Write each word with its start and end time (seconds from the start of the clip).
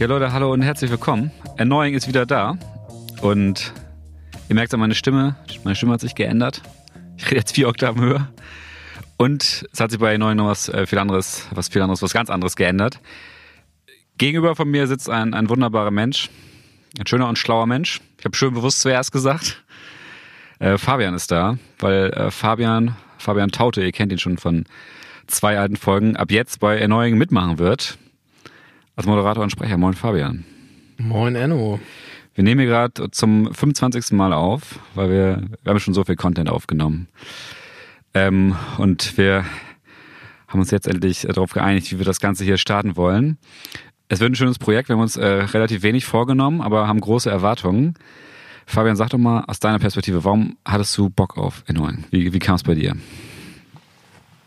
Ja, 0.00 0.08
Leute, 0.08 0.32
hallo 0.32 0.52
und 0.52 0.62
herzlich 0.62 0.90
willkommen. 0.90 1.30
Erneuing 1.56 1.94
ist 1.94 2.08
wieder 2.08 2.26
da. 2.26 2.58
Und 3.22 3.72
ihr 4.48 4.56
merkt 4.56 4.74
an 4.74 4.80
meine 4.80 4.96
Stimme, 4.96 5.36
meine 5.62 5.76
Stimme 5.76 5.92
hat 5.92 6.00
sich 6.00 6.16
geändert. 6.16 6.62
Ich 7.16 7.26
rede 7.26 7.36
jetzt 7.36 7.54
vier 7.54 7.68
Oktaven 7.68 8.02
höher. 8.02 8.28
Und 9.18 9.64
es 9.72 9.78
hat 9.78 9.92
sich 9.92 10.00
bei 10.00 10.10
Erneuing 10.10 10.38
noch 10.38 10.48
was 10.48 10.68
äh, 10.68 10.88
viel 10.88 10.98
anderes, 10.98 11.46
was 11.52 11.68
viel 11.68 11.80
anderes, 11.80 12.02
was 12.02 12.12
ganz 12.12 12.28
anderes 12.28 12.56
geändert. 12.56 12.98
Gegenüber 14.18 14.56
von 14.56 14.68
mir 14.68 14.88
sitzt 14.88 15.08
ein, 15.08 15.32
ein 15.32 15.48
wunderbarer 15.48 15.92
Mensch. 15.92 16.28
Ein 16.98 17.06
schöner 17.06 17.28
und 17.28 17.38
schlauer 17.38 17.66
Mensch. 17.66 18.00
Ich 18.18 18.24
habe 18.24 18.34
schön 18.34 18.52
bewusst 18.52 18.80
zuerst 18.80 19.12
gesagt. 19.12 19.62
Äh, 20.58 20.76
Fabian 20.76 21.14
ist 21.14 21.30
da, 21.30 21.56
weil 21.78 22.10
äh, 22.10 22.32
Fabian, 22.32 22.96
Fabian 23.18 23.52
Taute, 23.52 23.84
ihr 23.84 23.92
kennt 23.92 24.10
ihn 24.10 24.18
schon 24.18 24.38
von 24.38 24.64
zwei 25.28 25.56
alten 25.56 25.76
Folgen, 25.76 26.16
ab 26.16 26.32
jetzt 26.32 26.58
bei 26.58 26.78
Erneuing 26.78 27.16
mitmachen 27.16 27.60
wird. 27.60 27.96
Als 28.96 29.06
Moderator 29.06 29.42
und 29.42 29.50
Sprecher. 29.50 29.76
Moin 29.76 29.94
Fabian. 29.94 30.44
Moin 30.98 31.34
Enno. 31.34 31.80
Wir 32.34 32.44
nehmen 32.44 32.60
hier 32.60 32.70
gerade 32.70 33.10
zum 33.10 33.52
25. 33.52 34.12
Mal 34.12 34.32
auf, 34.32 34.78
weil 34.94 35.10
wir, 35.10 35.42
wir 35.62 35.70
haben 35.70 35.80
schon 35.80 35.94
so 35.94 36.04
viel 36.04 36.14
Content 36.14 36.48
aufgenommen. 36.48 37.08
Ähm, 38.12 38.54
und 38.78 39.18
wir 39.18 39.44
haben 40.46 40.60
uns 40.60 40.70
jetzt 40.70 40.86
endlich 40.86 41.22
darauf 41.22 41.52
geeinigt, 41.52 41.90
wie 41.90 41.98
wir 41.98 42.04
das 42.04 42.20
Ganze 42.20 42.44
hier 42.44 42.56
starten 42.56 42.96
wollen. 42.96 43.38
Es 44.08 44.20
wird 44.20 44.30
ein 44.30 44.36
schönes 44.36 44.60
Projekt. 44.60 44.88
Wir 44.88 44.94
haben 44.94 45.02
uns 45.02 45.16
äh, 45.16 45.26
relativ 45.26 45.82
wenig 45.82 46.04
vorgenommen, 46.04 46.60
aber 46.60 46.86
haben 46.86 47.00
große 47.00 47.28
Erwartungen. 47.28 47.94
Fabian, 48.64 48.94
sag 48.94 49.10
doch 49.10 49.18
mal 49.18 49.42
aus 49.48 49.58
deiner 49.58 49.80
Perspektive, 49.80 50.24
warum 50.24 50.56
hattest 50.64 50.96
du 50.96 51.10
Bock 51.10 51.36
auf 51.36 51.64
Erneuern? 51.66 52.04
Wie, 52.10 52.32
wie 52.32 52.38
kam 52.38 52.54
es 52.54 52.62
bei 52.62 52.76
dir? 52.76 52.94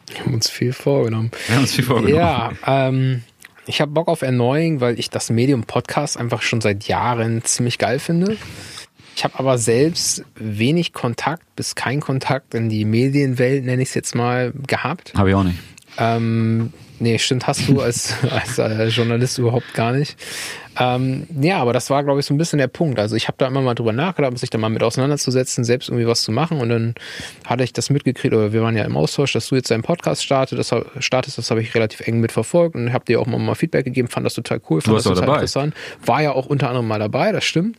Wir 0.08 0.20
haben 0.22 0.34
uns 0.34 0.50
viel 0.50 0.72
vorgenommen. 0.72 1.32
Wir 1.48 1.56
haben 1.56 1.64
uns 1.64 1.76
viel 1.76 1.84
vorgenommen. 1.84 2.16
Ja, 2.16 2.52
ähm, 2.66 3.24
ich 3.68 3.82
habe 3.82 3.92
Bock 3.92 4.08
auf 4.08 4.22
Erneuing, 4.22 4.82
weil 4.82 5.00
ich 5.00 5.10
das 5.10 5.30
Medium 5.30 5.64
Podcast 5.64 6.18
einfach 6.18 6.42
schon 6.42 6.62
seit 6.62 6.86
Jahren 6.88 7.44
ziemlich 7.44 7.78
geil 7.78 8.00
finde. 8.00 8.38
Ich 9.16 9.24
habe 9.24 9.40
aber 9.40 9.58
selbst 9.58 10.24
wenig 10.36 10.94
Kontakt 10.94 11.44
bis 11.56 11.76
kein 11.76 12.00
Kontakt 12.00 12.54
in 12.54 12.70
die 12.70 12.86
Medienwelt, 12.86 13.66
nenne 13.66 13.82
ich 13.82 13.90
es 13.90 13.96
jetzt 13.96 14.16
mal, 14.16 14.54
gehabt. 14.68 15.14
Habe 15.16 15.30
ich 15.30 15.36
auch 15.36 15.44
nicht. 15.44 15.58
Ähm, 15.98 16.72
nee, 17.00 17.18
stimmt, 17.20 17.48
hast 17.48 17.68
du 17.68 17.82
als, 17.82 18.14
als 18.30 18.58
äh, 18.58 18.88
Journalist 18.88 19.38
überhaupt 19.38 19.74
gar 19.74 19.92
nicht. 19.92 20.16
Ähm, 20.80 21.26
ja, 21.42 21.58
aber 21.58 21.74
das 21.74 21.90
war, 21.90 22.04
glaube 22.04 22.20
ich, 22.20 22.26
so 22.28 22.34
ein 22.34 22.38
bisschen 22.38 22.60
der 22.60 22.68
Punkt. 22.68 23.00
Also 23.00 23.16
ich 23.16 23.28
habe 23.28 23.36
da 23.40 23.48
immer 23.48 23.62
mal 23.62 23.74
drüber 23.74 23.94
nachgedacht, 23.94 24.38
sich 24.38 24.52
da 24.52 24.60
mal 24.60 24.70
mit 24.70 24.84
auseinanderzusetzen, 24.84 25.64
selbst 25.64 25.90
irgendwie 25.90 26.06
was 26.06 26.22
zu 26.22 26.32
machen. 26.32 26.60
Und 26.60 26.70
dann 26.70 26.94
hatte 27.46 27.64
ich 27.64 27.74
das 27.74 27.90
mitgekriegt, 27.90 28.34
oder 28.34 28.54
wir 28.54 28.62
waren 28.62 28.78
ja 28.78 28.84
im 28.84 28.96
Austausch, 28.96 29.34
dass 29.34 29.48
du 29.48 29.56
jetzt 29.56 29.72
deinen 29.72 29.82
Podcast 29.82 30.24
startest. 30.24 30.72
Das, 30.72 30.86
startest, 31.04 31.38
das 31.40 31.50
habe 31.50 31.62
ich 31.62 31.74
relativ 31.74 32.02
eng 32.02 32.20
mitverfolgt 32.20 32.76
und 32.76 32.94
habe 32.94 33.06
dir 33.06 33.20
auch 33.20 33.26
mal 33.26 33.56
Feedback 33.56 33.86
gegeben, 33.86 34.08
fand 34.08 34.26
das 34.26 34.36
total 34.36 34.62
cool, 34.70 34.82
fand 34.82 34.92
Du 34.94 34.98
das 34.98 35.06
warst 35.06 35.08
auch 35.08 35.14
total 35.14 35.26
dabei. 35.26 35.36
interessant. 35.38 35.74
War 36.06 36.22
ja 36.22 36.32
auch 36.34 36.46
unter 36.46 36.68
anderem 36.68 36.88
mal 36.88 37.00
dabei, 37.00 37.32
das 37.32 37.44
stimmt. 37.44 37.78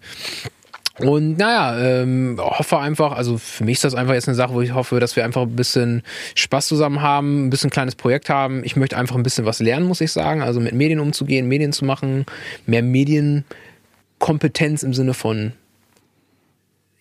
Und 1.01 1.39
naja, 1.39 1.79
ähm, 1.79 2.39
hoffe 2.41 2.79
einfach, 2.79 3.13
also 3.13 3.39
für 3.39 3.65
mich 3.65 3.77
ist 3.77 3.85
das 3.85 3.95
einfach 3.95 4.15
jetzt 4.15 4.29
eine 4.29 4.35
Sache, 4.35 4.53
wo 4.53 4.61
ich 4.61 4.75
hoffe, 4.75 5.01
dass 5.01 5.17
wir 5.17 5.25
einfach 5.25 5.43
ein 5.43 5.57
bisschen 5.57 6.03
Spaß 6.35 6.67
zusammen 6.67 7.03
haben, 7.03 7.47
ein 7.47 7.51
bisschen 7.51 7.71
kleines 7.71 7.95
Projekt 7.95 8.29
haben. 8.29 8.65
Ich 8.65 8.77
möchte 8.77 8.97
einfach 8.97 9.17
ein 9.17 9.23
bisschen 9.23 9.45
was 9.45 9.61
lernen, 9.61 9.87
muss 9.87 10.01
ich 10.01 10.13
sagen. 10.13 10.43
Also 10.43 10.61
mit 10.61 10.73
Medien 10.73 11.01
umzugehen, 11.01 11.47
Medien 11.47 11.73
zu 11.73 11.85
machen, 11.85 12.27
mehr 12.67 12.83
Medienkompetenz 12.83 14.83
im 14.83 14.95
Sinne 14.95 15.15
von 15.15 15.53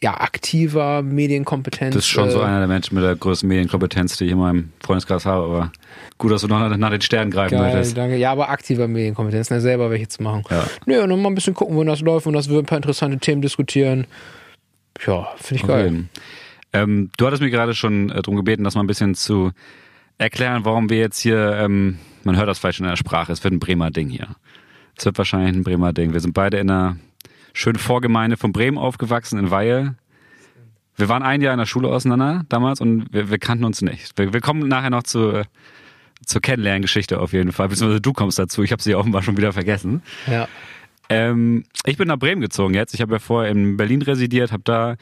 ja, 0.01 0.19
aktiver 0.19 1.01
Medienkompetenz. 1.01 1.95
Das 1.95 2.03
ist 2.03 2.09
schon 2.09 2.29
so 2.29 2.41
äh, 2.41 2.43
einer 2.43 2.59
der 2.59 2.67
Menschen 2.67 2.95
mit 2.95 3.03
der 3.03 3.15
größten 3.15 3.49
Medienkompetenz, 3.49 4.17
die 4.17 4.25
ich 4.25 4.31
in 4.31 4.37
meinem 4.37 4.71
Freundeskreis 4.79 5.25
habe. 5.25 5.45
Aber 5.45 5.71
gut, 6.19 6.31
dass 6.31 6.41
du 6.41 6.47
noch 6.47 6.59
nach, 6.59 6.77
nach 6.77 6.91
den 6.91 7.01
Sternen 7.01 7.31
greifen 7.31 7.57
Geil, 7.57 7.73
möchtest. 7.73 7.97
danke. 7.97 8.15
Ja, 8.17 8.31
aber 8.31 8.49
aktiver 8.49 8.87
Medienkompetenz, 8.87 9.49
ne, 9.49 9.59
selber 9.59 9.89
welche 9.89 10.07
zu 10.07 10.21
machen. 10.21 10.43
Ja. 10.51 10.65
Nö, 10.85 11.01
und 11.01 11.21
mal 11.21 11.29
ein 11.29 11.35
bisschen 11.35 11.55
gucken, 11.55 11.75
wo 11.75 11.83
das 11.83 12.01
läuft 12.01 12.27
und 12.27 12.33
dass 12.33 12.49
wir 12.49 12.59
ein 12.59 12.65
paar 12.65 12.77
interessante 12.77 13.17
Themen 13.17 13.41
diskutieren. 13.41 14.05
Ja, 15.05 15.27
finde 15.37 15.55
ich 15.55 15.63
Auf 15.63 15.69
geil. 15.69 16.05
Ähm, 16.73 17.09
du 17.17 17.25
hattest 17.25 17.41
mir 17.41 17.49
gerade 17.49 17.73
schon 17.73 18.09
äh, 18.11 18.21
darum 18.21 18.35
gebeten, 18.35 18.63
das 18.63 18.75
mal 18.75 18.81
ein 18.81 18.87
bisschen 18.87 19.15
zu 19.15 19.51
erklären, 20.19 20.63
warum 20.63 20.89
wir 20.89 20.97
jetzt 20.97 21.19
hier, 21.19 21.53
ähm, 21.53 21.97
man 22.23 22.37
hört 22.37 22.47
das 22.47 22.59
vielleicht 22.59 22.77
schon 22.77 22.85
in 22.85 22.91
der 22.91 22.97
Sprache, 22.97 23.31
es 23.31 23.43
wird 23.43 23.53
ein 23.53 23.59
Bremer 23.59 23.89
Ding 23.89 24.09
hier. 24.09 24.35
Es 24.95 25.05
wird 25.05 25.17
wahrscheinlich 25.17 25.55
ein 25.55 25.63
Bremer 25.63 25.93
Ding. 25.93 26.13
Wir 26.13 26.19
sind 26.19 26.33
beide 26.33 26.57
in 26.57 26.69
einer 26.69 26.97
schönen 27.53 27.79
Vorgemeinde 27.79 28.37
von 28.37 28.51
Bremen 28.51 28.77
aufgewachsen, 28.77 29.39
in 29.39 29.51
Weihe. 29.51 29.95
Wir 30.95 31.09
waren 31.09 31.23
ein 31.23 31.41
Jahr 31.41 31.53
in 31.53 31.59
der 31.59 31.65
Schule 31.65 31.89
auseinander 31.89 32.43
damals 32.49 32.81
und 32.81 33.07
wir, 33.11 33.29
wir 33.29 33.37
kannten 33.37 33.65
uns 33.65 33.81
nicht. 33.81 34.17
Wir, 34.17 34.33
wir 34.33 34.41
kommen 34.41 34.67
nachher 34.67 34.89
noch 34.89 35.03
zu, 35.03 35.43
zur 36.25 36.41
Kennenlerngeschichte 36.41 37.19
auf 37.19 37.33
jeden 37.33 37.51
Fall, 37.51 37.69
beziehungsweise 37.69 38.01
du 38.01 38.13
kommst 38.13 38.39
dazu. 38.39 38.63
Ich 38.63 38.71
habe 38.71 38.81
sie 38.81 38.95
offenbar 38.95 39.21
schon 39.21 39.37
wieder 39.37 39.53
vergessen. 39.53 40.01
Ja. 40.25 40.47
Ähm, 41.09 41.63
ich 41.85 41.97
bin 41.97 42.07
nach 42.07 42.17
Bremen 42.17 42.41
gezogen 42.41 42.73
jetzt. 42.73 42.93
Ich 42.93 43.01
habe 43.01 43.13
ja 43.13 43.19
vorher 43.19 43.51
in 43.51 43.77
Berlin 43.77 44.01
residiert, 44.01 44.51
habe 44.51 44.63
da 44.63 44.95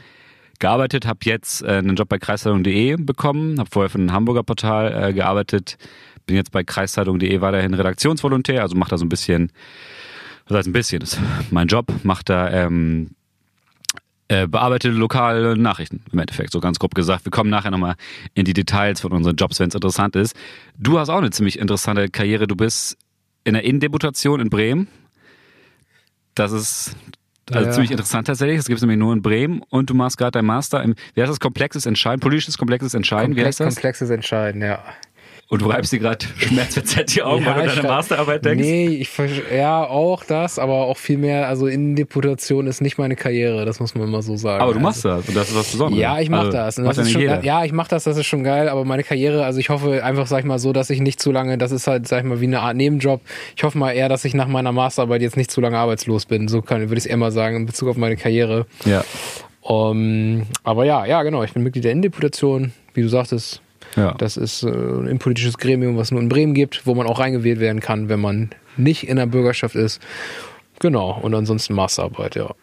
gearbeitet, 0.59 1.05
habe 1.05 1.19
jetzt 1.23 1.63
äh, 1.63 1.77
einen 1.77 1.95
Job 1.95 2.09
bei 2.09 2.19
kreiszeitung.de 2.19 2.97
bekommen, 2.97 3.59
habe 3.59 3.69
vorher 3.71 3.89
für 3.89 3.99
ein 3.99 4.11
Hamburger 4.11 4.43
Portal 4.43 5.09
äh, 5.09 5.13
gearbeitet, 5.13 5.77
bin 6.25 6.35
jetzt 6.35 6.51
bei 6.51 6.63
kreiszeitung.de 6.63 7.41
weiterhin 7.41 7.73
Redaktionsvolontär, 7.73 8.61
also 8.61 8.75
mache 8.75 8.91
da 8.91 8.97
so 8.97 9.05
ein 9.05 9.09
bisschen, 9.09 9.51
was 10.47 10.57
heißt 10.57 10.67
ein 10.67 10.73
bisschen, 10.73 10.99
das 10.99 11.13
ist 11.13 11.19
mein 11.51 11.67
Job, 11.67 11.87
mache 12.03 12.23
da 12.25 12.49
ähm, 12.51 13.11
äh, 14.27 14.47
bearbeitete 14.47 14.93
lokale 14.95 15.55
Nachrichten 15.57 16.03
im 16.11 16.19
Endeffekt, 16.19 16.51
so 16.51 16.59
ganz 16.59 16.79
grob 16.79 16.95
gesagt. 16.95 17.25
Wir 17.25 17.31
kommen 17.31 17.49
nachher 17.49 17.71
nochmal 17.71 17.95
in 18.33 18.45
die 18.45 18.53
Details 18.53 19.01
von 19.01 19.11
unseren 19.11 19.35
Jobs, 19.35 19.59
wenn 19.59 19.69
es 19.69 19.75
interessant 19.75 20.15
ist. 20.15 20.35
Du 20.77 20.97
hast 20.99 21.09
auch 21.09 21.17
eine 21.19 21.29
ziemlich 21.31 21.59
interessante 21.59 22.09
Karriere. 22.09 22.47
Du 22.47 22.55
bist 22.55 22.97
in 23.43 23.53
der 23.53 23.63
Innendeputation 23.63 24.39
in 24.39 24.49
Bremen. 24.49 24.87
Das 26.33 26.51
ist 26.51 26.95
also 27.51 27.67
Ja. 27.67 27.71
ziemlich 27.71 27.91
interessant 27.91 28.25
tatsächlich. 28.27 28.57
Das 28.57 28.65
gibt 28.65 28.77
es 28.77 28.81
nämlich 28.81 28.97
nur 28.97 29.13
in 29.13 29.21
Bremen. 29.21 29.61
Und 29.69 29.89
du 29.91 29.93
machst 29.93 30.17
gerade 30.17 30.31
dein 30.31 30.45
Master 30.45 30.81
im, 30.81 30.95
wie 31.13 31.21
heißt 31.21 31.29
das, 31.29 31.39
komplexes 31.39 31.85
Entscheiden, 31.85 32.19
politisches 32.19 32.57
komplexes 32.57 32.95
Entscheiden, 32.95 33.31
wie 33.35 33.41
Komplex, 33.41 33.59
heißt 33.59 33.67
das? 33.67 33.75
komplexes 33.75 34.09
Entscheiden, 34.09 34.61
ja. 34.61 34.83
Und 35.47 35.61
du 35.61 35.67
reibst 35.67 35.93
dir 35.93 35.99
gerade 35.99 36.25
schmerzverzerrt 36.37 37.15
die 37.15 37.21
Augen, 37.21 37.45
weil 37.45 37.67
du 37.67 37.75
deine 37.75 37.87
Masterarbeit 37.87 38.43
denkst. 38.43 38.65
Nee, 38.65 38.87
ich 38.87 39.09
ja, 39.55 39.83
auch 39.85 40.23
das, 40.23 40.57
aber 40.57 40.85
auch 40.85 40.97
viel 40.97 41.19
mehr, 41.19 41.47
also 41.47 41.67
Innendeputation 41.67 42.65
ist 42.65 42.81
nicht 42.81 42.97
meine 42.97 43.15
Karriere, 43.15 43.63
das 43.63 43.79
muss 43.79 43.93
man 43.93 44.07
immer 44.07 44.23
so 44.23 44.37
sagen. 44.37 44.63
Aber 44.63 44.71
du 44.71 44.79
also, 44.79 44.87
machst 44.87 45.05
das 45.05 45.29
und 45.29 45.37
das 45.37 45.49
ist 45.49 45.55
was 45.55 45.71
Besonderes. 45.71 46.01
Ja, 46.01 46.19
ich 46.19 46.31
mach 46.31 46.39
Also, 46.39 46.51
das. 46.51 46.75
Das 46.75 46.97
ja 46.97 47.03
ist 47.03 47.11
schon, 47.11 47.21
jeder. 47.21 47.43
ja, 47.43 47.63
ich 47.63 47.73
mach 47.73 47.87
das, 47.87 48.05
das 48.05 48.17
ist 48.17 48.25
schon 48.25 48.43
geil, 48.43 48.69
aber 48.69 48.85
meine 48.85 49.03
Karriere, 49.03 49.45
also 49.45 49.59
ich 49.59 49.69
hoffe 49.69 50.03
einfach, 50.03 50.25
sag 50.25 50.39
ich 50.39 50.45
mal 50.45 50.57
so, 50.57 50.73
dass 50.73 50.89
ich 50.89 50.99
nicht 50.99 51.21
zu 51.21 51.31
lange, 51.31 51.59
das 51.59 51.71
ist 51.71 51.85
halt, 51.85 52.07
sag 52.07 52.23
ich 52.23 52.25
mal, 52.25 52.41
wie 52.41 52.45
eine 52.45 52.61
Art 52.61 52.75
Nebenjob. 52.75 53.21
Ich 53.55 53.63
hoffe 53.63 53.77
mal 53.77 53.91
eher, 53.91 54.09
dass 54.09 54.25
ich 54.25 54.33
nach 54.33 54.47
meiner 54.47 54.71
Masterarbeit 54.71 55.21
jetzt 55.21 55.37
nicht 55.37 55.51
zu 55.51 55.61
lange 55.61 55.77
arbeitslos 55.77 56.25
bin. 56.25 56.47
So 56.47 56.63
kann, 56.63 56.81
würde 56.81 56.93
ich 56.93 56.99
es 56.99 57.05
eher 57.05 57.17
mal 57.17 57.31
sagen, 57.31 57.55
in 57.57 57.65
Bezug 57.67 57.89
auf 57.89 57.97
meine 57.97 58.17
Karriere. 58.17 58.65
Ja. 58.85 59.03
Um, 59.61 60.47
aber 60.63 60.85
ja, 60.85 61.05
ja, 61.05 61.21
genau, 61.21 61.43
ich 61.43 61.53
bin 61.53 61.61
Mitglied 61.61 61.83
der 61.83 61.91
Innendeputation, 61.91 62.71
wie 62.95 63.03
du 63.03 63.09
sagtest. 63.09 63.61
Ja. 63.95 64.13
Das 64.17 64.37
ist 64.37 64.63
äh, 64.63 64.69
ein 64.69 65.19
politisches 65.19 65.57
Gremium, 65.57 65.97
was 65.97 66.07
es 66.07 66.11
nur 66.11 66.21
in 66.21 66.29
Bremen 66.29 66.53
gibt, 66.53 66.85
wo 66.85 66.95
man 66.95 67.07
auch 67.07 67.19
reingewählt 67.19 67.59
werden 67.59 67.79
kann, 67.79 68.09
wenn 68.09 68.19
man 68.19 68.49
nicht 68.77 69.07
in 69.07 69.17
der 69.17 69.25
Bürgerschaft 69.25 69.75
ist. 69.75 70.01
Genau, 70.79 71.17
und 71.21 71.33
ansonsten 71.33 71.73
Masterarbeit, 71.73 72.35
ja. 72.35 72.53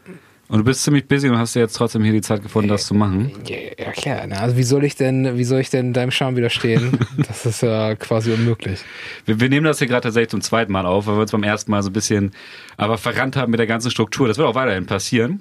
Und 0.49 0.59
du 0.59 0.65
bist 0.65 0.83
ziemlich 0.83 1.09
busy 1.09 1.31
und 1.31 1.39
hast 1.39 1.55
dir 1.55 1.61
jetzt 1.61 1.73
trotzdem 1.73 2.03
hier 2.05 2.13
die 2.13 2.21
Zeit 2.21 2.43
gefunden, 2.43 2.69
das 2.69 2.85
zu 2.85 2.93
machen. 2.93 3.33
Ja, 3.47 3.57
ja 3.79 3.91
klar. 3.93 4.27
Na, 4.29 4.37
also 4.37 4.55
wie 4.59 4.65
soll 4.65 4.85
ich 4.85 4.97
denn, 4.97 5.39
wie 5.39 5.45
soll 5.45 5.61
ich 5.61 5.71
denn 5.71 5.95
deinem 5.95 6.11
Charme 6.11 6.37
widerstehen? 6.37 6.99
das 7.27 7.47
ist 7.47 7.63
ja 7.63 7.95
quasi 7.95 8.33
unmöglich. 8.33 8.81
Wir, 9.25 9.41
wir 9.41 9.49
nehmen 9.49 9.65
das 9.65 9.79
hier 9.79 9.87
gerade 9.87 10.03
tatsächlich 10.03 10.29
zum 10.29 10.43
zweiten 10.43 10.71
Mal 10.71 10.85
auf, 10.85 11.07
weil 11.07 11.15
wir 11.15 11.23
uns 11.23 11.33
beim 11.33 11.43
ersten 11.43 11.71
Mal 11.71 11.83
so 11.83 11.89
ein 11.89 11.95
bisschen 11.95 12.33
aber 12.77 12.99
verrannt 12.99 13.35
haben 13.35 13.51
mit 13.51 13.61
der 13.61 13.67
ganzen 13.67 13.91
Struktur. 13.91 14.29
Das 14.29 14.37
wird 14.37 14.47
auch 14.47 14.55
weiterhin 14.55 14.85
passieren. 14.85 15.41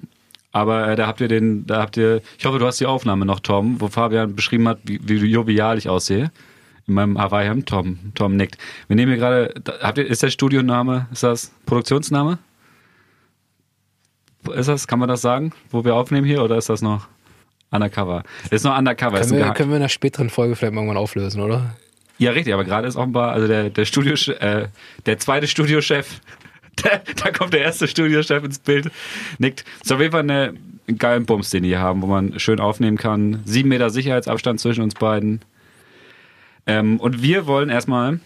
Aber 0.52 0.88
äh, 0.88 0.96
da 0.96 1.08
habt 1.08 1.22
ihr 1.22 1.28
den, 1.28 1.66
da 1.66 1.82
habt 1.82 1.98
ihr, 1.98 2.22
ich 2.38 2.46
hoffe, 2.46 2.60
du 2.60 2.66
hast 2.66 2.80
die 2.80 2.86
Aufnahme 2.86 3.26
noch, 3.26 3.40
Tom, 3.40 3.80
wo 3.80 3.88
Fabian 3.88 4.36
beschrieben 4.36 4.68
hat, 4.68 4.80
wie, 4.84 5.00
wie 5.22 5.32
jovial 5.32 5.78
ich 5.78 5.88
aussehe. 5.88 6.32
In 6.88 6.96
meinem 6.96 7.18
Hawaii-Hemd. 7.18 7.70
Tom, 7.70 8.00
Tom 8.16 8.36
nickt. 8.36 8.58
Wir 8.88 8.96
nehmen 8.96 9.12
hier 9.12 9.20
gerade, 9.20 9.54
habt 9.82 9.98
ihr, 9.98 10.06
ist 10.06 10.24
der 10.24 10.30
Studioname, 10.30 11.08
ist 11.12 11.24
das 11.24 11.52
Produktionsname? 11.66 12.40
Ist 14.54 14.68
das, 14.68 14.88
kann 14.88 15.00
man 15.00 15.08
das 15.08 15.22
sagen, 15.22 15.54
wo 15.70 15.86
wir 15.86 15.96
aufnehmen 15.96 16.26
hier, 16.26 16.44
oder 16.44 16.58
ist 16.58 16.70
das 16.70 16.82
noch 16.82 17.08
undercover? 17.70 18.24
Ist 18.50 18.66
noch 18.66 18.78
undercover. 18.78 19.20
ist 19.20 19.30
Können 19.30 19.46
wir, 19.46 19.54
können 19.54 19.70
wir 19.70 19.78
in 19.78 19.84
einer 19.84 19.90
späteren 19.90 20.30
Folge 20.30 20.56
vielleicht 20.56 20.74
irgendwann 20.74 20.98
auflösen, 20.98 21.42
oder? 21.42 21.76
ja, 22.22 22.32
richtig, 22.32 22.54
aber 22.54 22.64
gerade 22.64 22.88
ist 22.88 22.96
offenbar, 22.96 23.32
also 23.32 23.48
der, 23.48 23.72
der 23.72 23.86
Studio, 23.86 24.14
äh, 24.34 24.68
der 25.08 25.18
zweite 25.18 25.48
Studiochef, 25.48 26.22
da 27.24 27.32
kommt 27.32 27.54
der 27.54 27.62
erste 27.62 27.88
Studiochef 27.88 28.44
ins 28.44 28.60
Bild, 28.60 28.90
nickt. 29.38 29.66
Ist 29.82 29.92
auf 29.92 30.00
jeden 30.00 30.12
Fall 30.12 30.22
eine, 30.22 30.54
geilen 30.98 31.26
Bums, 31.26 31.50
den 31.50 31.64
die 31.64 31.70
hier 31.70 31.80
haben, 31.80 32.02
wo 32.02 32.08
man 32.08 32.40
schön 32.40 32.60
aufnehmen 32.60 32.98
kann. 32.98 33.42
Sieben 33.46 33.70
Meter 33.70 33.90
Sicherheitsabstand 33.90 34.60
zwischen 34.60 34.84
uns 34.84 34.96
beiden. 34.96 35.42
Ähm, 36.66 37.00
und 37.00 37.22
wir 37.22 37.48
wollen 37.48 37.70
erstmal 37.70 38.20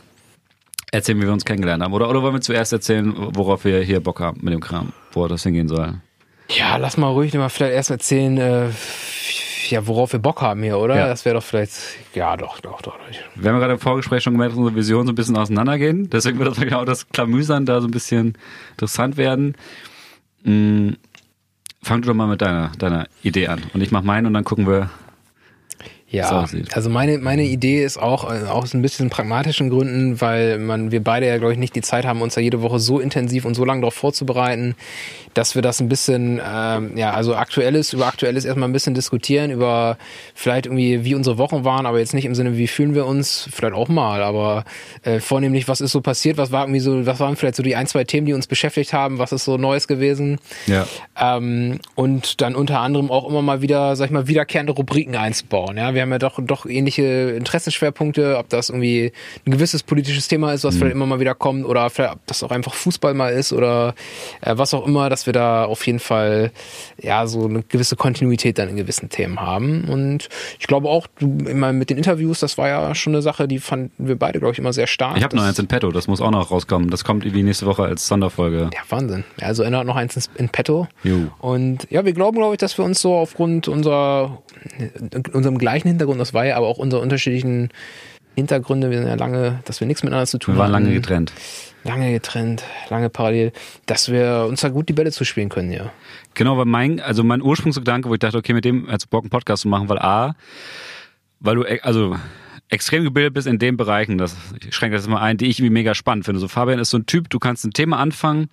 erzählen, 0.91 1.19
wie 1.19 1.25
wir 1.25 1.33
uns 1.33 1.45
kennengelernt 1.45 1.83
haben. 1.83 1.93
Oder, 1.93 2.09
oder 2.09 2.21
wollen 2.21 2.33
wir 2.33 2.41
zuerst 2.41 2.73
erzählen, 2.73 3.13
worauf 3.15 3.65
wir 3.65 3.81
hier 3.81 3.99
Bock 3.99 4.19
haben 4.19 4.39
mit 4.41 4.53
dem 4.53 4.61
Kram, 4.61 4.93
wo 5.11 5.27
das 5.27 5.43
hingehen 5.43 5.67
soll? 5.67 5.95
Ja, 6.49 6.77
lass 6.77 6.97
mal 6.97 7.09
ruhig 7.09 7.33
mal 7.33 7.49
vielleicht 7.49 7.73
erst 7.73 7.89
erzählen, 7.89 8.37
äh, 8.37 8.69
ja, 9.71 9.87
worauf 9.87 10.13
wir 10.13 10.19
Bock 10.19 10.41
haben 10.41 10.63
hier, 10.63 10.77
oder? 10.77 10.95
Ja. 10.95 11.07
Das 11.07 11.25
wäre 11.25 11.35
doch 11.35 11.43
vielleicht, 11.43 11.73
ja, 12.13 12.35
doch, 12.37 12.59
doch, 12.59 12.81
doch. 12.81 12.97
Wir 13.35 13.51
haben 13.51 13.59
gerade 13.59 13.73
im 13.73 13.79
Vorgespräch 13.79 14.23
schon 14.23 14.33
gemerkt, 14.33 14.53
dass 14.53 14.59
unsere 14.59 14.75
Visionen 14.75 15.07
so 15.07 15.13
ein 15.13 15.15
bisschen 15.15 15.37
auseinandergehen. 15.37 16.09
Deswegen 16.09 16.39
wird 16.39 16.49
das 16.49 16.59
genau 16.59 16.85
das 16.85 17.09
Klamüsern 17.09 17.65
da 17.65 17.81
so 17.81 17.87
ein 17.87 17.91
bisschen 17.91 18.37
interessant 18.71 19.17
werden. 19.17 19.55
Hm, 20.43 20.97
fang 21.81 22.01
du 22.01 22.07
doch 22.07 22.15
mal 22.15 22.27
mit 22.27 22.41
deiner, 22.41 22.71
deiner 22.77 23.07
Idee 23.23 23.47
an. 23.47 23.61
Und 23.73 23.81
ich 23.81 23.91
mach 23.91 24.03
meine 24.03 24.27
und 24.27 24.33
dann 24.33 24.43
gucken 24.43 24.67
wir, 24.67 24.89
Ja, 26.15 26.43
aussieht. 26.43 26.75
also 26.75 26.89
meine, 26.89 27.17
meine 27.19 27.43
Idee 27.43 27.83
ist 27.83 27.97
auch 27.97 28.29
äh, 28.29 28.45
aus 28.47 28.73
ein 28.73 28.81
bisschen 28.81 29.09
pragmatischen 29.09 29.69
Gründen, 29.69 30.21
weil 30.21 30.59
man, 30.59 30.91
wir 30.91 31.03
beide 31.03 31.27
ja, 31.27 31.37
glaube 31.37 31.53
ich, 31.53 31.59
nicht 31.59 31.75
die 31.75 31.81
Zeit 31.81 32.05
haben, 32.05 32.21
uns 32.21 32.35
ja 32.35 32.41
jede 32.41 32.61
Woche 32.61 32.79
so 32.79 32.99
intensiv 32.99 33.45
und 33.45 33.55
so 33.55 33.65
lange 33.65 33.81
darauf 33.81 33.95
vorzubereiten, 33.95 34.75
dass 35.33 35.55
wir 35.55 35.61
das 35.61 35.81
ein 35.81 35.89
bisschen, 35.89 36.41
ähm, 36.45 36.97
ja, 36.97 37.11
also 37.11 37.35
aktuelles, 37.35 37.93
über 37.93 38.07
aktuelles 38.07 38.45
erstmal 38.45 38.69
ein 38.69 38.73
bisschen 38.73 38.93
diskutieren, 38.93 39.51
über 39.51 39.97
vielleicht 40.33 40.65
irgendwie, 40.65 41.03
wie 41.03 41.15
unsere 41.15 41.37
Wochen 41.37 41.65
waren, 41.65 41.85
aber 41.85 41.99
jetzt 41.99 42.13
nicht 42.13 42.25
im 42.25 42.35
Sinne, 42.35 42.57
wie 42.57 42.67
fühlen 42.67 42.95
wir 42.95 43.05
uns, 43.05 43.49
vielleicht 43.51 43.75
auch 43.75 43.89
mal, 43.89 44.23
aber 44.23 44.63
äh, 45.03 45.19
vornehmlich, 45.19 45.67
was 45.67 45.81
ist 45.81 45.91
so 45.91 46.01
passiert, 46.01 46.37
was 46.37 46.51
war 46.51 46.63
irgendwie 46.63 46.79
so, 46.79 47.05
was 47.05 47.19
waren 47.19 47.35
vielleicht 47.35 47.55
so 47.55 47.63
die 47.63 47.75
ein, 47.75 47.87
zwei 47.87 48.05
Themen, 48.05 48.25
die 48.25 48.33
uns 48.33 48.47
beschäftigt 48.47 48.93
haben, 48.93 49.19
was 49.19 49.31
ist 49.31 49.45
so 49.45 49.57
Neues 49.57 49.87
gewesen. 49.87 50.39
ja, 50.67 50.87
Ähm, 51.19 51.79
und 51.95 52.41
dann 52.41 52.55
unter 52.55 52.79
anderem 52.79 53.11
auch 53.11 53.27
immer 53.27 53.41
mal 53.41 53.61
wieder, 53.61 53.95
sag 53.95 54.05
ich 54.05 54.11
mal, 54.11 54.27
wiederkehrende 54.27 54.73
Rubriken 54.73 55.15
einzubauen. 55.15 55.77
Ja, 55.77 55.93
wir 55.93 56.04
haben 56.05 56.11
ja 56.11 56.19
doch, 56.19 56.39
doch 56.41 56.65
ähnliche 56.65 57.03
Interessenschwerpunkte, 57.31 58.37
ob 58.37 58.49
das 58.49 58.69
irgendwie 58.69 59.11
ein 59.45 59.51
gewisses 59.51 59.83
politisches 59.83 60.27
Thema 60.27 60.53
ist, 60.53 60.63
was 60.63 60.75
vielleicht 60.77 60.95
immer 60.95 61.05
mal 61.05 61.19
wieder 61.19 61.35
kommt, 61.35 61.65
oder 61.65 61.89
vielleicht, 61.89 62.13
ob 62.13 62.19
das 62.27 62.43
auch 62.43 62.51
einfach 62.51 62.73
Fußball 62.73 63.13
mal 63.13 63.29
ist 63.33 63.53
oder 63.53 63.95
äh, 64.41 64.53
was 64.57 64.73
auch 64.73 64.85
immer, 64.85 65.09
dass 65.09 65.25
wir 65.25 65.33
da 65.33 65.65
auf 65.65 65.85
jeden 65.87 65.99
Fall 65.99 66.51
ja 67.01 67.27
so 67.27 67.45
eine 67.45 67.63
gewisse 67.63 67.95
Kontinuität 67.95 68.57
dann 68.57 68.69
in 68.69 68.75
gewissen 68.75 69.09
Themen 69.09 69.39
haben. 69.39 69.85
Und 69.89 70.29
ich 70.59 70.67
glaube 70.67 70.89
auch, 70.89 71.07
du, 71.19 71.37
immer 71.47 71.73
mit 71.73 71.89
den 71.89 71.97
Interviews, 71.97 72.39
das 72.39 72.57
war 72.57 72.67
ja 72.67 72.95
schon 72.95 73.13
eine 73.13 73.21
Sache, 73.21 73.47
die 73.47 73.59
fanden 73.59 73.91
wir 73.97 74.17
beide, 74.17 74.39
glaube 74.39 74.53
ich, 74.53 74.59
immer 74.59 74.73
sehr 74.73 74.87
stark. 74.87 75.17
ich 75.17 75.23
habe 75.23 75.35
noch 75.35 75.43
eins 75.43 75.59
in 75.59 75.67
petto, 75.67 75.91
das 75.91 76.07
muss 76.07 76.21
auch 76.21 76.31
noch 76.31 76.51
rauskommen. 76.51 76.89
Das 76.89 77.03
kommt 77.03 77.25
irgendwie 77.25 77.43
nächste 77.43 77.65
Woche 77.65 77.83
als 77.83 78.07
Sonderfolge. 78.07 78.69
Ja, 78.73 78.79
Wahnsinn. 78.89 79.23
Also 79.41 79.63
erinnert 79.63 79.85
noch 79.85 79.95
eins 79.95 80.15
ins- 80.15 80.29
in 80.35 80.49
petto. 80.49 80.87
Jo. 81.03 81.27
Und 81.39 81.87
ja, 81.89 82.05
wir 82.05 82.13
glauben, 82.13 82.37
glaube 82.37 82.53
ich, 82.53 82.59
dass 82.59 82.77
wir 82.77 82.85
uns 82.85 83.01
so 83.01 83.15
aufgrund 83.15 83.67
unserer, 83.67 84.41
unserem 85.33 85.57
gleichen 85.57 85.87
Hintergrund, 85.95 86.19
das 86.19 86.33
war 86.33 86.45
ja 86.45 86.57
aber 86.57 86.67
auch 86.67 86.77
unsere 86.77 87.01
unterschiedlichen 87.01 87.69
Hintergründe, 88.35 88.89
wir 88.91 88.97
sind 88.97 89.07
ja 89.07 89.15
lange, 89.15 89.59
dass 89.65 89.79
wir 89.79 89.87
nichts 89.87 90.03
miteinander 90.03 90.27
zu 90.27 90.37
tun 90.37 90.55
Wir 90.55 90.59
waren 90.59 90.71
lange 90.71 90.87
hatten. 90.87 90.95
getrennt. 90.95 91.33
Lange 91.83 92.11
getrennt, 92.11 92.63
lange 92.89 93.09
parallel, 93.09 93.51
dass 93.85 94.11
wir 94.11 94.45
uns 94.49 94.61
da 94.61 94.69
gut 94.69 94.89
die 94.89 94.93
Bälle 94.93 95.11
zuspielen 95.11 95.49
können, 95.49 95.71
ja. 95.71 95.91
Genau, 96.33 96.57
weil 96.57 96.65
mein, 96.65 96.99
also 96.99 97.23
mein 97.23 97.41
Ursprungsgedanke, 97.41 98.09
wo 98.09 98.13
ich 98.13 98.19
dachte, 98.19 98.37
okay, 98.37 98.53
mit 98.53 98.65
dem 98.65 98.89
als 98.89 99.05
Bock 99.05 99.23
einen 99.23 99.29
Podcast 99.29 99.61
zu 99.61 99.67
machen, 99.67 99.87
weil 99.87 99.99
A, 99.99 100.35
weil 101.39 101.55
du 101.55 101.63
e- 101.63 101.79
also 101.81 102.15
extrem 102.69 103.03
gebildet 103.03 103.35
bist 103.35 103.45
in 103.47 103.59
den 103.59 103.77
Bereichen, 103.77 104.17
das, 104.17 104.35
ich 104.67 104.75
schränke 104.75 104.95
das 104.97 105.05
jetzt 105.05 105.11
mal 105.11 105.21
ein, 105.21 105.37
die 105.37 105.45
ich 105.45 105.59
irgendwie 105.59 105.73
mega 105.73 105.93
spannend 105.93 106.25
finde. 106.25 106.39
So 106.39 106.47
Fabian 106.47 106.79
ist 106.79 106.89
so 106.89 106.97
ein 106.97 107.05
Typ, 107.05 107.29
du 107.29 107.37
kannst 107.39 107.63
ein 107.65 107.71
Thema 107.71 107.99
anfangen 107.99 108.49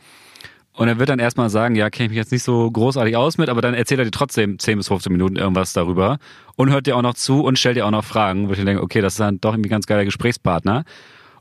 und 0.75 0.89
er 0.89 0.99
wird 0.99 1.11
dann 1.11 1.19
erstmal 1.19 1.51
sagen, 1.51 1.75
ja, 1.75 1.91
kenne 1.91 2.07
ich 2.07 2.11
mich 2.11 2.17
jetzt 2.17 2.33
nicht 2.33 2.45
so 2.45 2.71
großartig 2.71 3.17
aus 3.17 3.37
mit, 3.37 3.51
aber 3.51 3.61
dann 3.61 3.75
erzählt 3.75 4.01
er 4.01 4.05
dir 4.05 4.11
trotzdem 4.11 4.59
10 4.59 4.79
bis 4.79 4.89
15 4.89 5.13
Minuten 5.13 5.37
irgendwas 5.37 5.75
darüber 5.75 6.19
und 6.57 6.71
hört 6.71 6.87
dir 6.87 6.97
auch 6.97 7.03
noch 7.03 7.15
zu 7.15 7.43
und 7.43 7.59
stellt 7.59 7.77
dir 7.77 7.87
auch 7.87 7.91
noch 7.91 8.05
Fragen, 8.05 8.49
wo 8.49 8.53
ich 8.53 8.59
dann 8.59 8.67
denke, 8.67 8.83
okay, 8.83 9.03
das 9.03 9.15
ist 9.15 9.21
dann 9.21 9.41
doch 9.41 9.53
irgendwie 9.53 9.69
ein 9.69 9.71
ganz 9.71 9.87
geiler 9.87 10.05
Gesprächspartner. 10.05 10.85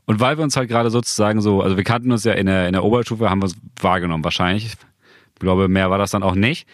Und 0.04 0.20
weil 0.20 0.36
wir 0.36 0.44
uns 0.44 0.56
halt 0.56 0.68
gerade 0.68 0.90
sozusagen 0.90 1.40
so, 1.40 1.62
also 1.62 1.76
wir 1.76 1.84
kannten 1.84 2.12
uns 2.12 2.24
ja 2.24 2.32
in 2.32 2.46
der, 2.46 2.66
in 2.66 2.72
der 2.72 2.84
Oberstufe, 2.84 3.30
haben 3.30 3.40
wir 3.40 3.44
uns 3.44 3.56
wahrgenommen 3.80 4.24
wahrscheinlich. 4.24 4.66
Ich 4.66 4.74
glaube, 5.38 5.68
mehr 5.68 5.90
war 5.90 5.98
das 5.98 6.10
dann 6.10 6.22
auch 6.22 6.34
nicht. 6.34 6.68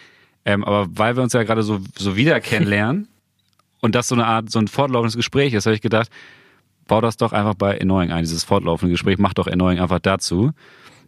Ähm, 0.45 0.65
aber 0.65 0.87
weil 0.91 1.15
wir 1.15 1.23
uns 1.23 1.35
ja 1.35 1.43
gerade 1.45 1.63
so, 1.63 1.79
so 1.97 2.17
wieder 2.17 2.41
kennenlernen 2.41 3.07
und 3.81 3.95
das 3.95 4.09
so 4.09 4.17
eine 4.17 4.27
Art, 4.27 4.51
so 4.51 4.59
ein 4.59 4.67
fortlaufendes 4.67 5.17
Gespräch 5.17 5.53
ist, 5.53 5.67
habe 5.67 5.77
ich 5.77 5.83
gedacht, 5.83 6.11
bau 6.89 7.01
das 7.01 7.19
doch 7.19 7.33
einfach 7.33 7.55
bei 7.55 7.81
Annoying 7.81 8.11
ein, 8.11 8.25
dieses 8.25 8.43
fortlaufende 8.43 8.93
Gespräch, 8.93 9.19
mach 9.19 9.35
doch 9.35 9.47
Annoying 9.47 9.79
einfach 9.79 10.01
dazu. 10.01 10.53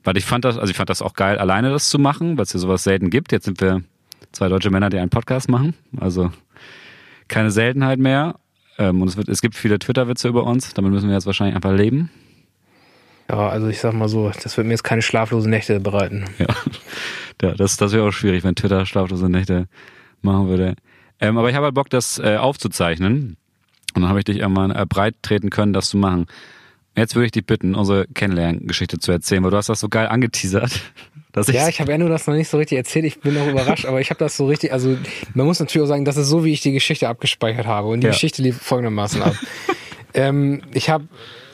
Weil 0.05 0.17
ich 0.17 0.25
fand 0.25 0.45
das, 0.45 0.59
also 0.59 0.71
ich 0.71 0.77
fand 0.77 0.91
das 0.91 1.03
auch 1.03 1.15
geil, 1.15 1.39
alleine 1.39 1.71
das 1.71 1.91
zu 1.91 1.99
machen, 1.99 2.37
weil 2.37 2.45
es 2.45 2.53
hier 2.53 2.61
sowas 2.61 2.83
selten 2.83 3.11
gibt. 3.11 3.33
Jetzt 3.33 3.45
sind 3.45 3.61
wir 3.61 3.83
zwei 4.33 4.49
deutsche 4.49 4.71
Männer, 4.71 4.91
die 4.91 4.99
einen 4.99 5.11
Podcast 5.11 5.49
machen. 5.49 5.75
Also 5.99 6.31
keine 7.29 7.51
Seltenheit 7.51 7.99
mehr. 7.99 8.37
Ähm, 8.79 9.03
und 9.03 9.09
es, 9.09 9.17
wird, 9.17 9.29
es 9.29 9.43
gibt 9.43 9.55
viele 9.55 9.79
Twitter-Witze 9.79 10.29
über 10.29 10.45
uns. 10.45 10.73
Damit 10.75 10.93
müssen 10.93 11.09
wir 11.09 11.15
jetzt 11.15 11.27
wahrscheinlich 11.27 11.55
einfach 11.55 11.73
leben. 11.73 12.11
Ja, 13.29 13.49
also 13.49 13.69
ich 13.69 13.79
sag 13.79 13.93
mal 13.93 14.09
so, 14.09 14.31
das 14.43 14.57
wird 14.57 14.67
mir 14.67 14.73
jetzt 14.73 14.83
keine 14.83 15.03
schlaflosen 15.03 15.51
Nächte 15.51 15.79
bereiten. 15.81 16.25
Ja, 16.39 16.47
ja 17.43 17.55
das, 17.55 17.77
das 17.77 17.93
wäre 17.93 18.09
auch 18.09 18.13
schwierig, 18.13 18.43
wenn 18.43 18.57
Twitter 18.57 18.85
schlaflose 18.87 19.29
Nächte 19.29 19.69
machen 20.23 20.49
würde. 20.49 20.75
Ähm, 21.21 21.39
aber 21.39 21.49
ich 21.51 21.55
habe 21.55 21.67
halt 21.67 21.75
Bock, 21.75 21.91
das 21.91 22.19
äh, 22.19 22.37
aufzuzeichnen. 22.37 23.37
Und 23.95 24.03
dann 24.03 24.09
habe 24.09 24.21
ich 24.21 24.25
dich 24.25 24.39
irgendwann 24.39 24.71
äh, 24.71 24.87
breit 24.89 25.17
treten 25.23 25.51
können, 25.51 25.73
das 25.73 25.91
zu 25.91 25.97
machen. 25.97 26.27
Jetzt 26.97 27.15
würde 27.15 27.27
ich 27.27 27.33
dich 27.33 27.47
bitten, 27.47 27.75
unsere 27.75 28.07
Kennenlerngeschichte 28.09 28.99
zu 28.99 29.13
erzählen, 29.13 29.43
weil 29.45 29.51
du 29.51 29.57
hast 29.57 29.69
das 29.69 29.81
so 29.81 29.89
geil 29.89 30.09
angeteasert. 30.09 30.73
Dass 31.33 31.47
Ja, 31.47 31.69
ich 31.69 31.81
habe 31.81 31.93
ja 31.93 31.99
nur 31.99 32.09
das 32.09 32.27
noch 32.27 32.35
nicht 32.35 32.49
so 32.49 32.59
richtig 32.59 32.77
erzählt. 32.79 33.05
Ich 33.05 33.21
bin 33.21 33.39
auch 33.39 33.47
überrascht, 33.47 33.85
aber 33.87 34.01
ich 34.01 34.11
habe 34.11 34.19
das 34.19 34.37
so 34.37 34.47
richtig. 34.47 34.73
Also 34.73 34.97
man 35.35 35.47
muss 35.47 35.61
natürlich 35.61 35.85
auch 35.85 35.89
sagen, 35.89 36.05
das 36.05 36.17
ist 36.17 36.27
so, 36.27 36.45
wie 36.45 36.53
ich 36.53 36.61
die 36.61 36.73
Geschichte 36.73 37.09
abgespeichert 37.09 37.67
habe. 37.67 37.87
Und 37.89 38.01
die 38.01 38.07
Ja. 38.07 38.13
Geschichte 38.13 38.43
lief 38.43 38.61
folgendermaßen 38.61 39.23
ab. 39.23 39.35
ähm, 40.15 40.63
ich 40.75 40.91
habe, 40.91 41.05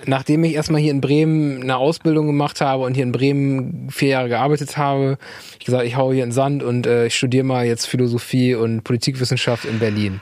nachdem 0.06 0.44
ich 0.44 0.54
erstmal 0.54 0.80
hier 0.80 0.92
in 0.92 1.00
Bremen 1.00 1.62
eine 1.62 1.76
Ausbildung 1.76 2.26
gemacht 2.26 2.60
habe 2.60 2.84
und 2.84 2.94
hier 2.94 3.04
in 3.04 3.12
Bremen 3.12 3.88
vier 3.90 4.08
Jahre 4.08 4.28
gearbeitet 4.28 4.76
habe, 4.76 5.18
ich 5.58 5.64
gesagt, 5.66 5.84
ich 5.84 5.96
hau 5.96 6.12
hier 6.12 6.22
in 6.22 6.30
den 6.30 6.34
Sand 6.34 6.62
und 6.62 6.86
äh, 6.86 7.06
ich 7.06 7.16
studiere 7.16 7.44
mal 7.44 7.66
jetzt 7.66 7.86
Philosophie 7.86 8.54
und 8.54 8.84
Politikwissenschaft 8.84 9.64
in 9.64 9.78
Berlin. 9.78 10.20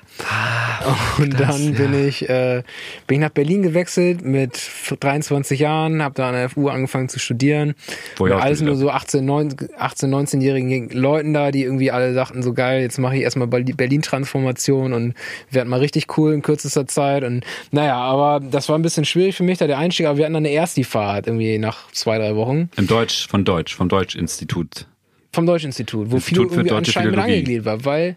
und 1.19 1.38
dann 1.38 1.75
bin 1.75 2.06
ich 2.06 2.28
äh, 2.28 2.62
bin 3.06 3.16
ich 3.16 3.20
nach 3.20 3.31
Berlin 3.31 3.62
gewechselt 3.62 4.25
mit 4.25 4.60
23 5.00 5.60
Jahren, 5.60 6.02
habe 6.02 6.14
da 6.14 6.28
an 6.28 6.34
der 6.34 6.48
FU 6.48 6.69
angefangen 6.69 7.08
zu 7.08 7.19
studieren. 7.19 7.75
Wo 8.16 8.25
Und 8.25 8.32
alles 8.32 8.60
nur 8.60 8.76
so 8.76 8.90
18, 8.90 9.25
19, 9.25 9.69
18 9.76 10.14
19-jährigen 10.14 10.90
Leuten 10.90 11.34
da, 11.34 11.50
die 11.50 11.62
irgendwie 11.62 11.90
alle 11.90 12.14
sagten, 12.14 12.42
so 12.42 12.52
geil, 12.52 12.82
jetzt 12.82 12.98
mache 12.98 13.16
ich 13.16 13.22
erstmal 13.22 13.48
Berlin-Transformation 13.48 14.92
und 14.92 15.14
werd 15.50 15.69
mal 15.69 15.81
richtig 15.81 16.16
cool 16.16 16.32
in 16.32 16.42
kürzester 16.42 16.86
Zeit. 16.86 17.25
Und 17.25 17.44
naja, 17.70 17.96
aber 17.96 18.40
das 18.40 18.69
war 18.69 18.78
ein 18.78 18.82
bisschen 18.82 19.04
schwierig 19.04 19.36
für 19.36 19.42
mich, 19.42 19.58
da 19.58 19.66
der 19.74 19.78
Einstieg, 19.80 20.06
aber 20.06 20.18
wir 20.18 20.24
hatten 20.24 20.34
dann 20.34 20.46
eine 20.46 20.54
Ersti-Fahrt 20.54 21.26
irgendwie 21.26 21.58
nach 21.58 21.90
zwei, 21.92 22.18
drei 22.18 22.34
Wochen 22.36 22.70
Im 22.76 22.86
Deutsch, 22.86 23.26
von 23.28 23.44
Deutsch, 23.44 23.74
vom 23.74 23.88
Deutschinstitut. 23.88 24.86
vom 25.32 25.46
Deutschinstitut, 25.46 26.10
wo 26.10 26.16
Institut 26.16 26.50
für 26.50 26.60
irgendwie 26.60 26.74
anscheinend 26.74 27.10
mit 27.12 27.20
angegliedert 27.20 27.64
war, 27.66 27.84
weil 27.84 28.16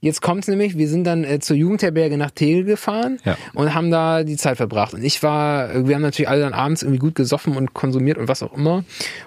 jetzt 0.00 0.20
kommt's 0.20 0.46
nämlich, 0.46 0.76
wir 0.76 0.88
sind 0.88 1.04
dann 1.04 1.24
äh, 1.24 1.38
zur 1.40 1.56
Jugendherberge 1.56 2.16
nach 2.18 2.30
Tegel 2.30 2.64
gefahren 2.64 3.18
Ja. 3.24 3.36
und 3.54 3.74
haben 3.74 3.90
da 3.90 4.22
die 4.24 4.36
Zeit 4.36 4.56
verbracht. 4.58 4.92
Und 4.94 5.02
ich 5.02 5.22
war, 5.22 5.86
wir 5.88 5.94
haben 5.94 6.02
natürlich 6.02 6.28
alle 6.28 6.40
dann 6.42 6.52
abends 6.52 6.82
irgendwie 6.82 6.98
gut 7.00 7.14
gesoffen 7.14 7.56
und 7.56 7.72
konsumiert 7.74 8.18
und 8.18 8.28
was 8.28 8.42
auch 8.42 8.52
immer. 8.52 8.84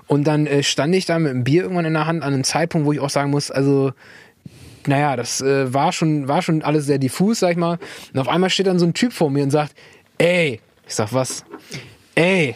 Und 0.08 0.26
dann 0.28 0.46
äh, 0.48 0.62
stand 0.64 0.94
ich 0.96 1.06
da 1.06 1.18
mit 1.20 1.32
einem 1.32 1.44
Bier 1.44 1.64
irgendwann 1.64 1.86
in 1.86 1.94
der 1.94 2.06
Hand 2.06 2.24
an 2.24 2.34
einem 2.34 2.44
Zeitpunkt, 2.44 2.86
wo 2.86 2.92
ich 2.94 3.00
auch 3.00 3.10
sagen 3.10 3.32
muss, 3.32 3.52
also 3.52 3.92
naja, 4.88 5.16
das 5.18 5.42
äh, 5.42 5.74
war 5.74 5.92
schon, 5.92 6.28
war 6.28 6.42
schon 6.42 6.62
alles 6.62 6.86
sehr 6.86 6.98
diffus, 7.00 7.40
sag 7.40 7.52
ich 7.52 7.58
mal. 7.58 7.80
Und 8.14 8.20
auf 8.20 8.28
einmal 8.30 8.50
steht 8.50 8.68
dann 8.68 8.80
so 8.80 8.86
ein 8.86 8.94
Typ 8.94 9.12
vor 9.12 9.30
mir 9.30 9.44
und 9.44 9.52
sagt, 9.52 9.74
ey, 10.18 10.62
ich 10.90 10.96
sag, 10.96 11.14
was? 11.14 11.46
Ey, 12.16 12.56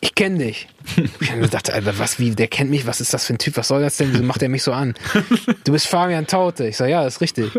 ich 0.00 0.14
kenne 0.14 0.38
dich. 0.38 0.68
Ich 1.20 1.30
hab 1.30 1.36
mir 1.36 1.42
gedacht, 1.46 1.68
Alter, 1.70 1.98
was, 1.98 2.20
wie, 2.20 2.30
der 2.30 2.46
kennt 2.46 2.70
mich, 2.70 2.86
was 2.86 3.00
ist 3.00 3.12
das 3.12 3.26
für 3.26 3.34
ein 3.34 3.38
Typ, 3.38 3.56
was 3.56 3.68
soll 3.68 3.82
das 3.82 3.96
denn, 3.96 4.12
wieso 4.12 4.22
macht 4.22 4.40
er 4.40 4.48
mich 4.48 4.62
so 4.62 4.72
an? 4.72 4.94
Du 5.64 5.72
bist 5.72 5.88
Fabian 5.88 6.28
Taute. 6.28 6.68
Ich 6.68 6.76
sag, 6.76 6.88
ja, 6.88 7.02
das 7.02 7.16
ist 7.16 7.20
richtig. 7.20 7.50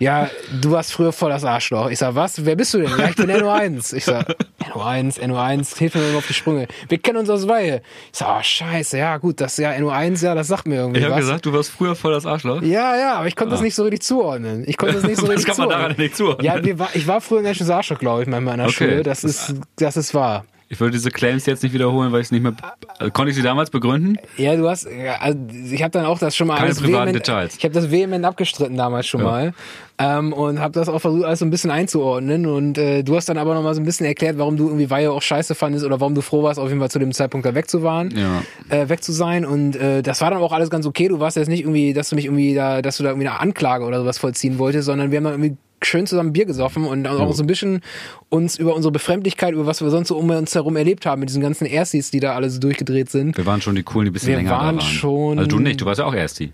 Ja, 0.00 0.28
du 0.60 0.72
warst 0.72 0.92
früher 0.92 1.12
voll 1.12 1.30
das 1.30 1.44
Arschloch. 1.44 1.88
Ich 1.90 1.98
sag, 1.98 2.14
was, 2.14 2.44
wer 2.44 2.56
bist 2.56 2.74
du 2.74 2.78
denn? 2.78 2.90
Ja, 2.98 3.08
ich 3.10 3.14
bin 3.14 3.30
NO1. 3.30 3.94
Ich 3.94 4.04
sag, 4.06 4.34
NO1, 4.72 5.20
NO1, 5.20 5.78
hilf 5.78 5.94
mir 5.94 6.00
mal 6.00 6.16
auf 6.16 6.26
die 6.26 6.32
Sprünge. 6.34 6.66
Wir 6.88 6.98
kennen 6.98 7.18
uns 7.18 7.30
aus 7.30 7.46
Weihe. 7.46 7.82
Ich 8.12 8.18
sag, 8.18 8.38
oh, 8.38 8.42
scheiße, 8.42 8.98
ja, 8.98 9.18
gut, 9.18 9.40
das, 9.40 9.58
ja, 9.58 9.70
NO1, 9.72 10.24
ja, 10.24 10.34
das 10.34 10.48
sagt 10.48 10.66
mir 10.66 10.76
irgendwie 10.76 11.00
Ich 11.00 11.06
habe 11.06 11.16
gesagt, 11.16 11.46
du 11.46 11.52
warst 11.52 11.70
früher 11.70 11.94
voll 11.94 12.12
das 12.12 12.26
Arschloch. 12.26 12.62
Ja, 12.62 12.96
ja, 12.96 13.14
aber 13.16 13.28
ich 13.28 13.36
konnte 13.36 13.52
das 13.52 13.60
nicht 13.60 13.74
so 13.74 13.82
richtig 13.84 14.02
zuordnen. 14.02 14.64
Ich 14.66 14.76
konnte 14.76 14.94
das 14.96 15.04
nicht 15.04 15.18
so 15.18 15.26
Ah. 15.26 15.28
Das 15.32 15.36
richtig 15.38 15.46
kann 15.46 15.56
man 15.58 15.68
zuordnen. 15.68 15.82
daran 15.90 15.96
nicht 16.04 16.16
zuordnen. 16.16 16.44
Ja, 16.46 16.64
wir 16.64 16.78
war, 16.78 16.88
ich 16.94 17.06
war 17.06 17.20
früher 17.20 17.38
ein 17.38 17.44
ganz 17.44 17.58
schönes 17.58 17.70
Arschloch, 17.70 17.98
glaube 17.98 18.22
ich, 18.22 18.28
in 18.28 18.32
der 18.32 18.42
Okay. 18.66 18.70
Schule. 18.72 19.02
Das 19.04 19.22
ist, 19.24 19.54
das 19.76 19.96
ist 19.96 20.14
wahr. 20.14 20.44
Ich 20.72 20.80
würde 20.80 20.92
diese 20.92 21.10
Claims 21.10 21.44
jetzt 21.44 21.62
nicht 21.62 21.74
wiederholen, 21.74 22.12
weil 22.12 22.20
ich 22.22 22.28
es 22.28 22.30
nicht 22.30 22.42
mehr. 22.42 22.54
Also, 22.98 23.12
konnte 23.12 23.28
ich 23.28 23.36
sie 23.36 23.42
damals 23.42 23.68
begründen? 23.68 24.16
Ja, 24.38 24.56
du 24.56 24.66
hast, 24.70 24.88
also 25.20 25.38
ich 25.70 25.82
habe 25.82 25.90
dann 25.90 26.06
auch 26.06 26.18
das 26.18 26.34
schon 26.34 26.46
mal 26.46 26.56
Keine 26.56 26.72
privaten 26.74 26.92
vehement, 27.08 27.14
Details. 27.16 27.56
ich 27.58 27.62
habe 27.64 27.74
das 27.74 27.90
vehement 27.90 28.24
abgestritten 28.24 28.78
damals 28.78 29.06
schon 29.06 29.20
Ja. 29.20 29.26
mal 29.26 29.52
ähm, 29.98 30.32
und 30.32 30.60
habe 30.60 30.72
das 30.72 30.88
auch 30.88 30.98
versucht 30.98 31.24
alles 31.24 31.40
so 31.40 31.44
ein 31.44 31.50
bisschen 31.50 31.70
einzuordnen 31.70 32.46
und 32.46 32.78
äh, 32.78 33.02
du 33.02 33.14
hast 33.16 33.28
dann 33.28 33.36
aber 33.36 33.52
noch 33.52 33.62
mal 33.62 33.74
so 33.74 33.82
ein 33.82 33.84
bisschen 33.84 34.06
erklärt, 34.06 34.38
warum 34.38 34.56
du 34.56 34.68
irgendwie 34.68 34.88
Weihe 34.88 35.12
auch 35.12 35.20
scheiße 35.20 35.54
fandest 35.54 35.84
oder 35.84 36.00
warum 36.00 36.14
du 36.14 36.22
froh 36.22 36.42
warst, 36.42 36.58
auf 36.58 36.68
jeden 36.68 36.80
Fall 36.80 36.90
zu 36.90 36.98
dem 36.98 37.12
Zeitpunkt 37.12 37.44
da 37.46 37.54
weg 37.54 37.68
zu 37.68 37.82
waren, 37.82 38.10
Ja. 38.16 38.42
äh, 38.74 38.88
weg 38.88 39.04
zu 39.04 39.12
sein 39.12 39.44
und 39.44 39.76
äh, 39.76 40.00
das 40.00 40.22
war 40.22 40.30
dann 40.30 40.40
auch 40.40 40.52
alles 40.52 40.70
ganz 40.70 40.86
okay. 40.86 41.06
Du 41.08 41.20
warst 41.20 41.36
jetzt 41.36 41.48
nicht 41.48 41.60
irgendwie, 41.64 41.92
dass 41.92 42.08
du 42.08 42.16
mich 42.16 42.24
irgendwie 42.24 42.54
da, 42.54 42.80
dass 42.80 42.96
du 42.96 43.02
da 43.02 43.10
irgendwie 43.10 43.28
eine 43.28 43.38
Anklage 43.40 43.84
oder 43.84 43.98
sowas 44.00 44.16
vollziehen 44.16 44.58
wolltest, 44.58 44.86
sondern 44.86 45.10
wir 45.10 45.18
haben 45.18 45.24
dann 45.24 45.34
irgendwie 45.34 45.56
schön 45.86 46.06
zusammen 46.06 46.32
Bier 46.32 46.44
gesoffen 46.46 46.84
und 46.84 47.06
auch 47.06 47.32
so 47.32 47.42
ein 47.42 47.46
bisschen 47.46 47.80
uns 48.28 48.56
über 48.58 48.74
unsere 48.74 48.92
Befremdlichkeit, 48.92 49.52
über 49.54 49.66
was 49.66 49.80
wir 49.82 49.90
sonst 49.90 50.08
so 50.08 50.16
um 50.16 50.30
uns 50.30 50.54
herum 50.54 50.76
erlebt 50.76 51.06
haben 51.06 51.20
mit 51.20 51.28
diesen 51.28 51.42
ganzen 51.42 51.66
Erstis, 51.66 52.10
die 52.10 52.20
da 52.20 52.34
alle 52.34 52.50
so 52.50 52.60
durchgedreht 52.60 53.10
sind. 53.10 53.36
Wir 53.36 53.46
waren 53.46 53.60
schon 53.60 53.74
die 53.74 53.82
coolen, 53.82 54.06
die 54.06 54.10
ein 54.10 54.12
bisschen 54.14 54.28
Wir 54.30 54.36
länger 54.36 54.50
waren 54.50 54.76
da 54.78 54.82
waren. 54.82 54.90
schon- 54.92 55.38
Also 55.38 55.48
du 55.48 55.58
nicht, 55.58 55.80
du 55.80 55.86
warst 55.86 55.98
ja 56.00 56.06
auch 56.06 56.14
Ersti. 56.14 56.52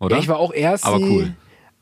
Oder? 0.00 0.16
Ja, 0.16 0.22
ich 0.22 0.28
war 0.28 0.38
auch 0.38 0.52
Ersti. 0.52 0.86
Aber 0.88 0.98
cool. 1.00 1.32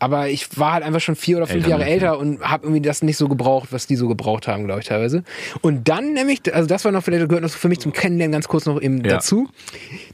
Aber 0.00 0.28
ich 0.28 0.58
war 0.58 0.74
halt 0.74 0.84
einfach 0.84 1.00
schon 1.00 1.16
vier 1.16 1.38
oder 1.38 1.46
fünf 1.46 1.58
Älter, 1.64 1.70
Jahre 1.70 1.84
ne? 1.84 1.90
älter 1.90 2.18
und 2.18 2.40
habe 2.40 2.66
irgendwie 2.66 2.80
das 2.80 3.02
nicht 3.02 3.16
so 3.16 3.28
gebraucht, 3.28 3.68
was 3.72 3.86
die 3.86 3.96
so 3.96 4.06
gebraucht 4.08 4.46
haben, 4.48 4.64
glaube 4.64 4.80
ich 4.80 4.86
teilweise. 4.86 5.24
Und 5.60 5.88
dann 5.88 6.12
nämlich, 6.12 6.40
also 6.54 6.68
das 6.68 6.84
war 6.84 6.92
noch 6.92 7.02
vielleicht 7.02 7.28
gehört 7.28 7.42
noch 7.42 7.50
für 7.50 7.68
mich 7.68 7.80
zum 7.80 7.92
Kennenlernen 7.92 8.32
ganz 8.32 8.48
kurz 8.48 8.66
noch 8.66 8.80
eben 8.80 8.98
Ja. 9.04 9.14
dazu. 9.14 9.48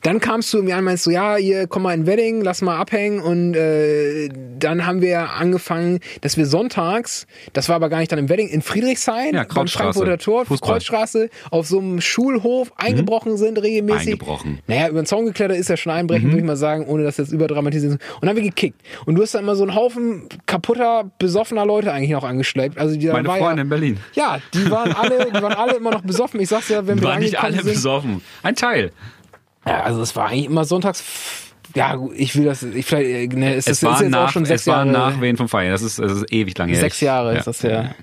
Dann 0.02 0.20
kamst 0.20 0.52
du 0.52 0.58
irgendwie 0.58 0.72
an, 0.72 0.78
und 0.80 0.84
meinst 0.86 1.06
du, 1.06 1.10
ja, 1.10 1.36
hier 1.36 1.66
komm 1.66 1.82
mal 1.82 1.94
in 1.94 2.06
Wedding, 2.06 2.40
lass 2.42 2.62
mal 2.62 2.78
abhängen 2.78 3.20
und 3.20 3.54
äh, 3.54 4.28
dann 4.58 4.86
haben 4.86 5.00
wir 5.02 5.30
angefangen, 5.32 6.00
dass 6.22 6.36
wir 6.36 6.46
sonntags, 6.46 7.26
das 7.52 7.68
war 7.68 7.76
aber 7.76 7.88
gar 7.88 7.98
nicht 7.98 8.10
dann 8.12 8.18
im 8.18 8.28
Wedding, 8.28 8.48
in 8.48 8.62
Friedrichshain, 8.62 9.34
Ja, 9.34 9.40
beim 9.42 9.48
Kreuzstraße. 9.48 9.98
Frankfurter 10.00 10.18
Tor. 10.18 10.44
Kreuzstraße, 10.44 11.28
auf 11.50 11.66
so 11.66 11.78
einem 11.78 12.00
Schulhof 12.00 12.72
eingebrochen 12.76 13.36
sind 13.36 13.60
regelmäßig. 13.62 14.12
Eingebrochen. 14.12 14.60
Naja, 14.66 14.88
über 14.88 15.02
den 15.02 15.06
Zaun 15.06 15.26
geklettert 15.26 15.58
ist 15.58 15.68
ja 15.68 15.76
schon 15.76 15.92
Mhm. 15.92 15.98
einbrechen, 15.98 16.24
würde 16.28 16.38
ich 16.38 16.44
mal 16.44 16.56
sagen, 16.56 16.86
ohne 16.86 17.02
dass 17.04 17.16
jetzt 17.18 17.32
überdramatisiert 17.32 17.94
ist. 17.94 18.00
Und 18.14 18.22
dann 18.22 18.30
haben 18.30 18.36
wir 18.36 18.42
gekickt. 18.44 18.80
Und 19.06 19.14
du 19.16 19.22
hast 19.22 19.34
da 19.34 19.38
immer 19.40 19.56
so 19.56 19.64
einen 19.74 19.82
Haufen 19.82 20.28
kaputter, 20.46 21.10
besoffener 21.18 21.64
Leute 21.66 21.92
eigentlich 21.92 22.10
noch 22.10 22.24
angeschleppt. 22.24 22.78
Also 22.78 22.96
die, 22.96 23.06
Meine 23.08 23.26
war 23.28 23.38
Freunde 23.38 23.56
ja, 23.58 23.62
in 23.62 23.68
Berlin. 23.68 23.98
ja, 24.14 24.38
die 24.52 24.70
waren 24.70 24.92
alle, 24.92 25.26
die 25.30 25.42
waren 25.42 25.52
alle 25.54 25.74
immer 25.76 25.90
noch 25.90 26.02
besoffen. 26.02 26.40
Ich 26.40 26.48
sag's 26.48 26.68
ja, 26.68 26.86
wenn 26.86 27.00
wir 27.00 27.08
Waren 27.08 27.20
nicht 27.20 27.38
alle 27.42 27.54
sind. 27.62 27.66
besoffen. 27.74 28.22
Ein 28.42 28.56
Teil. 28.56 28.92
Ja, 29.66 29.82
also 29.82 30.00
es 30.02 30.14
war 30.16 30.28
eigentlich 30.28 30.46
immer 30.46 30.64
sonntags. 30.64 31.02
Ja, 31.74 31.94
gut, 31.96 32.12
ich 32.16 32.36
will 32.36 32.44
das, 32.44 32.62
ich 32.62 32.86
vielleicht, 32.86 33.32
äh, 33.32 33.36
ne, 33.36 33.54
es, 33.54 33.66
Es 33.66 33.78
ist, 33.78 33.82
war 33.82 33.94
ist 33.94 34.00
jetzt 34.02 34.10
nach, 34.10 34.28
auch 34.28 34.30
schon 34.30 34.44
sechs 34.44 34.60
es 34.62 34.66
war 34.68 34.84
Jahre. 34.86 34.90
nach 34.90 35.20
Wen 35.20 35.36
vom 35.36 35.48
Feiern. 35.48 35.72
Das 35.72 35.82
ist, 35.82 35.98
das 35.98 36.12
ist 36.12 36.32
ewig 36.32 36.56
lang 36.56 36.68
her. 36.68 36.78
sechs 36.78 37.00
Jahre 37.00 37.32
Ja. 37.32 37.38
ist 37.38 37.46
das 37.46 37.62
ja. 37.62 37.94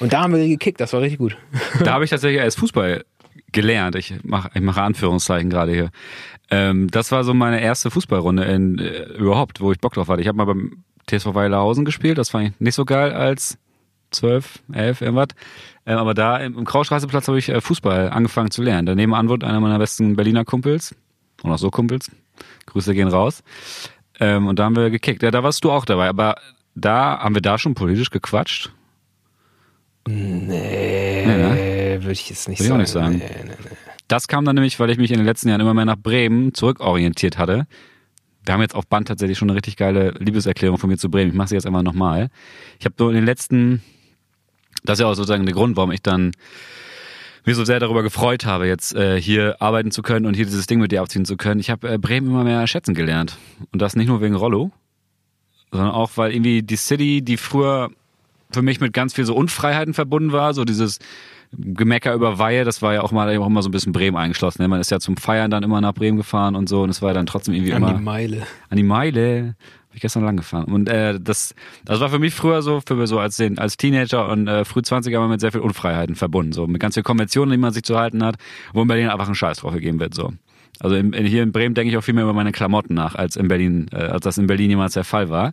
Und 0.00 0.12
da 0.12 0.22
haben 0.22 0.34
wir 0.34 0.46
gekickt, 0.48 0.80
das 0.80 0.92
war 0.92 1.00
richtig 1.00 1.18
gut. 1.18 1.36
Da 1.84 1.92
habe 1.92 2.04
ich 2.04 2.10
tatsächlich 2.10 2.40
erst 2.40 2.58
Fußball 2.58 3.04
gelernt. 3.52 3.96
Ich 3.96 4.14
mache 4.22 4.50
ich 4.54 4.60
mache 4.62 4.80
Anführungszeichen 4.82 5.50
gerade 5.50 5.72
hier. 5.72 5.90
Ähm, 6.50 6.88
das 6.90 7.12
war 7.12 7.24
so 7.24 7.34
meine 7.34 7.60
erste 7.60 7.90
Fußballrunde 7.90 8.44
in, 8.44 8.78
äh, 8.78 9.02
überhaupt, 9.14 9.60
wo 9.60 9.72
ich 9.72 9.78
Bock 9.78 9.92
drauf 9.94 10.08
hatte. 10.08 10.20
Ich 10.22 10.28
habe 10.28 10.36
mal 10.38 10.44
beim 10.46 10.84
TSV 11.18 11.34
Weilerhausen 11.34 11.84
gespielt. 11.84 12.18
Das 12.18 12.30
fand 12.30 12.48
ich 12.48 12.60
nicht 12.60 12.74
so 12.74 12.84
geil 12.84 13.12
als 13.12 13.58
12, 14.10 14.60
11, 14.72 15.00
irgendwas. 15.00 15.28
Ähm, 15.86 15.98
aber 15.98 16.14
da 16.14 16.38
im, 16.38 16.58
im 16.58 16.64
Kraustraßeplatz 16.64 17.28
habe 17.28 17.38
ich 17.38 17.48
äh, 17.48 17.60
Fußball 17.60 18.10
angefangen 18.10 18.50
zu 18.50 18.62
lernen. 18.62 18.86
Daneben 18.86 19.14
an 19.14 19.28
einer 19.42 19.60
meiner 19.60 19.78
besten 19.78 20.16
Berliner 20.16 20.44
Kumpels. 20.44 20.94
Und 21.42 21.50
auch 21.50 21.58
so 21.58 21.70
Kumpels. 21.70 22.10
Grüße 22.66 22.94
gehen 22.94 23.08
raus. 23.08 23.42
Ähm, 24.20 24.46
und 24.46 24.58
da 24.58 24.64
haben 24.64 24.76
wir 24.76 24.90
gekickt. 24.90 25.22
Ja, 25.22 25.30
da 25.30 25.42
warst 25.42 25.64
du 25.64 25.70
auch 25.70 25.84
dabei. 25.84 26.08
Aber 26.08 26.36
da 26.74 27.18
haben 27.18 27.34
wir 27.34 27.42
da 27.42 27.58
schon 27.58 27.74
politisch 27.74 28.10
gequatscht. 28.10 28.70
Nee, 30.06 31.26
ne? 31.26 31.98
würde 32.02 32.12
ich 32.12 32.28
jetzt 32.28 32.48
nicht 32.48 32.60
Würde 32.60 32.82
ich 32.82 32.88
auch 32.88 32.92
sagen. 32.92 33.18
nicht 33.18 33.28
sagen. 33.28 33.42
Nee, 33.44 33.50
nee, 33.50 33.58
nee. 33.70 33.76
Das 34.08 34.28
kam 34.28 34.44
dann 34.44 34.56
nämlich, 34.56 34.78
weil 34.78 34.90
ich 34.90 34.98
mich 34.98 35.10
in 35.10 35.18
den 35.18 35.26
letzten 35.26 35.48
Jahren 35.48 35.60
immer 35.60 35.74
mehr 35.74 35.84
nach 35.84 35.96
Bremen 35.96 36.54
zurückorientiert 36.54 37.38
hatte. 37.38 37.66
Wir 38.44 38.54
haben 38.54 38.60
jetzt 38.60 38.74
auf 38.74 38.86
Band 38.86 39.08
tatsächlich 39.08 39.38
schon 39.38 39.48
eine 39.48 39.56
richtig 39.56 39.76
geile 39.76 40.10
Liebeserklärung 40.18 40.78
von 40.78 40.90
mir 40.90 40.96
zu 40.96 41.10
Bremen. 41.10 41.30
Ich 41.30 41.36
mache 41.36 41.48
sie 41.48 41.54
jetzt 41.54 41.66
einmal 41.66 41.82
nochmal. 41.82 42.28
Ich 42.78 42.84
habe 42.84 42.94
so 42.98 43.08
in 43.08 43.14
den 43.14 43.24
letzten, 43.24 43.82
das 44.84 44.98
ist 44.98 45.02
ja 45.02 45.06
auch 45.06 45.14
sozusagen 45.14 45.46
der 45.46 45.54
Grund, 45.54 45.76
warum 45.76 45.92
ich 45.92 46.02
dann 46.02 46.32
mich 47.44 47.56
so 47.56 47.64
sehr 47.64 47.80
darüber 47.80 48.02
gefreut 48.02 48.44
habe, 48.44 48.66
jetzt 48.66 48.94
äh, 48.94 49.20
hier 49.20 49.60
arbeiten 49.60 49.90
zu 49.90 50.02
können 50.02 50.26
und 50.26 50.34
hier 50.34 50.44
dieses 50.44 50.66
Ding 50.66 50.80
mit 50.80 50.92
dir 50.92 51.02
abziehen 51.02 51.24
zu 51.24 51.36
können. 51.36 51.60
Ich 51.60 51.70
habe 51.70 51.94
äh, 51.94 51.98
Bremen 51.98 52.28
immer 52.28 52.44
mehr 52.44 52.66
schätzen 52.66 52.94
gelernt. 52.94 53.36
Und 53.72 53.82
das 53.82 53.96
nicht 53.96 54.06
nur 54.06 54.20
wegen 54.20 54.34
Rollo, 54.34 54.70
sondern 55.70 55.90
auch, 55.90 56.12
weil 56.16 56.32
irgendwie 56.32 56.62
die 56.62 56.76
City, 56.76 57.22
die 57.22 57.36
früher 57.36 57.90
für 58.52 58.62
mich 58.62 58.80
mit 58.80 58.92
ganz 58.92 59.14
viel 59.14 59.24
so 59.24 59.34
Unfreiheiten 59.34 59.94
verbunden 59.94 60.32
war, 60.32 60.54
so 60.54 60.64
dieses 60.64 60.98
Gemecker 61.52 62.14
über 62.14 62.38
Weihe, 62.38 62.64
das 62.64 62.80
war 62.82 62.94
ja 62.94 63.02
auch 63.02 63.12
mal 63.12 63.36
auch 63.38 63.46
immer 63.46 63.62
so 63.62 63.68
ein 63.68 63.72
bisschen 63.72 63.92
Bremen 63.92 64.16
eingeschlossen. 64.16 64.62
ne? 64.62 64.68
Man 64.68 64.80
ist 64.80 64.90
ja 64.90 65.00
zum 65.00 65.16
Feiern 65.16 65.50
dann 65.50 65.62
immer 65.62 65.80
nach 65.80 65.92
Bremen 65.94 66.16
gefahren 66.16 66.56
und 66.56 66.68
so 66.68 66.82
und 66.82 66.90
es 66.90 67.02
war 67.02 67.12
dann 67.14 67.26
trotzdem 67.26 67.54
irgendwie 67.54 67.74
An 67.74 67.82
immer 67.82 67.94
die 67.94 68.02
Meile. 68.02 68.46
an 68.70 68.76
die 68.76 68.82
Meile. 68.82 69.54
Hab 69.88 69.96
ich 69.96 70.00
gestern 70.00 70.24
lang 70.24 70.38
gefahren. 70.38 70.64
Und 70.72 70.88
äh, 70.88 71.20
das, 71.20 71.54
das 71.84 72.00
war 72.00 72.08
für 72.08 72.18
mich 72.18 72.32
früher 72.32 72.62
so, 72.62 72.80
für 72.80 73.06
so 73.06 73.18
als, 73.18 73.36
den, 73.36 73.58
als 73.58 73.76
Teenager 73.76 74.26
und 74.30 74.48
äh, 74.48 74.64
früh 74.64 74.80
20er 74.80 75.10
immer 75.10 75.28
mit 75.28 75.42
sehr 75.42 75.52
viel 75.52 75.60
Unfreiheiten 75.60 76.14
verbunden. 76.14 76.52
So 76.52 76.66
mit 76.66 76.80
ganz 76.80 76.94
vielen 76.94 77.04
Konventionen, 77.04 77.50
die 77.50 77.58
man 77.58 77.74
sich 77.74 77.82
zu 77.82 77.98
halten 77.98 78.24
hat, 78.24 78.36
wo 78.72 78.80
in 78.80 78.88
Berlin 78.88 79.08
einfach 79.10 79.28
ein 79.28 79.34
Scheiß 79.34 79.58
drauf 79.58 79.74
gegeben 79.74 80.00
wird. 80.00 80.14
So. 80.14 80.32
Also 80.80 80.96
in, 80.96 81.12
in, 81.12 81.26
hier 81.26 81.42
in 81.42 81.52
Bremen 81.52 81.74
denke 81.74 81.90
ich 81.90 81.98
auch 81.98 82.02
viel 82.02 82.14
mehr 82.14 82.24
über 82.24 82.32
meine 82.32 82.52
Klamotten 82.52 82.94
nach, 82.94 83.14
als 83.16 83.36
in 83.36 83.48
Berlin, 83.48 83.88
äh, 83.92 83.96
als 83.96 84.22
das 84.22 84.38
in 84.38 84.46
Berlin 84.46 84.70
jemals 84.70 84.94
der 84.94 85.04
Fall 85.04 85.28
war. 85.28 85.52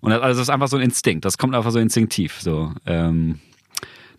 Und 0.00 0.10
das, 0.10 0.22
also 0.22 0.38
das 0.40 0.48
ist 0.48 0.50
einfach 0.54 0.68
so 0.68 0.78
ein 0.78 0.82
Instinkt. 0.82 1.26
Das 1.26 1.36
kommt 1.36 1.54
einfach 1.54 1.70
so 1.70 1.78
instinktiv. 1.78 2.40
So. 2.40 2.72
Ähm, 2.86 3.40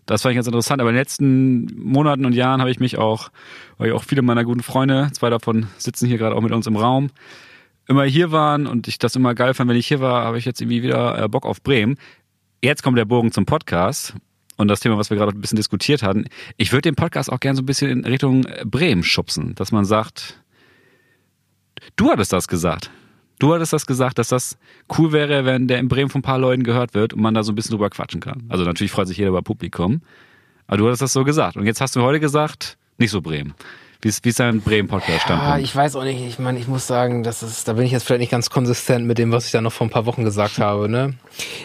das 0.08 0.22
fand 0.22 0.32
ich 0.32 0.36
ganz 0.36 0.46
interessant. 0.46 0.80
Aber 0.80 0.90
in 0.90 0.94
den 0.94 1.00
letzten 1.00 1.66
Monaten 1.76 2.24
und 2.24 2.32
Jahren 2.32 2.60
habe 2.60 2.70
ich 2.70 2.80
mich 2.80 2.98
auch, 2.98 3.28
weil 3.76 3.92
auch 3.92 4.02
viele 4.02 4.22
meiner 4.22 4.42
guten 4.44 4.62
Freunde, 4.62 5.10
zwei 5.12 5.30
davon 5.30 5.66
sitzen 5.76 6.06
hier 6.06 6.18
gerade 6.18 6.34
auch 6.34 6.40
mit 6.40 6.52
uns 6.52 6.66
im 6.66 6.76
Raum, 6.76 7.10
immer 7.86 8.04
hier 8.04 8.32
waren 8.32 8.66
und 8.66 8.88
ich 8.88 8.98
das 8.98 9.16
immer 9.16 9.34
geil 9.34 9.54
fand, 9.54 9.68
wenn 9.68 9.76
ich 9.76 9.86
hier 9.86 10.00
war, 10.00 10.24
habe 10.24 10.38
ich 10.38 10.46
jetzt 10.46 10.60
irgendwie 10.60 10.82
wieder 10.82 11.22
äh, 11.22 11.28
Bock 11.28 11.44
auf 11.44 11.62
Bremen. 11.62 11.98
Jetzt 12.62 12.82
kommt 12.82 12.98
der 12.98 13.04
Bogen 13.04 13.32
zum 13.32 13.44
Podcast 13.44 14.14
und 14.56 14.68
das 14.68 14.80
Thema, 14.80 14.96
was 14.96 15.10
wir 15.10 15.16
gerade 15.16 15.32
ein 15.32 15.40
bisschen 15.40 15.56
diskutiert 15.56 16.02
hatten. 16.02 16.24
Ich 16.56 16.72
würde 16.72 16.82
den 16.82 16.96
Podcast 16.96 17.30
auch 17.30 17.40
gerne 17.40 17.56
so 17.56 17.62
ein 17.62 17.66
bisschen 17.66 17.90
in 17.90 18.04
Richtung 18.04 18.46
Bremen 18.64 19.04
schubsen, 19.04 19.54
dass 19.56 19.72
man 19.72 19.84
sagt, 19.84 20.42
du 21.96 22.10
hattest 22.10 22.32
das 22.32 22.48
gesagt. 22.48 22.90
Du 23.38 23.54
hattest 23.54 23.72
das 23.72 23.86
gesagt, 23.86 24.18
dass 24.18 24.28
das 24.28 24.58
cool 24.98 25.12
wäre, 25.12 25.44
wenn 25.44 25.68
der 25.68 25.78
in 25.78 25.88
Bremen 25.88 26.10
von 26.10 26.20
ein 26.20 26.22
paar 26.22 26.38
Leuten 26.38 26.64
gehört 26.64 26.94
wird 26.94 27.12
und 27.12 27.20
man 27.20 27.34
da 27.34 27.42
so 27.42 27.52
ein 27.52 27.54
bisschen 27.54 27.72
drüber 27.72 27.90
quatschen 27.90 28.20
kann. 28.20 28.44
Also 28.48 28.64
natürlich 28.64 28.90
freut 28.90 29.06
sich 29.06 29.16
jeder 29.16 29.30
über 29.30 29.42
Publikum. 29.42 30.02
Aber 30.66 30.76
du 30.78 30.86
hattest 30.86 31.02
das 31.02 31.12
so 31.12 31.24
gesagt. 31.24 31.56
Und 31.56 31.66
jetzt 31.66 31.80
hast 31.80 31.96
du 31.96 32.02
heute 32.02 32.20
gesagt, 32.20 32.76
nicht 32.98 33.10
so 33.10 33.22
Bremen. 33.22 33.54
Wie 34.00 34.06
ist, 34.06 34.24
wie 34.24 34.28
ist 34.28 34.38
dein 34.38 34.60
Bremen-Podcast-Standpunkt? 34.60 35.54
Ah, 35.54 35.58
ich 35.58 35.74
weiß 35.74 35.96
auch 35.96 36.04
nicht. 36.04 36.24
Ich 36.24 36.38
meine, 36.38 36.60
ich 36.60 36.68
muss 36.68 36.86
sagen, 36.86 37.24
das 37.24 37.42
ist, 37.42 37.66
da 37.66 37.72
bin 37.72 37.84
ich 37.84 37.90
jetzt 37.90 38.04
vielleicht 38.04 38.20
nicht 38.20 38.30
ganz 38.30 38.48
konsistent 38.48 39.04
mit 39.06 39.18
dem, 39.18 39.32
was 39.32 39.46
ich 39.46 39.50
da 39.50 39.60
noch 39.60 39.72
vor 39.72 39.88
ein 39.88 39.90
paar 39.90 40.06
Wochen 40.06 40.22
gesagt 40.22 40.58
habe. 40.58 40.88
Ne? 40.88 41.14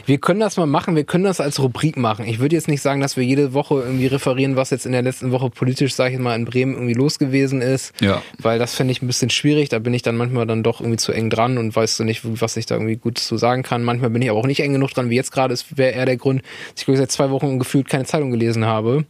Wir 0.08 0.18
können 0.18 0.40
das 0.40 0.58
mal 0.58 0.66
machen. 0.66 0.96
Wir 0.96 1.04
können 1.04 1.26
das 1.26 1.40
als 1.40 1.60
Rubrik 1.60 1.96
machen. 1.96 2.26
Ich 2.26 2.40
würde 2.40 2.56
jetzt 2.56 2.68
nicht 2.68 2.82
sagen, 2.82 3.02
dass 3.02 3.18
wir 3.18 3.24
jede 3.24 3.54
Woche 3.54 3.76
irgendwie 3.76 4.08
referieren, 4.08 4.56
was 4.56 4.72
jetzt 4.72 4.88
in 4.88 4.94
der 4.94 5.04
letzten 5.04 5.32
Woche 5.32 5.52
politisch, 5.52 5.94
sage 5.94 6.16
ich 6.16 6.20
mal, 6.20 6.36
in 6.36 6.46
Bremen 6.46 6.74
irgendwie 6.74 6.96
los 6.96 7.20
gewesen 7.20 7.62
ist. 7.62 7.94
Ja. 8.02 8.24
Weil 8.40 8.58
das 8.58 8.74
fände 8.74 8.94
ich 8.94 9.04
ein 9.04 9.08
bisschen 9.08 9.30
schwierig. 9.30 9.70
Da 9.70 9.78
bin 9.78 9.94
ich 9.94 10.02
dann 10.02 10.18
manchmal 10.18 10.48
dann 10.48 10.64
doch 10.64 10.82
irgendwie 10.82 10.98
zu 10.98 11.12
eng 11.12 11.30
dran 11.30 11.60
und 11.60 11.76
weißt 11.76 12.00
du 12.00 12.04
nicht, 12.04 12.22
was 12.42 12.58
ich 12.58 12.66
da 12.66 12.76
irgendwie 12.76 12.96
gut 12.96 13.20
zu 13.20 13.38
sagen 13.38 13.62
kann. 13.62 13.84
Manchmal 13.84 14.10
bin 14.10 14.24
ich 14.24 14.32
aber 14.32 14.40
auch 14.40 14.48
nicht 14.48 14.62
eng 14.62 14.74
genug 14.74 14.90
dran, 14.90 15.12
wie 15.12 15.16
jetzt 15.16 15.32
gerade. 15.32 15.54
Es 15.54 15.78
wäre 15.78 15.92
eher 15.92 16.08
der 16.08 16.18
Grund, 16.18 16.42
dass 16.42 16.80
ich 16.80 16.86
glaube 16.86 16.96
ich, 16.96 17.00
seit 17.00 17.12
zwei 17.12 17.30
Wochen 17.30 17.60
gefühlt 17.60 17.88
keine 17.88 18.06
Zeitung 18.06 18.32
gelesen 18.32 18.66
habe 18.66 19.06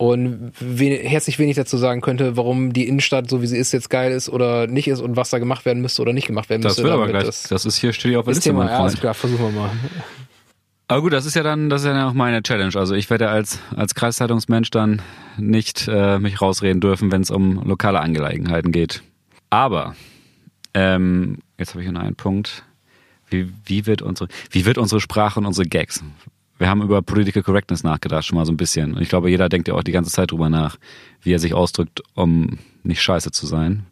und 0.00 0.52
we 0.60 0.86
herzlich 0.96 1.38
wenig 1.38 1.56
dazu 1.56 1.76
sagen 1.76 2.00
könnte, 2.00 2.34
warum 2.34 2.72
die 2.72 2.88
Innenstadt, 2.88 3.28
so 3.28 3.42
wie 3.42 3.46
sie 3.46 3.58
ist, 3.58 3.72
jetzt 3.72 3.90
geil 3.90 4.12
ist 4.12 4.30
oder 4.30 4.66
nicht 4.66 4.88
ist 4.88 5.00
und 5.00 5.14
was 5.16 5.28
da 5.28 5.38
gemacht 5.38 5.66
werden 5.66 5.82
müsste 5.82 6.00
oder 6.00 6.14
nicht 6.14 6.26
gemacht 6.26 6.48
werden 6.48 6.62
Das 6.62 6.70
müsste. 6.78 6.84
wird 6.84 6.94
aber 6.94 7.06
gleich. 7.06 7.24
Das, 7.24 7.42
Das, 7.42 7.66
ist 7.66 7.76
hier, 7.76 7.92
steht 7.92 8.16
auf 8.16 8.24
der 8.24 8.30
das 8.30 8.38
Liste, 8.38 8.48
Thema, 8.48 8.60
mein 8.64 8.68
ja, 8.68 8.78
alles 8.78 8.92
Freund. 8.92 9.00
klar, 9.02 9.12
versuchen 9.12 9.44
wir 9.54 9.60
mal. 9.60 9.70
Aber 10.88 11.02
gut, 11.02 11.12
das 11.12 11.26
ist 11.26 11.34
ja 11.36 11.42
dann, 11.42 11.68
das 11.68 11.82
ist 11.82 11.86
ja 11.86 11.92
dann 11.92 12.08
auch 12.08 12.14
meine 12.14 12.42
Challenge. 12.42 12.74
Also 12.76 12.94
ich 12.94 13.10
werde 13.10 13.28
als, 13.28 13.58
als 13.76 13.94
Kreiszeitungsmensch 13.94 14.70
dann 14.70 15.02
nicht 15.36 15.86
äh, 15.86 16.18
mich 16.18 16.40
rausreden 16.40 16.80
dürfen, 16.80 17.12
wenn 17.12 17.20
es 17.20 17.30
um 17.30 17.62
lokale 17.68 18.00
Angelegenheiten 18.00 18.72
geht. 18.72 19.02
Aber, 19.50 19.94
ähm, 20.72 21.40
jetzt 21.58 21.74
habe 21.74 21.84
ich 21.84 21.90
noch 21.90 22.00
einen 22.00 22.16
Punkt. 22.16 22.64
Wie, 23.28 23.52
wie, 23.66 23.84
wird 23.84 24.00
unsere, 24.00 24.30
wie 24.50 24.64
wird 24.64 24.78
unsere 24.78 25.02
Sprache 25.02 25.38
und 25.40 25.44
unsere 25.44 25.68
Gags? 25.68 26.02
Wir 26.60 26.68
haben 26.68 26.82
über 26.82 27.00
Political 27.00 27.42
Correctness 27.42 27.84
nachgedacht, 27.84 28.26
schon 28.26 28.36
mal 28.36 28.44
so 28.44 28.52
ein 28.52 28.58
bisschen. 28.58 28.92
Und 28.92 29.00
ich 29.00 29.08
glaube, 29.08 29.30
jeder 29.30 29.48
denkt 29.48 29.66
ja 29.66 29.72
auch 29.74 29.82
die 29.82 29.92
ganze 29.92 30.10
Zeit 30.10 30.30
drüber 30.30 30.50
nach, 30.50 30.76
wie 31.22 31.32
er 31.32 31.38
sich 31.38 31.54
ausdrückt, 31.54 32.02
um 32.14 32.58
nicht 32.82 33.00
scheiße 33.00 33.30
zu 33.30 33.46
sein. 33.46 33.86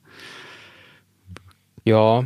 Ja, 1.86 2.24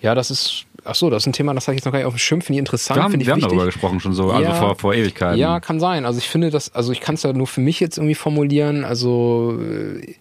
ja, 0.00 0.14
das 0.14 0.30
ist, 0.30 0.66
ach 0.84 0.94
so, 0.94 1.10
das 1.10 1.24
ist 1.24 1.26
ein 1.26 1.32
Thema, 1.32 1.54
das 1.54 1.66
habe 1.66 1.74
ich 1.74 1.78
jetzt 1.80 1.86
noch 1.86 1.92
gar 1.92 1.98
nicht 1.98 2.06
auf 2.06 2.14
dem 2.14 2.18
Schirm, 2.18 2.40
finde 2.40 2.54
ich 2.54 2.58
interessant, 2.60 2.98
Wir 2.98 3.02
haben, 3.02 3.20
ich 3.20 3.26
wir 3.26 3.32
haben 3.32 3.40
darüber 3.40 3.64
gesprochen 3.66 3.98
schon 3.98 4.12
so, 4.12 4.30
also 4.30 4.48
Ja. 4.48 4.54
vor, 4.54 4.76
vor 4.76 4.94
Ewigkeiten. 4.94 5.40
Ja, 5.40 5.58
kann 5.58 5.80
sein. 5.80 6.06
Also 6.06 6.18
ich 6.18 6.28
finde 6.28 6.50
das, 6.50 6.72
also 6.72 6.92
ich 6.92 7.00
kann 7.00 7.16
es 7.16 7.24
ja 7.24 7.32
nur 7.32 7.48
für 7.48 7.60
mich 7.60 7.80
jetzt 7.80 7.96
irgendwie 7.98 8.14
formulieren. 8.14 8.84
Also 8.84 9.58
äh, 9.60 10.14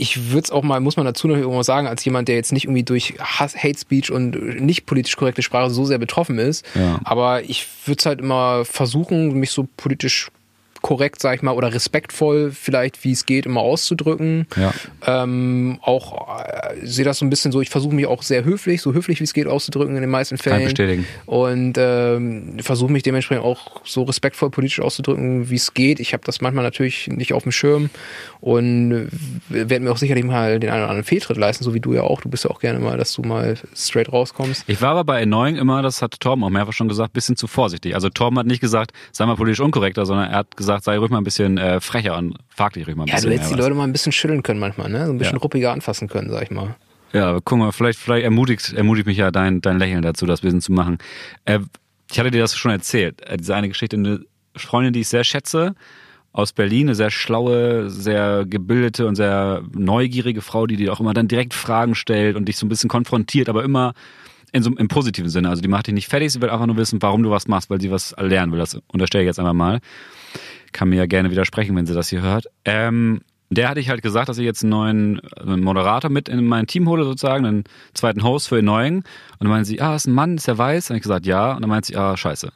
ich 0.00 0.30
würde 0.30 0.44
es 0.44 0.50
auch 0.50 0.62
mal, 0.62 0.80
muss 0.80 0.96
man 0.96 1.04
dazu 1.04 1.28
noch 1.28 1.36
irgendwas 1.36 1.66
sagen, 1.66 1.86
als 1.86 2.04
jemand, 2.04 2.28
der 2.28 2.34
jetzt 2.34 2.52
nicht 2.52 2.64
irgendwie 2.64 2.84
durch 2.84 3.14
Hass, 3.18 3.54
Hate 3.54 3.78
Speech 3.78 4.10
und 4.10 4.60
nicht 4.60 4.86
politisch 4.86 5.16
korrekte 5.16 5.42
Sprache 5.42 5.70
so 5.70 5.84
sehr 5.84 5.98
betroffen 5.98 6.38
ist. 6.38 6.64
Ja. 6.74 7.00
Aber 7.04 7.42
ich 7.42 7.66
würde 7.84 7.98
es 7.98 8.06
halt 8.06 8.20
immer 8.20 8.64
versuchen, 8.64 9.34
mich 9.34 9.50
so 9.50 9.68
politisch 9.76 10.30
korrekt, 10.90 11.22
sag 11.22 11.36
ich 11.36 11.42
mal, 11.42 11.52
oder 11.52 11.72
respektvoll 11.72 12.50
vielleicht, 12.50 13.04
wie 13.04 13.12
es 13.12 13.24
geht, 13.24 13.46
immer 13.46 13.60
auszudrücken. 13.60 14.48
Ja. 14.56 14.74
Ähm, 15.06 15.78
auch 15.82 16.40
äh, 16.44 16.84
sehe 16.84 17.04
das 17.04 17.18
so 17.18 17.24
ein 17.24 17.30
bisschen 17.30 17.52
so, 17.52 17.60
ich 17.60 17.70
versuche 17.70 17.94
mich 17.94 18.06
auch 18.06 18.24
sehr 18.24 18.44
höflich, 18.44 18.82
so 18.82 18.92
höflich 18.92 19.20
wie 19.20 19.24
es 19.24 19.32
geht 19.32 19.46
auszudrücken 19.46 19.94
in 19.94 20.00
den 20.00 20.10
meisten 20.10 20.36
Fällen. 20.36 20.64
bestätigen. 20.64 21.06
Und 21.26 21.74
ähm, 21.78 22.56
versuche 22.60 22.90
mich 22.90 23.04
dementsprechend 23.04 23.44
auch 23.44 23.82
so 23.84 24.02
respektvoll 24.02 24.50
politisch 24.50 24.80
auszudrücken, 24.80 25.48
wie 25.48 25.54
es 25.54 25.74
geht. 25.74 26.00
Ich 26.00 26.12
habe 26.12 26.24
das 26.26 26.40
manchmal 26.40 26.64
natürlich 26.64 27.06
nicht 27.06 27.34
auf 27.34 27.44
dem 27.44 27.52
Schirm 27.52 27.88
und 28.40 29.10
werde 29.48 29.84
mir 29.84 29.92
auch 29.92 29.96
sicherlich 29.96 30.24
mal 30.24 30.58
den 30.58 30.70
einen 30.70 30.80
oder 30.80 30.90
anderen 30.90 31.04
Fehltritt 31.04 31.36
leisten, 31.36 31.62
so 31.62 31.72
wie 31.72 31.78
du 31.78 31.94
ja 31.94 32.02
auch. 32.02 32.20
Du 32.20 32.28
bist 32.28 32.42
ja 32.42 32.50
auch 32.50 32.58
gerne 32.58 32.80
mal, 32.80 32.98
dass 32.98 33.12
du 33.12 33.22
mal 33.22 33.54
straight 33.76 34.12
rauskommst. 34.12 34.64
Ich 34.66 34.82
war 34.82 34.90
aber 34.90 35.04
bei 35.04 35.20
Erneuung 35.20 35.54
immer, 35.54 35.82
das 35.82 36.02
hat 36.02 36.18
Torben 36.18 36.42
auch 36.42 36.50
mehrfach 36.50 36.72
schon 36.72 36.88
gesagt, 36.88 37.12
bisschen 37.12 37.36
zu 37.36 37.46
vorsichtig. 37.46 37.94
Also 37.94 38.08
Torben 38.08 38.40
hat 38.40 38.46
nicht 38.46 38.60
gesagt, 38.60 38.90
sei 39.12 39.24
mal 39.26 39.36
politisch 39.36 39.60
unkorrekter, 39.60 40.04
sondern 40.04 40.30
er 40.30 40.38
hat 40.38 40.56
gesagt, 40.56 40.79
sei 40.84 40.98
ruhig 40.98 41.10
mal 41.10 41.18
ein 41.18 41.24
bisschen 41.24 41.58
äh, 41.58 41.80
frecher 41.80 42.16
und 42.18 42.36
frag 42.48 42.72
dich 42.74 42.86
ruhig 42.86 42.96
mal 42.96 43.04
ein 43.04 43.08
Ja, 43.08 43.14
bisschen 43.16 43.30
du 43.30 43.34
hättest 43.34 43.50
die 43.50 43.54
was. 43.54 43.60
Leute 43.64 43.74
mal 43.74 43.84
ein 43.84 43.92
bisschen 43.92 44.12
schütteln 44.12 44.42
können 44.42 44.60
manchmal, 44.60 44.88
ne? 44.90 45.06
So 45.06 45.12
ein 45.12 45.18
bisschen 45.18 45.36
Ja. 45.36 45.40
ruppiger 45.42 45.72
anfassen 45.72 46.08
können, 46.08 46.30
sag 46.30 46.42
ich 46.42 46.50
mal. 46.50 46.76
Ja, 47.12 47.38
guck 47.44 47.58
mal, 47.58 47.72
vielleicht, 47.72 47.98
vielleicht 47.98 48.24
ermutigt, 48.24 48.72
ermutigt 48.72 49.06
mich 49.06 49.16
ja 49.18 49.30
dein, 49.30 49.60
dein 49.60 49.78
Lächeln 49.78 50.02
dazu, 50.02 50.26
das 50.26 50.42
Wissen 50.42 50.60
zu 50.60 50.72
machen. 50.72 50.98
Äh, 51.44 51.58
ich 52.10 52.18
hatte 52.18 52.30
dir 52.30 52.40
das 52.40 52.56
schon 52.56 52.70
erzählt. 52.70 53.20
Äh, 53.22 53.36
diese 53.36 53.54
eine 53.54 53.68
Geschichte, 53.68 53.96
eine 53.96 54.20
Freundin, 54.56 54.92
die 54.92 55.00
ich 55.00 55.08
sehr 55.08 55.24
schätze, 55.24 55.74
aus 56.32 56.52
Berlin, 56.52 56.86
eine 56.88 56.94
sehr 56.94 57.10
schlaue, 57.10 57.90
sehr 57.90 58.44
gebildete 58.46 59.06
und 59.08 59.16
sehr 59.16 59.62
neugierige 59.72 60.42
Frau, 60.42 60.68
die 60.68 60.76
dir 60.76 60.92
auch 60.92 61.00
immer 61.00 61.12
dann 61.12 61.26
direkt 61.26 61.54
Fragen 61.54 61.96
stellt 61.96 62.36
und 62.36 62.44
dich 62.46 62.56
so 62.56 62.66
ein 62.66 62.68
bisschen 62.68 62.88
konfrontiert, 62.88 63.48
aber 63.48 63.64
immer 63.64 63.94
in 64.52 64.62
so, 64.62 64.70
im 64.70 64.86
positiven 64.88 65.28
Sinne. 65.28 65.48
Also 65.48 65.62
die 65.62 65.68
macht 65.68 65.88
dich 65.88 65.94
nicht 65.94 66.08
fertig, 66.08 66.32
sie 66.32 66.40
will 66.40 66.50
einfach 66.50 66.66
nur 66.66 66.76
wissen, 66.76 67.02
warum 67.02 67.24
du 67.24 67.30
was 67.30 67.48
machst, 67.48 67.70
weil 67.70 67.80
sie 67.80 67.90
was 67.90 68.14
lernen 68.18 68.52
will. 68.52 68.58
Das 68.60 68.78
unterstelle 68.92 69.24
ich 69.24 69.26
jetzt 69.28 69.38
einmal 69.40 69.54
mal. 69.54 69.80
Kann 70.72 70.88
mir 70.88 70.96
ja 70.96 71.06
gerne 71.06 71.30
widersprechen, 71.30 71.76
wenn 71.76 71.86
sie 71.86 71.94
das 71.94 72.08
hier 72.08 72.22
hört. 72.22 72.46
Ähm, 72.64 73.20
der 73.50 73.68
hatte 73.68 73.80
ich 73.80 73.88
halt 73.88 74.02
gesagt, 74.02 74.28
dass 74.28 74.38
ich 74.38 74.44
jetzt 74.44 74.62
einen 74.62 74.70
neuen 74.70 75.20
einen 75.36 75.62
Moderator 75.62 76.10
mit 76.10 76.28
in 76.28 76.44
mein 76.46 76.68
Team 76.68 76.88
hole, 76.88 77.04
sozusagen, 77.04 77.44
einen 77.44 77.64
zweiten 77.94 78.22
Host 78.22 78.48
für 78.48 78.56
Erneuing. 78.56 78.98
Und 78.98 79.04
dann 79.40 79.48
meinte 79.48 79.66
sie, 79.66 79.80
ah, 79.80 79.96
ist 79.96 80.06
ein 80.06 80.14
Mann, 80.14 80.36
ist 80.36 80.46
der 80.46 80.56
weiß? 80.56 80.90
Und 80.90 80.96
ich 80.96 81.02
gesagt, 81.02 81.26
ja. 81.26 81.52
Und 81.52 81.62
dann 81.62 81.70
meinte 81.70 81.88
sie, 81.88 81.96
ah, 81.96 82.16
scheiße. 82.16 82.52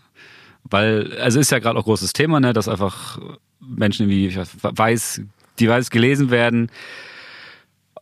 Weil, 0.62 1.18
also 1.18 1.40
ist 1.40 1.50
ja 1.50 1.58
gerade 1.58 1.78
auch 1.78 1.84
großes 1.84 2.12
Thema, 2.12 2.40
ne, 2.40 2.52
dass 2.52 2.68
einfach 2.68 3.18
Menschen 3.60 4.08
wie 4.08 4.28
ich 4.28 4.38
weiß, 4.38 5.22
die 5.58 5.68
weiß 5.68 5.90
gelesen 5.90 6.30
werden, 6.30 6.70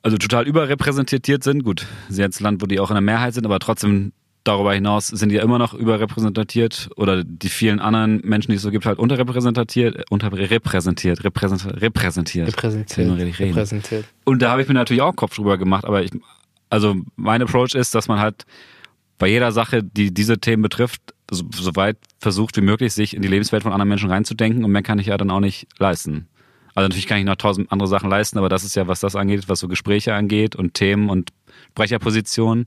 also 0.03 0.19
total 0.19 0.47
überrepräsentiert 0.47 1.43
sind. 1.45 1.65
Gut, 1.65 1.87
sie 2.09 2.21
jetzt 2.21 2.41
Land, 2.41 2.61
wo 2.61 2.67
die 2.67 2.81
auch 2.81 2.91
in 2.91 2.95
der 2.95 3.03
Mehrheit 3.03 3.35
sind, 3.35 3.47
aber 3.47 3.59
trotzdem 3.59 4.13
darüber 4.45 4.75
hinaus 4.75 5.09
sind 5.09 5.29
die 5.29 5.37
ja 5.37 5.43
immer 5.43 5.59
noch 5.59 5.75
überrepräsentiert 5.75 6.91
oder 6.97 7.25
die 7.25 7.49
vielen 7.49 7.81
anderen 7.81 8.21
Menschen, 8.25 8.51
die 8.51 8.57
es 8.57 8.63
so 8.63 8.71
gibt, 8.71 8.87
halt 8.87 8.99
unterrepräsentiert, 8.99 9.97
äh, 9.97 10.03
unterrepräsentiert, 10.11 11.25
repräsentiert, 11.25 11.81
repräsentiert. 11.81 12.49
Repräsentiert. 12.49 13.39
repräsentiert. 13.39 14.05
Und 14.25 14.43
da 14.43 14.51
habe 14.51 14.63
ich 14.63 14.69
mir 14.69 14.75
natürlich 14.75 15.03
auch 15.03 15.15
Kopf 15.15 15.37
drüber 15.37 15.59
gemacht, 15.59 15.85
aber 15.85 16.03
ich, 16.03 16.11
also 16.71 16.97
mein 17.17 17.43
Approach 17.43 17.75
ist, 17.75 17.95
dass 17.95 18.09
man 18.09 18.19
halt 18.19 18.45
bei 19.19 19.29
jeder 19.29 19.53
Sache, 19.53 19.85
die 19.85 20.13
diese 20.13 20.39
Themen 20.39 20.63
betrifft, 20.63 21.01
so, 21.31 21.45
so 21.55 21.77
weit 21.77 21.97
versucht 22.19 22.57
wie 22.57 22.63
möglich, 22.63 22.93
sich 22.93 23.15
in 23.15 23.23
die 23.23 23.29
Lebenswelt 23.29 23.63
von 23.63 23.73
anderen 23.73 23.89
Menschen 23.89 24.11
reinzudenken 24.11 24.65
und 24.65 24.73
mehr 24.73 24.83
kann 24.83 24.99
ich 24.99 25.07
ja 25.07 25.17
dann 25.17 25.31
auch 25.31 25.41
nicht 25.41 25.69
leisten. 25.79 26.29
Also 26.75 26.89
natürlich 26.89 27.07
kann 27.07 27.19
ich 27.19 27.25
noch 27.25 27.37
tausend 27.37 27.71
andere 27.71 27.89
Sachen 27.89 28.11
leisten, 28.11 28.39
aber 28.39 28.49
das 28.49 28.65
ist 28.65 28.75
ja, 28.75 28.89
was 28.89 29.01
das 29.01 29.15
angeht, 29.15 29.49
was 29.49 29.61
so 29.61 29.69
Gespräche 29.69 30.15
angeht 30.15 30.57
und 30.57 30.75
Themen 30.75 31.11
und 31.11 31.31
Sprecherpositionen. 31.71 32.67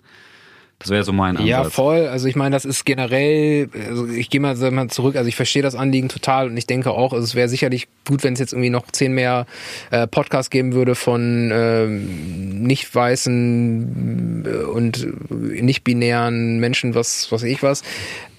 Das 0.85 0.91
wäre 0.91 1.03
so 1.03 1.13
mein 1.13 1.31
Ansatz. 1.31 1.47
Ja, 1.47 1.63
voll. 1.63 2.05
Also 2.05 2.27
ich 2.27 2.35
meine, 2.35 2.55
das 2.55 2.63
ist 2.63 2.85
generell, 2.85 3.69
also 3.89 4.07
ich 4.07 4.29
gehe 4.29 4.39
mal, 4.39 4.55
mal 4.69 4.87
zurück, 4.87 5.15
also 5.15 5.27
ich 5.27 5.35
verstehe 5.35 5.63
das 5.63 5.73
Anliegen 5.73 6.09
total 6.09 6.47
und 6.47 6.55
ich 6.57 6.67
denke 6.67 6.91
auch, 6.91 7.11
also 7.11 7.23
es 7.23 7.33
wäre 7.33 7.49
sicherlich 7.49 7.87
gut, 8.07 8.23
wenn 8.23 8.33
es 8.33 8.39
jetzt 8.39 8.53
irgendwie 8.53 8.69
noch 8.69 8.91
zehn 8.91 9.11
mehr 9.11 9.47
äh, 9.89 10.05
Podcasts 10.05 10.51
geben 10.51 10.73
würde 10.73 10.93
von 10.93 11.49
ähm, 11.51 12.61
nicht 12.61 12.93
weißen 12.93 14.45
äh, 14.45 14.63
und 14.65 15.07
nicht 15.31 15.83
binären 15.83 16.59
Menschen, 16.59 16.93
was, 16.93 17.31
was 17.31 17.41
ich 17.41 17.63
was. 17.63 17.81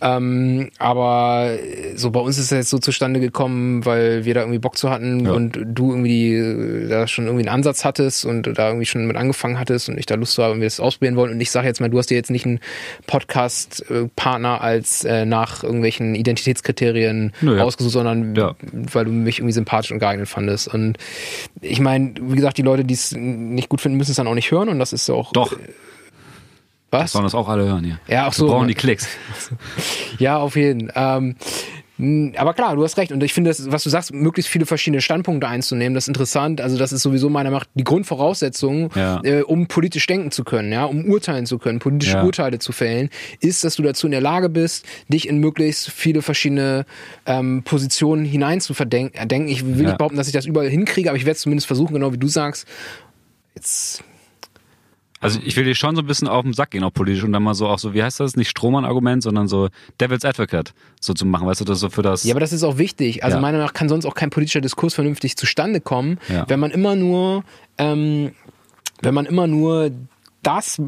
Ähm, 0.06 0.70
aber 0.78 1.50
so 1.94 2.10
bei 2.10 2.20
uns 2.20 2.38
ist 2.38 2.46
es 2.46 2.50
jetzt 2.50 2.70
so 2.70 2.78
zustande 2.78 3.20
gekommen, 3.20 3.84
weil 3.84 4.24
wir 4.24 4.34
da 4.34 4.40
irgendwie 4.40 4.58
Bock 4.58 4.76
zu 4.76 4.90
hatten 4.90 5.26
ja. 5.26 5.32
und 5.32 5.58
du 5.64 5.90
irgendwie 5.90 6.34
äh, 6.34 6.88
da 6.88 7.06
schon 7.06 7.26
irgendwie 7.26 7.46
einen 7.46 7.54
Ansatz 7.54 7.84
hattest 7.84 8.24
und 8.24 8.42
da 8.56 8.68
irgendwie 8.68 8.86
schon 8.86 9.06
mit 9.06 9.16
angefangen 9.16 9.58
hattest 9.58 9.88
und 9.88 9.98
ich 9.98 10.06
da 10.06 10.14
Lust 10.14 10.38
habe 10.38 10.52
und 10.52 10.60
wir 10.60 10.66
das 10.66 10.80
ausprobieren 10.80 11.16
wollen. 11.16 11.32
Und 11.32 11.40
ich 11.40 11.50
sage 11.50 11.66
jetzt 11.66 11.80
mal, 11.80 11.88
du 11.88 11.98
hast 11.98 12.10
dir 12.10 12.16
jetzt 12.16 12.30
nicht 12.30 12.46
einen 12.46 12.60
Podcast-Partner 13.06 14.60
als 14.60 15.04
äh, 15.04 15.24
nach 15.24 15.64
irgendwelchen 15.64 16.14
Identitätskriterien 16.14 17.32
Nö, 17.40 17.56
ja. 17.56 17.64
ausgesucht, 17.64 17.94
sondern 17.94 18.34
ja. 18.34 18.54
weil 18.72 19.06
du 19.06 19.12
mich 19.12 19.38
irgendwie 19.38 19.52
sympathisch 19.52 19.92
und 19.92 19.98
geeignet 19.98 20.28
fandest. 20.28 20.72
Und 20.72 20.98
ich 21.60 21.80
meine, 21.80 22.14
wie 22.20 22.36
gesagt, 22.36 22.58
die 22.58 22.62
Leute, 22.62 22.84
die 22.84 22.94
es 22.94 23.12
nicht 23.12 23.68
gut 23.68 23.80
finden, 23.80 23.98
müssen 23.98 24.12
es 24.12 24.16
dann 24.16 24.26
auch 24.26 24.34
nicht 24.34 24.50
hören 24.50 24.68
und 24.68 24.78
das 24.78 24.92
ist 24.92 25.08
auch. 25.10 25.32
Doch. 25.32 25.52
Äh, 25.52 25.56
was? 27.00 27.12
Sollen 27.12 27.24
das 27.24 27.34
auch 27.34 27.48
alle 27.48 27.64
hören 27.64 27.84
hier. 27.84 27.98
Ja, 28.08 28.26
auch 28.26 28.32
so. 28.32 28.46
Wir 28.46 28.52
brauchen 28.52 28.68
die 28.68 28.74
Klicks. 28.74 29.08
ja, 30.18 30.38
auf 30.38 30.56
jeden. 30.56 30.90
Ähm, 30.94 31.36
aber 32.36 32.52
klar, 32.52 32.76
du 32.76 32.84
hast 32.84 32.98
recht. 32.98 33.10
Und 33.10 33.22
ich 33.22 33.32
finde, 33.32 33.50
das, 33.50 33.70
was 33.70 33.82
du 33.82 33.90
sagst, 33.90 34.12
möglichst 34.12 34.50
viele 34.50 34.66
verschiedene 34.66 35.00
Standpunkte 35.00 35.48
einzunehmen, 35.48 35.94
das 35.94 36.04
ist 36.04 36.08
interessant. 36.08 36.60
Also 36.60 36.76
das 36.76 36.92
ist 36.92 37.02
sowieso 37.02 37.30
meiner 37.30 37.50
Macht 37.50 37.70
die 37.74 37.84
Grundvoraussetzung, 37.84 38.90
ja. 38.94 39.20
äh, 39.24 39.42
um 39.42 39.66
politisch 39.66 40.06
denken 40.06 40.30
zu 40.30 40.44
können, 40.44 40.72
ja, 40.72 40.84
um 40.84 41.06
urteilen 41.06 41.46
zu 41.46 41.58
können, 41.58 41.78
politische 41.78 42.18
ja. 42.18 42.24
Urteile 42.24 42.58
zu 42.58 42.72
fällen, 42.72 43.08
ist, 43.40 43.64
dass 43.64 43.76
du 43.76 43.82
dazu 43.82 44.06
in 44.06 44.10
der 44.10 44.20
Lage 44.20 44.50
bist, 44.50 44.84
dich 45.08 45.26
in 45.26 45.38
möglichst 45.38 45.90
viele 45.90 46.20
verschiedene 46.20 46.84
ähm, 47.24 47.62
Positionen 47.64 48.26
hinein 48.26 48.60
zu 48.60 48.74
verdenken. 48.74 49.48
Ich 49.48 49.64
will 49.64 49.86
nicht 49.86 49.98
behaupten, 49.98 50.18
dass 50.18 50.26
ich 50.26 50.34
das 50.34 50.44
überall 50.44 50.68
hinkriege, 50.68 51.08
aber 51.08 51.16
ich 51.16 51.24
werde 51.24 51.36
es 51.36 51.42
zumindest 51.42 51.66
versuchen, 51.66 51.94
genau 51.94 52.12
wie 52.12 52.18
du 52.18 52.28
sagst. 52.28 52.66
Jetzt 53.54 54.04
also 55.26 55.40
ich 55.44 55.56
will 55.56 55.64
dir 55.64 55.74
schon 55.74 55.96
so 55.96 56.02
ein 56.02 56.06
bisschen 56.06 56.28
auf 56.28 56.44
den 56.44 56.52
Sack 56.52 56.70
gehen, 56.70 56.84
auch 56.84 56.92
politisch 56.92 57.24
und 57.24 57.32
dann 57.32 57.42
mal 57.42 57.54
so 57.54 57.66
auch 57.66 57.80
so, 57.80 57.94
wie 57.94 58.02
heißt 58.02 58.20
das, 58.20 58.36
nicht 58.36 58.48
Strohmann-Argument, 58.48 59.22
sondern 59.24 59.48
so 59.48 59.68
Devil's 60.00 60.24
Advocate 60.24 60.72
so 61.00 61.14
zu 61.14 61.26
machen, 61.26 61.48
weißt 61.48 61.60
du, 61.60 61.64
das 61.64 61.80
so 61.80 61.90
für 61.90 62.02
das. 62.02 62.22
Ja, 62.22 62.32
aber 62.32 62.40
das 62.40 62.52
ist 62.52 62.62
auch 62.62 62.78
wichtig. 62.78 63.24
Also 63.24 63.36
ja. 63.36 63.40
meiner 63.40 63.58
Meinung 63.58 63.66
nach 63.66 63.74
kann 63.74 63.88
sonst 63.88 64.06
auch 64.06 64.14
kein 64.14 64.30
politischer 64.30 64.60
Diskurs 64.60 64.94
vernünftig 64.94 65.36
zustande 65.36 65.80
kommen, 65.80 66.18
ja. 66.28 66.44
wenn 66.48 66.60
man 66.60 66.70
immer 66.70 66.94
nur, 66.94 67.44
ähm, 67.76 68.32
wenn 69.02 69.14
man 69.14 69.26
immer 69.26 69.48
nur 69.48 69.90
das 70.42 70.80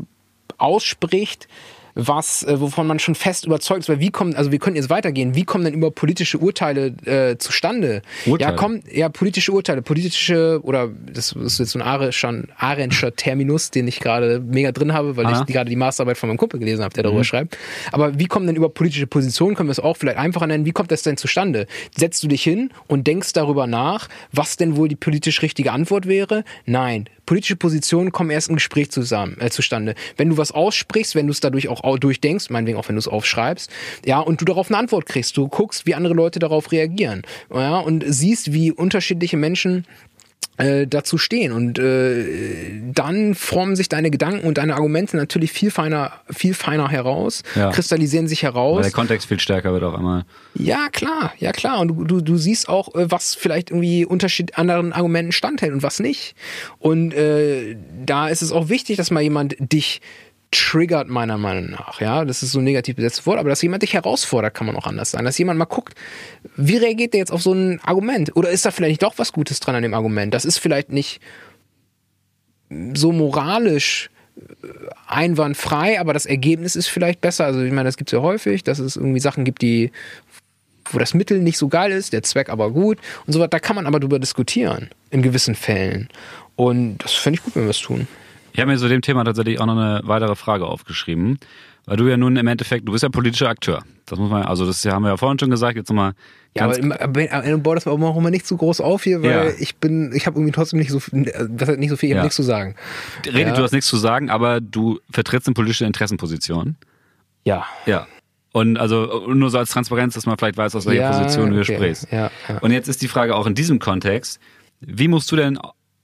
ausspricht, 0.56 1.48
was, 1.94 2.42
äh, 2.44 2.60
wovon 2.60 2.86
man 2.86 2.98
schon 2.98 3.14
fest 3.14 3.46
überzeugt 3.46 3.80
ist, 3.80 3.88
weil 3.88 4.00
wie 4.00 4.10
kommen, 4.10 4.34
also 4.34 4.52
wir 4.52 4.58
können 4.58 4.76
jetzt 4.76 4.90
weitergehen, 4.90 5.34
wie 5.34 5.44
kommen 5.44 5.64
denn 5.64 5.74
über 5.74 5.90
politische 5.90 6.38
Urteile 6.38 6.86
äh, 7.04 7.38
zustande? 7.38 8.02
Urteile. 8.26 8.50
Ja, 8.50 8.56
kommen, 8.56 8.82
ja, 8.90 9.08
politische 9.08 9.52
Urteile, 9.52 9.82
politische, 9.82 10.60
oder 10.62 10.88
das 11.12 11.32
ist 11.32 11.58
jetzt 11.58 11.72
so 11.72 11.78
ein 11.78 12.48
Arenscher 12.56 13.16
Terminus, 13.16 13.70
den 13.70 13.88
ich 13.88 14.00
gerade 14.00 14.40
mega 14.40 14.72
drin 14.72 14.92
habe, 14.92 15.16
weil 15.16 15.26
Aha. 15.26 15.44
ich 15.46 15.52
gerade 15.52 15.70
die 15.70 15.76
Masterarbeit 15.76 16.18
von 16.18 16.28
meinem 16.28 16.38
Kumpel 16.38 16.60
gelesen 16.60 16.82
habe, 16.82 16.94
der 16.94 17.02
darüber 17.02 17.20
mhm. 17.20 17.24
schreibt. 17.24 17.58
Aber 17.92 18.18
wie 18.18 18.26
kommen 18.26 18.46
denn 18.46 18.56
über 18.56 18.68
politische 18.68 19.06
Positionen, 19.06 19.56
können 19.56 19.68
wir 19.68 19.72
es 19.72 19.80
auch 19.80 19.96
vielleicht 19.96 20.18
einfacher 20.18 20.46
nennen, 20.46 20.64
wie 20.64 20.72
kommt 20.72 20.90
das 20.90 21.02
denn 21.02 21.16
zustande? 21.16 21.66
Setzt 21.96 22.22
du 22.22 22.28
dich 22.28 22.42
hin 22.42 22.70
und 22.86 23.06
denkst 23.06 23.32
darüber 23.32 23.66
nach, 23.66 24.08
was 24.32 24.56
denn 24.56 24.76
wohl 24.76 24.88
die 24.88 24.96
politisch 24.96 25.42
richtige 25.42 25.72
Antwort 25.72 26.06
wäre? 26.06 26.44
Nein, 26.66 27.08
politische 27.28 27.56
Positionen 27.56 28.10
kommen 28.10 28.30
erst 28.30 28.48
im 28.48 28.54
Gespräch 28.54 28.90
zusammen, 28.90 29.36
äh, 29.38 29.50
zustande. 29.50 29.94
Wenn 30.16 30.30
du 30.30 30.38
was 30.38 30.50
aussprichst, 30.50 31.14
wenn 31.14 31.26
du 31.26 31.32
es 31.32 31.40
dadurch 31.40 31.68
auch 31.68 31.84
durchdenkst, 31.96 32.50
meinetwegen 32.50 32.78
auch 32.78 32.88
wenn 32.88 32.96
du 32.96 33.00
es 33.00 33.08
aufschreibst, 33.08 33.70
ja, 34.04 34.20
und 34.20 34.40
du 34.40 34.44
darauf 34.44 34.68
eine 34.68 34.78
Antwort 34.78 35.06
kriegst, 35.06 35.36
du 35.36 35.48
guckst, 35.48 35.86
wie 35.86 35.94
andere 35.94 36.14
Leute 36.14 36.38
darauf 36.38 36.72
reagieren, 36.72 37.22
ja, 37.52 37.78
und 37.78 38.04
siehst, 38.06 38.52
wie 38.52 38.72
unterschiedliche 38.72 39.36
Menschen 39.36 39.86
äh, 40.58 40.86
dazu 40.86 41.18
stehen. 41.18 41.52
Und 41.52 41.78
äh, 41.78 42.80
dann 42.92 43.34
formen 43.34 43.76
sich 43.76 43.88
deine 43.88 44.10
Gedanken 44.10 44.46
und 44.46 44.58
deine 44.58 44.74
Argumente 44.74 45.16
natürlich 45.16 45.52
viel 45.52 45.70
feiner, 45.70 46.12
viel 46.30 46.52
feiner 46.52 46.88
heraus, 46.90 47.42
ja. 47.54 47.70
kristallisieren 47.70 48.26
sich 48.26 48.42
heraus. 48.42 48.78
Weil 48.78 48.82
der 48.82 48.92
Kontext 48.92 49.28
viel 49.28 49.40
stärker 49.40 49.72
wird 49.72 49.84
auch 49.84 49.94
einmal. 49.94 50.24
Ja, 50.54 50.88
klar, 50.90 51.32
ja 51.38 51.52
klar. 51.52 51.78
Und 51.80 51.88
du, 51.88 52.04
du, 52.04 52.20
du 52.20 52.36
siehst 52.36 52.68
auch, 52.68 52.94
äh, 52.94 53.10
was 53.10 53.34
vielleicht 53.36 53.70
irgendwie 53.70 54.04
Unterschied 54.04 54.58
anderen 54.58 54.92
Argumenten 54.92 55.32
standhält 55.32 55.72
und 55.72 55.82
was 55.82 56.00
nicht. 56.00 56.34
Und 56.78 57.14
äh, 57.14 57.76
da 58.04 58.28
ist 58.28 58.42
es 58.42 58.50
auch 58.50 58.68
wichtig, 58.68 58.96
dass 58.96 59.12
mal 59.12 59.22
jemand 59.22 59.54
dich 59.60 60.00
triggert 60.50 61.08
meiner 61.08 61.36
Meinung 61.36 61.70
nach, 61.70 62.00
ja, 62.00 62.24
das 62.24 62.42
ist 62.42 62.52
so 62.52 62.60
ein 62.60 62.64
negativ 62.64 62.96
besetztes 62.96 63.26
Wort, 63.26 63.38
aber 63.38 63.50
dass 63.50 63.60
jemand 63.60 63.82
dich 63.82 63.94
herausfordert, 63.94 64.54
kann 64.54 64.66
man 64.66 64.76
auch 64.76 64.86
anders 64.86 65.10
sein, 65.10 65.24
dass 65.24 65.36
jemand 65.36 65.58
mal 65.58 65.66
guckt, 65.66 65.94
wie 66.56 66.76
reagiert 66.76 67.12
der 67.12 67.18
jetzt 67.18 67.32
auf 67.32 67.42
so 67.42 67.52
ein 67.52 67.80
Argument? 67.82 68.34
Oder 68.34 68.50
ist 68.50 68.64
da 68.64 68.70
vielleicht 68.70 69.02
doch 69.02 69.14
was 69.18 69.32
Gutes 69.32 69.60
dran 69.60 69.74
an 69.74 69.82
dem 69.82 69.94
Argument, 69.94 70.32
das 70.32 70.44
ist 70.44 70.58
vielleicht 70.58 70.90
nicht 70.90 71.20
so 72.94 73.12
moralisch 73.12 74.10
äh, 74.36 74.68
einwandfrei, 75.06 76.00
aber 76.00 76.14
das 76.14 76.24
Ergebnis 76.24 76.76
ist 76.76 76.86
vielleicht 76.86 77.20
besser, 77.20 77.44
also 77.44 77.60
ich 77.60 77.72
meine, 77.72 77.88
das 77.88 77.98
gibt 77.98 78.10
es 78.10 78.16
ja 78.16 78.22
häufig, 78.22 78.64
dass 78.64 78.78
es 78.78 78.96
irgendwie 78.96 79.20
Sachen 79.20 79.44
gibt, 79.44 79.60
die 79.60 79.92
wo 80.90 80.98
das 80.98 81.12
Mittel 81.12 81.40
nicht 81.40 81.58
so 81.58 81.68
geil 81.68 81.92
ist, 81.92 82.14
der 82.14 82.22
Zweck 82.22 82.48
aber 82.48 82.70
gut 82.70 82.98
und 83.26 83.34
so 83.34 83.40
weiter, 83.40 83.50
da 83.50 83.58
kann 83.58 83.76
man 83.76 83.86
aber 83.86 84.00
drüber 84.00 84.18
diskutieren, 84.18 84.88
in 85.10 85.20
gewissen 85.20 85.54
Fällen. 85.54 86.08
Und 86.56 86.98
das 86.98 87.12
fände 87.12 87.38
ich 87.38 87.44
gut, 87.44 87.56
wenn 87.56 87.64
wir 87.64 87.70
es 87.70 87.80
tun. 87.80 88.08
Ich 88.52 88.60
habe 88.60 88.70
mir 88.70 88.78
zu 88.78 88.88
dem 88.88 89.02
Thema 89.02 89.24
tatsächlich 89.24 89.60
auch 89.60 89.66
noch 89.66 89.76
eine 89.76 90.00
weitere 90.04 90.34
Frage 90.34 90.66
aufgeschrieben, 90.66 91.38
weil 91.86 91.96
du 91.96 92.08
ja 92.08 92.16
nun 92.16 92.36
im 92.36 92.46
Endeffekt, 92.46 92.86
du 92.88 92.92
bist 92.92 93.02
ja 93.02 93.08
politischer 93.08 93.48
Akteur. 93.48 93.82
Das 94.06 94.18
muss 94.18 94.30
man, 94.30 94.42
also 94.42 94.66
das 94.66 94.84
haben 94.84 95.02
wir 95.02 95.10
ja 95.10 95.16
vorhin 95.16 95.38
schon 95.38 95.50
gesagt, 95.50 95.76
jetzt 95.76 95.88
nochmal. 95.88 96.12
Ja, 96.56 96.64
aber 96.64 96.78
im, 96.78 96.92
im 96.92 97.62
Bau, 97.62 97.74
das 97.74 97.86
war 97.86 97.92
auch 97.92 98.16
immer 98.16 98.30
nicht 98.30 98.46
zu 98.46 98.56
groß 98.56 98.80
auf 98.80 99.04
hier, 99.04 99.22
weil 99.22 99.30
ja. 99.30 99.44
ich 99.58 99.76
bin, 99.76 100.12
ich 100.14 100.26
habe 100.26 100.38
irgendwie 100.38 100.52
trotzdem 100.52 100.78
nicht 100.78 100.90
so, 100.90 100.98
das 100.98 101.68
hat 101.68 101.78
nicht 101.78 101.90
so 101.90 101.96
viel, 101.96 102.08
ich 102.08 102.12
ja. 102.12 102.18
habe 102.18 102.26
nichts 102.26 102.36
zu 102.36 102.42
sagen. 102.42 102.74
Rede, 103.26 103.50
ja. 103.50 103.54
du 103.54 103.62
hast 103.62 103.72
nichts 103.72 103.86
zu 103.86 103.96
sagen, 103.96 104.30
aber 104.30 104.60
du 104.60 104.98
vertrittst 105.10 105.46
eine 105.46 105.54
politische 105.54 105.84
Interessenposition. 105.84 106.76
Ja. 107.44 107.66
Ja. 107.86 108.06
Und 108.52 108.78
also 108.78 109.26
nur 109.28 109.50
so 109.50 109.58
als 109.58 109.70
Transparenz, 109.70 110.14
dass 110.14 110.26
man 110.26 110.36
vielleicht 110.38 110.56
weiß, 110.56 110.74
aus 110.74 110.86
welcher 110.86 111.10
Position 111.10 111.50
du 111.50 111.60
okay. 111.60 111.74
sprichst. 111.76 112.08
Ja, 112.10 112.30
ja. 112.48 112.58
Und 112.60 112.72
jetzt 112.72 112.88
ist 112.88 113.02
die 113.02 113.08
Frage 113.08 113.36
auch 113.36 113.46
in 113.46 113.54
diesem 113.54 113.78
Kontext, 113.78 114.40
wie 114.80 115.08
musst 115.08 115.30
du 115.30 115.36
denn, 115.36 115.58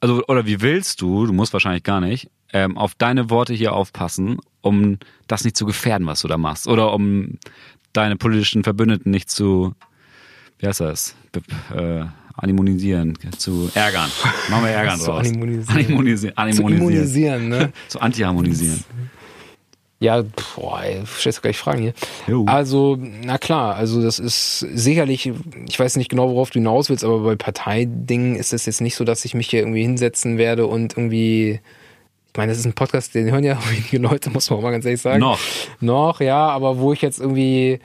also 0.05 0.23
oder 0.29 0.45
wie 0.45 0.61
willst 0.61 1.01
du, 1.01 1.25
du 1.25 1.33
musst 1.33 1.55
wahrscheinlich 1.55 1.83
gar 1.83 2.01
nicht, 2.01 2.29
ähm, 2.53 2.77
auf 2.77 2.95
deine 2.95 3.31
Worte 3.31 3.55
hier 3.55 3.73
aufpassen, 3.73 4.37
um 4.61 4.99
das 5.29 5.45
nicht 5.45 5.57
zu 5.57 5.64
gefährden, 5.64 6.07
was 6.07 6.21
du 6.21 6.29
da 6.29 6.37
machst. 6.37 6.69
Oder 6.69 6.93
um 6.93 7.38
deine 7.95 8.17
politischen 8.17 8.64
Verbündeten 8.64 9.11
nicht 9.11 9.31
zu, 9.31 9.75
wie 10.59 10.67
heißt 10.67 10.81
das, 10.81 11.17
äh, 11.75 12.05
animonisieren, 12.35 13.17
zu 13.38 13.71
ärgern. 13.73 14.11
Machen 14.51 14.64
wir 14.64 14.73
ärgern 14.73 14.99
Zu 15.01 15.07
draus. 15.07 15.27
animonisieren. 15.27 15.79
Animonisieren. 15.79 16.35
Zu 16.35 16.38
animonisieren. 16.38 16.77
immunisieren, 16.77 17.49
ne? 17.49 17.73
Zu 17.88 18.01
anti-harmonisieren. 18.01 18.85
Ja, 20.05 20.23
boah, 20.55 20.83
stellst 21.19 21.38
du 21.38 21.43
gleich 21.43 21.57
Fragen 21.57 21.81
hier. 21.81 21.95
Jo. 22.27 22.45
Also, 22.45 22.99
na 23.01 23.38
klar, 23.38 23.75
also 23.75 24.03
das 24.03 24.19
ist 24.19 24.59
sicherlich, 24.59 25.33
ich 25.67 25.81
weiß 25.81 25.97
nicht 25.97 26.11
genau, 26.11 26.29
worauf 26.29 26.51
du 26.51 26.59
hinaus 26.59 26.90
willst, 26.90 27.05
aber 27.05 27.21
bei 27.21 27.37
Parteidingen 27.37 28.37
ist 28.37 28.53
es 28.53 28.67
jetzt 28.67 28.83
nicht 28.83 28.97
so, 28.97 29.05
dass 29.05 29.25
ich 29.25 29.33
mich 29.33 29.49
hier 29.49 29.61
irgendwie 29.61 29.81
hinsetzen 29.81 30.37
werde 30.37 30.67
und 30.67 30.99
irgendwie, 30.99 31.53
ich 31.53 32.37
meine, 32.37 32.53
das 32.53 32.59
ist 32.59 32.67
ein 32.67 32.75
Podcast, 32.75 33.14
den 33.14 33.31
hören 33.31 33.45
ja 33.45 33.59
wenige 33.71 33.97
Leute, 33.97 34.29
muss 34.29 34.51
man 34.51 34.59
auch 34.59 34.62
mal 34.62 34.73
ganz 34.73 34.85
ehrlich 34.85 35.01
sagen. 35.01 35.21
Noch. 35.21 35.40
Noch, 35.81 36.21
ja, 36.21 36.49
aber 36.49 36.77
wo 36.77 36.93
ich 36.93 37.01
jetzt 37.01 37.19
irgendwie, 37.19 37.81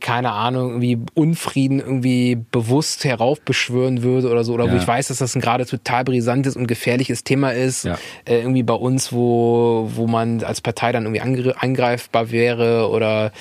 keine 0.00 0.32
Ahnung, 0.32 0.70
irgendwie 0.82 0.98
Unfrieden 1.14 1.78
irgendwie 1.80 2.36
bewusst 2.50 3.04
heraufbeschwören 3.04 4.02
würde 4.02 4.30
oder 4.30 4.42
so, 4.42 4.54
oder 4.54 4.64
wo 4.70 4.74
Ja. 4.74 4.80
ich 4.80 4.86
weiß, 4.86 5.08
dass 5.08 5.18
das 5.18 5.34
ein 5.34 5.42
gerade 5.42 5.66
total 5.66 6.04
brisantes 6.04 6.56
und 6.56 6.66
gefährliches 6.66 7.22
Thema 7.24 7.50
ist, 7.52 7.84
Ja. 7.84 7.98
äh, 8.24 8.38
irgendwie 8.40 8.62
bei 8.62 8.72
uns, 8.74 9.12
wo, 9.12 9.90
wo 9.94 10.06
man 10.06 10.42
als 10.42 10.60
Partei 10.62 10.92
dann 10.92 11.04
irgendwie 11.04 11.20
angre 11.20 11.60
angreifbar 11.60 12.30
wäre 12.30 12.88
oder 12.88 13.32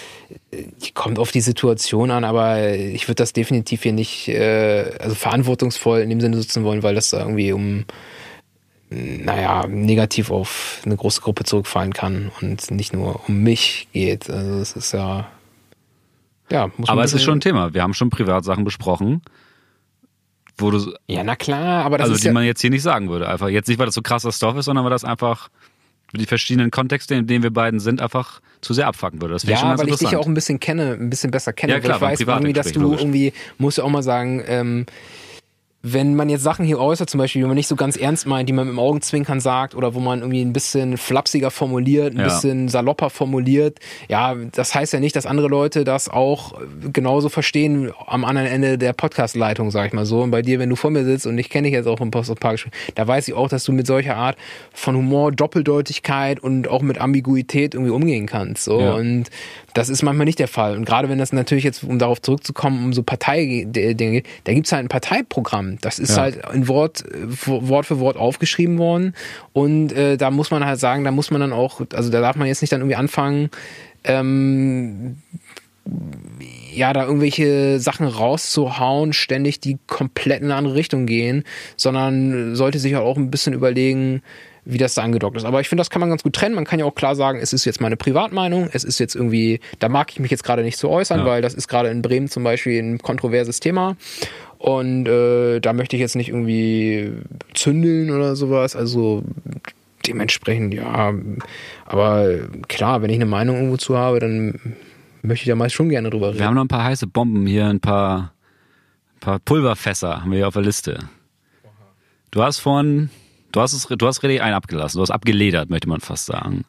äh, 0.51 0.63
kommt 0.93 1.17
auf 1.17 1.31
die 1.31 1.39
Situation 1.41 2.11
an, 2.11 2.23
aber 2.25 2.73
ich 2.73 3.07
würde 3.07 3.15
das 3.21 3.31
definitiv 3.31 3.83
hier 3.83 3.93
nicht, 3.93 4.27
äh, 4.27 4.85
also 4.99 5.15
verantwortungsvoll 5.15 6.01
in 6.01 6.09
dem 6.09 6.19
Sinne 6.19 6.35
nutzen 6.35 6.63
wollen, 6.65 6.83
weil 6.83 6.95
das 6.95 7.11
da 7.11 7.19
irgendwie 7.19 7.53
um 7.53 7.85
naja, 8.89 9.65
negativ 9.67 10.29
auf 10.29 10.81
eine 10.85 10.95
große 10.95 11.21
Gruppe 11.21 11.45
zurückfallen 11.45 11.93
kann 11.93 12.31
und 12.41 12.69
nicht 12.69 12.93
nur 12.93 13.21
um 13.27 13.39
mich 13.41 13.87
geht. 13.93 14.29
Also 14.29 14.59
es 14.59 14.73
ist 14.75 14.91
ja. 14.93 15.27
Ja, 16.53 16.67
muss 16.67 16.87
man 16.87 16.89
Aber 16.89 17.03
es 17.03 17.13
ist 17.13 17.23
schon 17.23 17.39
ein 17.39 17.41
Thema. 17.41 17.73
Wir 17.73 17.81
haben 17.81 17.95
schon 17.95 18.11
Privatsachen 18.11 18.63
besprochen, 18.63 19.23
wo 20.57 20.69
du, 20.69 20.93
Ja, 21.07 21.23
na 21.23 21.35
klar, 21.35 21.83
aber 21.83 21.97
das 21.97 22.05
also 22.05 22.15
ist 22.15 22.23
die 22.23 22.27
ja. 22.27 22.33
man 22.33 22.45
jetzt 22.45 22.61
hier 22.61 22.69
nicht 22.69 22.83
sagen 22.83 23.09
würde. 23.09 23.27
Einfach 23.27 23.49
jetzt 23.49 23.67
nicht, 23.67 23.79
weil 23.79 23.87
das 23.87 23.95
so 23.95 24.03
krasser 24.03 24.31
Stoff 24.31 24.55
ist, 24.55 24.65
sondern 24.65 24.85
weil 24.85 24.91
das 24.91 25.03
einfach 25.03 25.49
die 26.15 26.27
verschiedenen 26.27 26.69
Kontexte, 26.69 27.15
in 27.15 27.25
denen 27.25 27.41
wir 27.41 27.51
beiden 27.51 27.79
sind, 27.79 27.99
einfach 27.99 28.39
zu 28.61 28.75
sehr 28.75 28.85
abfacken 28.85 29.19
würde. 29.19 29.33
Das 29.33 29.43
ich 29.43 29.49
schon 29.49 29.57
Ja, 29.57 29.69
ganz 29.69 29.81
weil 29.81 29.89
ich 29.89 29.97
dich 29.97 30.11
ja 30.11 30.19
auch 30.19 30.27
ein 30.27 30.35
bisschen 30.35 30.59
kenne, 30.59 30.93
ein 30.93 31.09
bisschen 31.09 31.31
besser 31.31 31.53
kenne. 31.53 31.73
Ja, 31.73 31.79
klar, 31.79 31.95
ich 31.95 32.01
weiß 32.01 32.19
irgendwie, 32.21 32.53
dass 32.53 32.71
du 32.71 32.81
logisch. 32.81 33.01
irgendwie, 33.01 33.33
musst 33.57 33.79
du 33.79 33.81
auch 33.81 33.89
mal 33.89 34.03
sagen, 34.03 34.43
ähm, 34.45 34.85
wenn 35.85 36.15
man 36.15 36.29
jetzt 36.29 36.43
Sachen 36.43 36.65
hier 36.65 36.79
äußert, 36.79 37.09
zum 37.09 37.17
Beispiel, 37.17 37.41
die 37.41 37.47
man 37.47 37.55
nicht 37.57 37.67
so 37.67 37.75
ganz 37.75 37.97
ernst 37.97 38.25
meint, 38.25 38.47
die 38.47 38.53
man 38.53 38.65
mit 38.67 38.73
dem 38.73 38.79
Augenzwinkern 38.79 39.41
sagt 39.41 39.75
oder 39.75 39.93
wo 39.93 39.99
man 39.99 40.19
irgendwie 40.19 40.41
ein 40.41 40.53
bisschen 40.53 40.95
flapsiger 40.95 41.51
formuliert, 41.51 42.13
ein 42.13 42.19
Ja. 42.19 42.23
bisschen 42.23 42.69
salopper 42.69 43.09
formuliert, 43.09 43.79
ja, 44.07 44.33
das 44.53 44.73
heißt 44.73 44.93
ja 44.93 45.01
nicht, 45.01 45.13
dass 45.17 45.25
andere 45.25 45.49
Leute 45.49 45.83
das 45.83 46.07
auch 46.07 46.53
genauso 46.93 47.27
verstehen 47.27 47.91
am 48.07 48.23
anderen 48.23 48.47
Ende 48.47 48.77
der 48.77 48.93
Podcast-Leitung, 48.93 49.71
sag 49.71 49.87
ich 49.87 49.93
mal 49.93 50.05
so. 50.05 50.21
Und 50.21 50.31
bei 50.31 50.41
dir, 50.41 50.57
wenn 50.59 50.69
du 50.69 50.77
vor 50.77 50.89
mir 50.89 51.03
sitzt 51.03 51.27
und 51.27 51.37
ich 51.37 51.49
kenne 51.49 51.65
dich 51.67 51.73
jetzt 51.73 51.87
auch 51.87 51.99
im 51.99 52.11
Post 52.11 52.29
und 52.29 52.39
Park, 52.39 52.65
da 52.95 53.05
weiß 53.05 53.27
ich 53.27 53.33
auch, 53.33 53.49
dass 53.49 53.65
du 53.65 53.73
mit 53.73 53.85
solcher 53.85 54.15
Art 54.15 54.37
von 54.71 54.95
Humor, 54.95 55.33
Doppeldeutigkeit 55.33 56.39
und 56.39 56.69
auch 56.69 56.81
mit 56.81 56.97
Ambiguität 56.97 57.73
irgendwie 57.73 57.91
umgehen 57.91 58.25
kannst. 58.25 58.63
So. 58.63 58.79
Ja. 58.79 58.93
Und 58.93 59.25
das 59.73 59.89
ist 59.89 60.01
manchmal 60.01 60.25
nicht 60.25 60.39
der 60.39 60.47
Fall. 60.47 60.77
Und 60.77 60.85
gerade 60.85 61.09
wenn 61.09 61.17
das 61.17 61.33
natürlich 61.33 61.63
jetzt, 61.65 61.83
um 61.83 61.99
darauf 61.99 62.21
zurückzukommen, 62.21 62.85
um 62.85 62.93
so 62.93 63.03
Partei-Dinge 63.03 63.93
geht, 64.21 64.25
da 64.45 64.53
gibt's 64.53 64.71
halt 64.71 64.85
ein 64.85 64.87
Parteiprogramm. 64.89 65.72
Das 65.81 65.99
ist 65.99 66.15
Ja. 66.15 66.23
halt 66.23 66.39
in 66.53 66.67
Wort, 66.67 67.03
Wort 67.45 67.85
für 67.85 67.99
Wort 67.99 68.17
aufgeschrieben 68.17 68.77
worden. 68.77 69.13
Und 69.53 69.93
äh, 69.93 70.17
da 70.17 70.31
muss 70.31 70.51
man 70.51 70.65
halt 70.65 70.79
sagen, 70.79 71.03
da 71.03 71.11
muss 71.11 71.31
man 71.31 71.41
dann 71.41 71.53
auch, 71.53 71.81
also 71.93 72.09
da 72.09 72.21
darf 72.21 72.35
man 72.35 72.47
jetzt 72.47 72.61
nicht 72.61 72.71
dann 72.71 72.81
irgendwie 72.81 72.95
anfangen, 72.95 73.49
ähm, 74.03 75.17
ja, 76.73 76.93
da 76.93 77.03
irgendwelche 77.05 77.79
Sachen 77.79 78.07
rauszuhauen, 78.07 79.13
ständig 79.13 79.59
die 79.59 79.77
komplett 79.87 80.39
in 80.39 80.45
eine 80.45 80.55
andere 80.55 80.75
Richtung 80.75 81.05
gehen, 81.05 81.43
sondern 81.75 82.55
sollte 82.55 82.79
sich 82.79 82.95
auch 82.95 83.17
ein 83.17 83.29
bisschen 83.31 83.53
überlegen, 83.53 84.21
wie 84.65 84.77
das 84.77 84.93
da 84.93 85.01
angedockt 85.03 85.35
ist. 85.35 85.43
Aber 85.43 85.59
ich 85.59 85.67
finde, 85.67 85.81
das 85.81 85.89
kann 85.89 85.99
man 85.99 86.09
ganz 86.09 86.23
gut 86.23 86.33
trennen. 86.33 86.55
Man 86.55 86.63
kann 86.63 86.79
ja 86.79 86.85
auch 86.85 86.95
klar 86.95 87.17
sagen, 87.17 87.37
es 87.41 87.51
ist 87.51 87.65
jetzt 87.65 87.81
meine 87.81 87.97
Privatmeinung, 87.97 88.69
es 88.71 88.85
ist 88.85 88.97
jetzt 88.97 89.13
irgendwie, 89.13 89.59
da 89.79 89.89
mag 89.89 90.09
ich 90.11 90.19
mich 90.21 90.31
jetzt 90.31 90.45
gerade 90.45 90.63
nicht 90.63 90.77
so 90.77 90.89
äußern, 90.89 91.19
Ja. 91.19 91.25
weil 91.25 91.41
das 91.41 91.53
ist 91.53 91.67
gerade 91.67 91.89
in 91.89 92.01
Bremen 92.01 92.29
zum 92.29 92.45
Beispiel 92.45 92.81
ein 92.81 92.99
kontroverses 92.99 93.59
Thema. 93.59 93.97
Und 94.63 95.09
äh, 95.09 95.59
da 95.59 95.73
möchte 95.73 95.97
ich 95.97 95.99
jetzt 95.99 96.15
nicht 96.15 96.29
irgendwie 96.29 97.11
zündeln 97.53 98.11
oder 98.11 98.37
sowas. 98.37 98.77
Also 98.77 99.21
dementsprechend, 100.07 100.73
ja. 100.73 101.13
Aber 101.83 102.29
klar, 102.69 103.01
wenn 103.01 103.09
ich 103.09 103.17
eine 103.17 103.25
Meinung 103.25 103.57
irgendwo 103.57 103.75
zu 103.75 103.97
habe, 103.97 104.21
dann 104.21 104.77
möchte 105.21 105.43
ich 105.43 105.49
da 105.49 105.55
meist 105.55 105.75
schon 105.75 105.89
gerne 105.89 106.09
drüber 106.09 106.29
reden. 106.29 106.39
Wir 106.39 106.45
haben 106.45 106.53
noch 106.55 106.63
ein 106.63 106.69
paar 106.69 106.85
heiße 106.85 107.07
Bomben 107.07 107.45
hier, 107.45 107.67
ein 107.67 107.81
paar, 107.81 108.31
ein 109.15 109.19
paar 109.19 109.39
Pulverfässer 109.39 110.21
haben 110.21 110.31
wir 110.31 110.37
hier 110.37 110.47
auf 110.47 110.53
der 110.53 110.63
Liste. 110.63 111.09
Du 112.31 112.41
hast 112.41 112.59
vorhin, 112.59 113.09
du 113.51 113.59
hast 113.59 113.73
es, 113.73 113.85
du 113.85 114.07
hast 114.07 114.23
richtig 114.23 114.41
einen 114.41 114.55
abgelassen, 114.55 114.97
du 114.97 115.01
hast 115.01 115.11
abgeledert, 115.11 115.69
möchte 115.69 115.89
man 115.89 115.99
fast 115.99 116.25
sagen. 116.25 116.63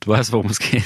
Du 0.00 0.10
weißt, 0.10 0.32
worum 0.32 0.46
es 0.46 0.58
geht. 0.58 0.82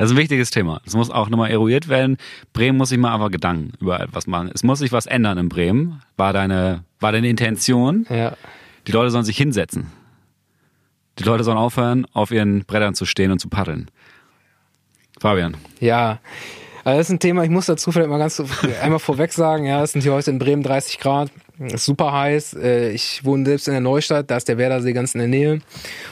Das 0.00 0.08
ist 0.08 0.16
ein 0.16 0.18
wichtiges 0.18 0.48
Thema. 0.48 0.80
Es 0.86 0.94
muss 0.94 1.10
auch 1.10 1.28
nochmal 1.28 1.50
eruiert 1.50 1.88
werden. 1.90 2.16
Bremen 2.54 2.78
muss 2.78 2.88
sich 2.88 2.96
mal 2.96 3.12
einfach 3.12 3.30
Gedanken 3.30 3.72
über 3.80 4.00
etwas 4.00 4.26
machen. 4.26 4.50
Es 4.54 4.62
muss 4.62 4.78
sich 4.78 4.92
was 4.92 5.04
ändern 5.04 5.36
in 5.36 5.50
Bremen. 5.50 6.00
War 6.16 6.32
deine, 6.32 6.84
war 7.00 7.12
deine 7.12 7.28
Intention. 7.28 8.06
Ja. 8.08 8.34
Die 8.86 8.92
Leute 8.92 9.10
sollen 9.10 9.26
sich 9.26 9.36
hinsetzen. 9.36 9.88
Die 11.18 11.24
Leute 11.24 11.44
sollen 11.44 11.58
aufhören, 11.58 12.06
auf 12.14 12.30
ihren 12.30 12.64
Brettern 12.64 12.94
zu 12.94 13.04
stehen 13.04 13.30
und 13.30 13.40
zu 13.40 13.50
paddeln. 13.50 13.90
Fabian. 15.20 15.58
Ja, 15.80 16.20
also 16.82 16.98
das 16.98 17.08
ist 17.08 17.12
ein 17.12 17.18
Thema, 17.18 17.44
ich 17.44 17.50
muss 17.50 17.66
dazu 17.66 17.92
vielleicht 17.92 18.08
mal 18.08 18.18
ganz 18.18 18.42
einmal 18.82 19.00
vorweg 19.00 19.34
sagen, 19.34 19.66
ja, 19.66 19.82
es 19.82 19.92
sind 19.92 20.00
hier 20.00 20.14
heute 20.14 20.30
in 20.30 20.38
Bremen 20.38 20.62
30 20.62 20.98
Grad, 20.98 21.30
ist 21.58 21.84
super 21.84 22.10
heiß, 22.12 22.54
Äh, 22.54 22.92
ich 22.92 23.22
wohne 23.22 23.44
selbst 23.44 23.68
in 23.68 23.72
der 23.72 23.82
Neustadt, 23.82 24.30
da 24.30 24.38
ist 24.38 24.48
der 24.48 24.56
Werdersee 24.56 24.94
ganz 24.94 25.14
in 25.14 25.18
der 25.18 25.28
Nähe 25.28 25.60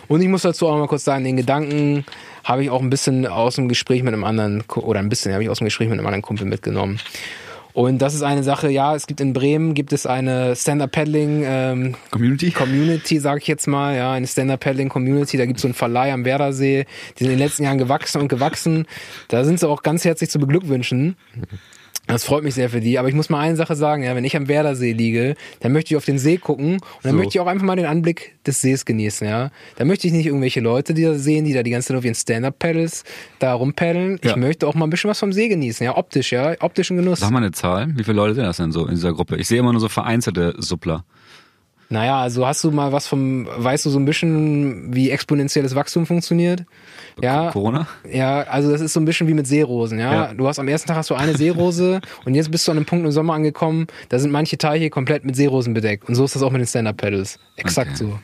und 0.09 0.21
ich 0.21 0.29
muss 0.29 0.43
dazu 0.43 0.69
auch 0.69 0.77
mal 0.77 0.87
kurz 0.89 1.05
sagen, 1.05 1.25
den 1.25 1.39
Gedanken 1.39 2.05
habe 2.49 2.63
ich 2.63 2.71
auch 2.71 2.81
ein 2.81 2.91
bisschen 2.91 3.27
aus 3.27 3.57
dem 3.57 3.69
Gespräch 3.69 4.03
mit 4.03 4.15
einem 4.15 4.25
anderen, 4.25 4.65
oder 4.75 5.01
ein 5.01 5.11
bisschen 5.11 5.33
habe 5.35 5.43
ich 5.43 5.51
aus 5.51 5.59
dem 5.59 5.67
Gespräch 5.67 5.89
mit 5.89 5.99
einem 5.99 6.07
anderen 6.07 6.23
Kumpel 6.23 6.47
mitgenommen. 6.47 6.99
Und 7.75 7.99
das 7.99 8.15
ist 8.15 8.23
eine 8.23 8.43
Sache, 8.43 8.71
ja, 8.71 8.97
es 8.97 9.07
gibt 9.07 9.21
in 9.21 9.33
Bremen, 9.33 9.75
gibt 9.75 9.93
es 9.93 10.07
eine 10.07 10.57
Stand-Up-Paddling 10.57 11.45
ähm, 11.45 11.95
Community? 12.11 12.51
Community, 12.51 13.21
sag 13.21 13.43
ich 13.43 13.47
jetzt 13.47 13.69
mal, 13.69 13.95
ja, 13.95 14.13
eine 14.13 14.27
Stand-Up-Paddling-Community. 14.27 15.37
Da 15.37 15.47
gibt's 15.47 15.63
so 15.63 15.69
einen 15.69 15.75
Verleih 15.75 16.13
am 16.13 16.25
Werdersee, 16.25 16.87
die 17.17 17.25
sind 17.25 17.33
in 17.33 17.39
den 17.39 17.47
letzten 17.47 17.65
Jahren 17.65 17.79
gewachsen 17.79 18.21
und 18.21 18.29
gewachsen. 18.29 18.87
Da 19.29 19.45
sind 19.45 19.61
sie 19.61 19.69
auch 19.69 19.83
ganz 19.83 20.05
herzlich 20.05 20.31
zu 20.31 20.41
beglückwünschen. 20.41 21.17
Das 22.09 22.25
freut 22.25 22.43
mich 22.43 22.55
sehr 22.55 22.69
für 22.71 22.81
die. 22.81 22.99
Aber 22.99 23.09
ich 23.09 23.15
muss 23.15 23.31
mal 23.31 23.41
eine 23.41 23.55
Sache 23.57 23.77
sagen, 23.77 24.03
ja, 24.03 24.17
wenn 24.17 24.25
ich 24.25 24.37
am 24.37 24.49
Werdersee 24.49 24.93
liege, 24.93 25.35
dann 25.61 25.73
möchte 25.73 25.93
ich 25.95 25.97
auf 25.97 26.05
den 26.05 26.19
See 26.19 26.37
gucken 26.39 26.73
und 26.75 26.83
dann 27.03 27.13
So. 27.13 27.17
möchte 27.19 27.31
ich 27.37 27.41
auch 27.41 27.47
einfach 27.47 27.65
mal 27.65 27.77
den 27.77 27.87
Anblick 27.87 28.37
des 28.47 28.61
Sees 28.61 28.85
genießen, 28.85 29.27
ja. 29.29 29.51
Da 29.77 29.85
möchte 29.85 30.07
ich 30.07 30.13
nicht 30.13 30.27
irgendwelche 30.27 30.61
Leute, 30.61 30.95
die 30.95 31.03
da 31.03 31.15
sehen, 31.15 31.45
die 31.45 31.53
da 31.53 31.63
die 31.63 31.71
ganze 31.71 31.89
Zeit 31.89 31.97
auf 31.99 32.05
ihren 32.05 32.15
Stand-Up-Paddles 32.15 33.05
da 33.39 33.53
rumpaddeln. 33.55 34.19
Ich 34.23 34.31
Ja. 34.31 34.37
möchte 34.37 34.67
auch 34.67 34.75
mal 34.75 34.87
ein 34.87 34.91
bisschen 34.91 35.11
was 35.11 35.19
vom 35.21 35.33
See 35.33 35.49
genießen, 35.49 35.85
ja, 35.85 35.97
optisch, 35.97 36.33
ja, 36.33 36.55
optischen 36.61 36.97
Genuss. 36.97 37.21
Sag 37.21 37.31
mal 37.31 37.39
eine 37.39 37.53
Zahl. 37.53 37.89
Wie 37.97 38.03
viele 38.05 38.17
Leute 38.17 38.35
sind 38.35 38.45
das 38.45 38.57
denn 38.57 38.73
so 38.73 38.85
in 38.87 38.95
dieser 38.95 39.13
Gruppe? 39.13 39.37
Ich 39.37 39.47
sehe 39.49 39.59
immer 39.59 39.73
nur 39.73 39.81
so 39.81 39.89
vereinzelte 39.89 40.55
Suppler. 40.59 41.05
Naja, 41.91 42.21
also 42.21 42.47
hast 42.47 42.63
du 42.65 42.71
mal 42.71 42.93
was 42.93 43.07
vom, 43.07 43.47
weißt 43.51 43.87
du 43.87 43.91
so 43.91 43.99
ein 43.99 44.05
bisschen, 44.05 44.95
wie 44.95 45.11
exponentielles 45.11 45.75
Wachstum 45.75 46.05
funktioniert? 46.05 46.65
Ja, 47.23 47.51
Corona? 47.51 47.87
ja, 48.11 48.43
also 48.43 48.71
das 48.71 48.83
ist 48.83 48.93
so 48.93 49.01
ein 49.01 49.07
bisschen 49.07 49.27
wie 49.27 49.35
mit 49.35 49.47
Seerosen, 49.47 49.99
ja? 49.99 50.13
Ja. 50.13 50.35
Du 50.35 50.47
hast 50.47 50.59
am 50.59 50.69
ersten 50.69 50.89
Tag 50.89 50.97
hast 50.99 51.09
du 51.09 51.15
eine 51.15 51.35
Seerose 51.35 52.01
und 52.27 52.35
jetzt 52.35 52.51
bist 52.51 52.69
du 52.69 52.73
an 52.73 52.79
einem 52.79 52.87
Punkt 52.87 53.07
im 53.07 53.13
Sommer 53.13 53.33
angekommen, 53.35 53.87
da 54.11 54.19
sind 54.19 54.31
manche 54.31 54.59
Teiche 54.59 54.91
komplett 54.91 55.25
mit 55.25 55.35
Seerosen 55.35 55.73
bedeckt. 55.73 56.09
Und 56.09 56.15
so 56.15 56.25
ist 56.25 56.35
das 56.35 56.43
auch 56.43 56.51
mit 56.51 56.61
den 56.61 56.67
Stand-Up-Pedals. 56.67 57.39
Exakt 57.57 57.93
Okay. 57.93 57.97
so. 57.97 58.19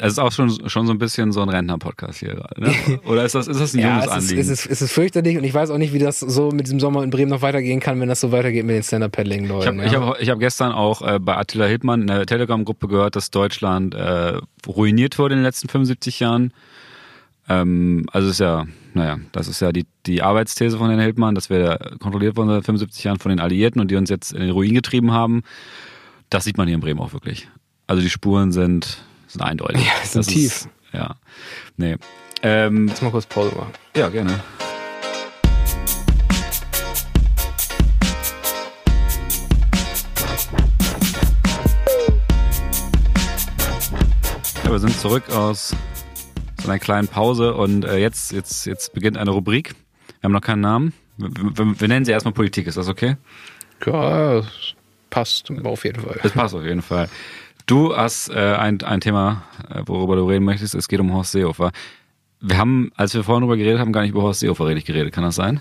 Es 0.00 0.12
ist 0.12 0.18
auch 0.18 0.32
schon, 0.32 0.68
schon 0.68 0.86
so 0.86 0.92
ein 0.92 0.98
bisschen 0.98 1.32
so 1.32 1.42
ein 1.42 1.48
Rentner-Podcast 1.48 2.20
hier 2.20 2.34
gerade. 2.34 2.60
Ne? 2.60 2.72
Oder 3.06 3.24
ist 3.24 3.34
das, 3.34 3.48
ist 3.48 3.60
das 3.60 3.74
ein 3.74 3.80
Ja, 3.80 3.88
junges 3.88 4.06
es 4.06 4.10
ist, 4.10 4.16
Anliegen? 4.16 4.40
es, 4.40 4.48
ist, 4.48 4.66
es 4.66 4.82
ist 4.82 4.92
fürchterlich 4.92 5.36
und 5.36 5.44
ich 5.44 5.54
weiß 5.54 5.70
auch 5.70 5.78
nicht, 5.78 5.92
wie 5.92 5.98
das 5.98 6.20
so 6.20 6.50
mit 6.50 6.66
diesem 6.66 6.80
Sommer 6.80 7.02
in 7.02 7.10
Bremen 7.10 7.30
noch 7.30 7.42
weitergehen 7.42 7.80
kann, 7.80 8.00
wenn 8.00 8.08
das 8.08 8.20
so 8.20 8.32
weitergeht 8.32 8.64
mit 8.64 8.74
den 8.74 8.80
ich 8.80 8.86
Stand-Up-Paddling-Leuten. 8.86 9.80
habe 9.80 9.86
ich 9.86 9.94
hab, 9.94 10.20
ich 10.20 10.30
hab 10.30 10.38
gestern 10.38 10.72
auch 10.72 11.02
äh, 11.02 11.18
bei 11.18 11.36
Attila 11.36 11.66
Hildmann 11.66 12.02
in 12.02 12.06
der 12.06 12.26
Telegram-Gruppe 12.26 12.88
gehört, 12.88 13.16
dass 13.16 13.30
Deutschland 13.30 13.94
äh, 13.94 14.38
ruiniert 14.66 15.18
wurde 15.18 15.34
in 15.34 15.40
den 15.40 15.44
letzten 15.44 15.68
75 15.68 16.20
Jahren. 16.20 16.52
Ähm, 17.48 18.06
also 18.12 18.30
ist 18.30 18.40
ja, 18.40 18.66
naja, 18.94 19.18
das 19.32 19.48
ist 19.48 19.60
ja 19.60 19.72
die, 19.72 19.86
die 20.06 20.22
Arbeitsthese 20.22 20.78
von 20.78 20.88
Herrn 20.88 21.00
Hildmann, 21.00 21.34
dass 21.34 21.50
wir 21.50 21.78
kontrolliert 22.00 22.36
wurden 22.36 22.48
seit 22.48 22.64
75 22.64 23.04
Jahren 23.04 23.18
von 23.18 23.30
den 23.30 23.40
Alliierten 23.40 23.80
und 23.80 23.90
die 23.90 23.96
uns 23.96 24.08
jetzt 24.08 24.32
in 24.32 24.40
den 24.40 24.50
Ruin 24.50 24.74
getrieben 24.74 25.12
haben. 25.12 25.42
Das 26.30 26.44
sieht 26.44 26.56
man 26.58 26.68
hier 26.68 26.76
in 26.76 26.80
Bremen 26.80 27.00
auch 27.00 27.12
wirklich. 27.12 27.48
Also 27.88 28.02
die 28.02 28.10
Spuren 28.10 28.52
sind, 28.52 29.04
sind 29.30 29.42
eindeutig. 29.42 29.84
Ja, 29.86 29.92
sind 30.04 30.16
Das 30.20 30.26
tief. 30.26 30.46
Ist, 30.46 30.68
ja, 30.92 31.14
nee. 31.76 31.96
Ähm, 32.42 32.88
Lass 32.88 33.02
mal 33.02 33.10
kurz 33.10 33.26
Pause 33.26 33.54
machen. 33.54 33.72
ja, 33.96 34.08
gerne. 34.08 34.40
Ja, 44.64 44.70
wir 44.72 44.78
sind 44.78 44.98
zurück 44.98 45.28
aus 45.30 45.74
so 46.60 46.68
einer 46.68 46.78
kleinen 46.78 47.08
Pause 47.08 47.54
und 47.54 47.84
äh, 47.84 47.96
jetzt, 47.98 48.32
jetzt, 48.32 48.66
jetzt 48.66 48.92
beginnt 48.92 49.16
eine 49.16 49.30
Rubrik. 49.30 49.74
Wir 50.20 50.24
haben 50.28 50.32
noch 50.32 50.42
keinen 50.42 50.60
Namen. 50.60 50.92
Wir, 51.16 51.30
wir, 51.34 51.80
wir 51.80 51.88
nennen 51.88 52.04
sie 52.04 52.12
erstmal 52.12 52.34
Politik, 52.34 52.66
ist 52.66 52.76
das 52.76 52.88
okay? 52.88 53.16
Ja, 53.86 54.42
passt 55.08 55.50
auf 55.64 55.84
jeden 55.84 56.00
Fall. 56.02 56.20
Das 56.22 56.32
passt 56.32 56.54
auf 56.54 56.64
jeden 56.64 56.82
Fall. 56.82 57.08
Du 57.70 57.96
hast 57.96 58.30
äh, 58.30 58.34
ein, 58.34 58.82
ein 58.82 59.00
Thema, 59.00 59.44
äh, 59.72 59.82
worüber 59.86 60.16
du 60.16 60.28
reden 60.28 60.44
möchtest. 60.44 60.74
Es 60.74 60.88
geht 60.88 60.98
um 60.98 61.14
Horst 61.14 61.30
Seehofer. 61.30 61.70
Wir 62.40 62.58
haben, 62.58 62.90
als 62.96 63.14
wir 63.14 63.22
vorhin 63.22 63.42
darüber 63.42 63.56
geredet 63.56 63.78
haben, 63.78 63.92
gar 63.92 64.00
nicht 64.00 64.10
über 64.10 64.22
Horst 64.22 64.40
Seehofer 64.40 64.66
richtig 64.66 64.86
geredet. 64.86 65.14
Kann 65.14 65.22
das 65.22 65.36
sein? 65.36 65.60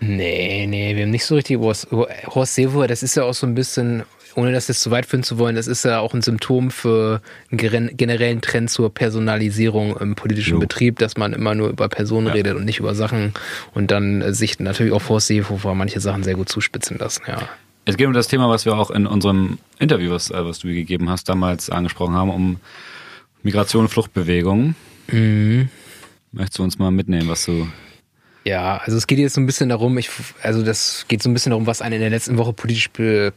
Nee, 0.00 0.66
nee, 0.66 0.96
wir 0.96 1.04
haben 1.04 1.12
nicht 1.12 1.26
so 1.26 1.36
richtig 1.36 1.54
über 1.54 1.72
Horst 2.26 2.56
Seehofer. 2.56 2.88
Das 2.88 3.04
ist 3.04 3.14
ja 3.14 3.22
auch 3.22 3.34
so 3.34 3.46
ein 3.46 3.54
bisschen, 3.54 4.02
ohne 4.34 4.50
das 4.50 4.66
jetzt 4.66 4.80
zu 4.80 4.90
weit 4.90 5.06
führen 5.06 5.22
zu 5.22 5.38
wollen, 5.38 5.54
das 5.54 5.68
ist 5.68 5.84
ja 5.84 6.00
auch 6.00 6.12
ein 6.12 6.22
Symptom 6.22 6.72
für 6.72 7.22
einen 7.52 7.96
generellen 7.96 8.40
Trend 8.40 8.68
zur 8.68 8.92
Personalisierung 8.92 9.96
im 9.98 10.16
politischen 10.16 10.54
jo. 10.54 10.58
Betrieb, 10.58 10.98
dass 10.98 11.16
man 11.16 11.34
immer 11.34 11.54
nur 11.54 11.68
über 11.68 11.88
Personen 11.88 12.26
ja. 12.26 12.32
redet 12.32 12.56
und 12.56 12.64
nicht 12.64 12.80
über 12.80 12.96
Sachen 12.96 13.32
und 13.74 13.92
dann 13.92 14.34
sich 14.34 14.58
natürlich 14.58 14.92
auch 14.92 15.08
Horst 15.08 15.28
Seehofer 15.28 15.76
manche 15.76 16.00
Sachen 16.00 16.24
sehr 16.24 16.34
gut 16.34 16.48
zuspitzen 16.48 16.98
lassen, 16.98 17.22
ja. 17.28 17.48
Es 17.84 17.96
geht 17.96 18.06
um 18.06 18.12
das 18.12 18.28
Thema, 18.28 18.48
was 18.48 18.64
wir 18.64 18.76
auch 18.76 18.90
in 18.90 19.06
unserem 19.06 19.58
Interview, 19.78 20.10
was, 20.10 20.30
äh, 20.30 20.44
was 20.44 20.60
du 20.60 20.68
gegeben 20.68 21.10
hast, 21.10 21.28
damals 21.28 21.68
angesprochen 21.70 22.14
haben, 22.14 22.30
um 22.30 22.56
Migration 23.42 23.82
und 23.82 23.88
Fluchtbewegungen. 23.88 24.74
Mhm. 25.08 25.68
Möchtest 26.32 26.58
du 26.58 26.62
uns 26.62 26.78
mal 26.78 26.90
mitnehmen, 26.90 27.28
was 27.28 27.44
du 27.44 27.68
ja, 28.44 28.76
also 28.84 28.98
es 28.98 29.06
geht 29.06 29.18
jetzt 29.18 29.34
so 29.34 29.40
ein 29.40 29.46
bisschen 29.46 29.70
darum, 29.70 29.96
ich, 29.96 30.10
also 30.42 30.62
das 30.62 31.06
geht 31.08 31.22
so 31.22 31.30
ein 31.30 31.32
bisschen 31.32 31.50
darum, 31.50 31.66
was 31.66 31.80
einen 31.80 31.94
in 31.94 32.00
der 32.00 32.10
letzten 32.10 32.36
Woche 32.36 32.52
politisch 32.52 32.90
be, 32.90 33.32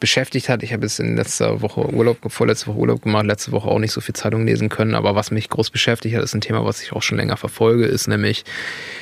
beschäftigt 0.00 0.50
hat. 0.50 0.62
Ich 0.62 0.74
habe 0.74 0.82
jetzt 0.82 1.00
in 1.00 1.16
letzter 1.16 1.62
Woche 1.62 1.90
Urlaub, 1.90 2.18
vorletzte 2.30 2.66
Woche 2.66 2.78
Urlaub 2.78 3.02
gemacht, 3.02 3.24
letzte 3.24 3.52
Woche 3.52 3.70
auch 3.70 3.78
nicht 3.78 3.92
so 3.92 4.02
viel 4.02 4.14
Zeitung 4.14 4.44
lesen 4.44 4.68
können, 4.68 4.94
aber 4.94 5.14
was 5.14 5.30
mich 5.30 5.48
groß 5.48 5.70
beschäftigt 5.70 6.14
hat, 6.14 6.22
ist 6.22 6.34
ein 6.34 6.42
Thema, 6.42 6.62
was 6.62 6.82
ich 6.82 6.92
auch 6.92 7.00
schon 7.00 7.16
länger 7.16 7.38
verfolge, 7.38 7.86
ist 7.86 8.06
nämlich 8.06 8.44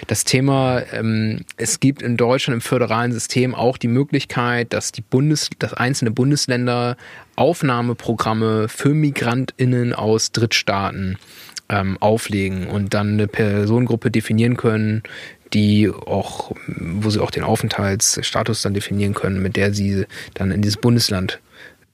das 0.07 0.23
Thema, 0.23 0.83
ähm, 0.93 1.41
es 1.57 1.81
gibt 1.81 2.03
in 2.03 2.17
Deutschland 2.17 2.55
im 2.55 2.61
föderalen 2.61 3.11
System 3.11 3.57
auch 3.57 3.79
die 3.79 3.89
Möglichkeit, 3.89 4.73
dass 4.73 4.93
die 4.93 5.03
Bundes, 5.03 5.51
dass 5.59 5.75
einzelne 5.75 6.13
Bundesländer 6.13 6.97
Aufnahmeprogramme 7.35 8.69
für 8.69 8.91
MigrantInnen 8.91 9.93
aus 9.93 10.31
Drittstaaten 10.31 11.19
ähm, 11.73 11.97
auflegen 12.01 12.69
und 12.69 12.95
dann 12.95 13.15
eine 13.15 13.27
Personengruppe 13.27 14.11
definieren 14.11 14.57
können, 14.57 15.03
die 15.53 15.89
auch, 15.89 16.53
wo 16.67 17.11
sie 17.11 17.21
auch 17.21 17.31
den 17.31 17.43
Aufenthaltsstatus 17.43 18.63
dann 18.63 18.75
definieren 18.75 19.15
können, 19.15 19.43
mit 19.43 19.57
der 19.57 19.75
sie 19.75 20.05
dann 20.35 20.51
in 20.51 20.63
dieses 20.63 20.77
Bundesland 20.77 21.41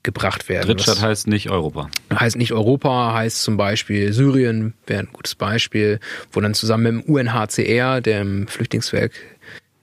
gebracht 0.03 0.49
werden. 0.49 0.67
Drittstaat 0.67 1.01
heißt 1.01 1.27
nicht 1.27 1.51
Europa. 1.51 1.91
Heißt 2.13 2.37
nicht 2.37 2.53
Europa, 2.53 3.15
heißt 3.15 3.43
zum 3.43 3.57
Beispiel 3.57 4.13
Syrien, 4.13 4.75
wäre 4.87 5.01
ein 5.01 5.09
gutes 5.13 5.35
Beispiel, 5.35 6.01
wo 6.33 6.41
dann 6.41 6.55
zusammen 6.55 6.97
mit 6.97 7.07
dem 7.07 7.15
UNHCR, 7.15 8.01
dem 8.01 8.47
Flüchtlingswerk 8.49 9.13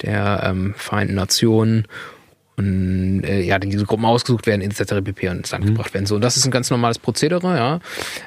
der 0.02 0.42
ähm, 0.46 0.74
Vereinten 0.78 1.16
Nationen 1.16 1.88
und 2.58 3.24
äh, 3.24 3.42
ja, 3.42 3.60
diese 3.60 3.86
Gruppen 3.86 4.06
ausgesucht 4.06 4.48
werden, 4.48 4.62
etc. 4.62 5.04
pp. 5.04 5.30
und 5.30 5.38
ins 5.38 5.52
Land 5.52 5.66
mhm. 5.66 5.70
gebracht 5.70 5.94
werden. 5.94 6.06
So, 6.06 6.16
und 6.16 6.24
das 6.24 6.38
ist 6.38 6.46
ein 6.46 6.52
ganz 6.52 6.70
normales 6.70 7.00
Prozedere, 7.00 7.58
ja. 7.58 7.80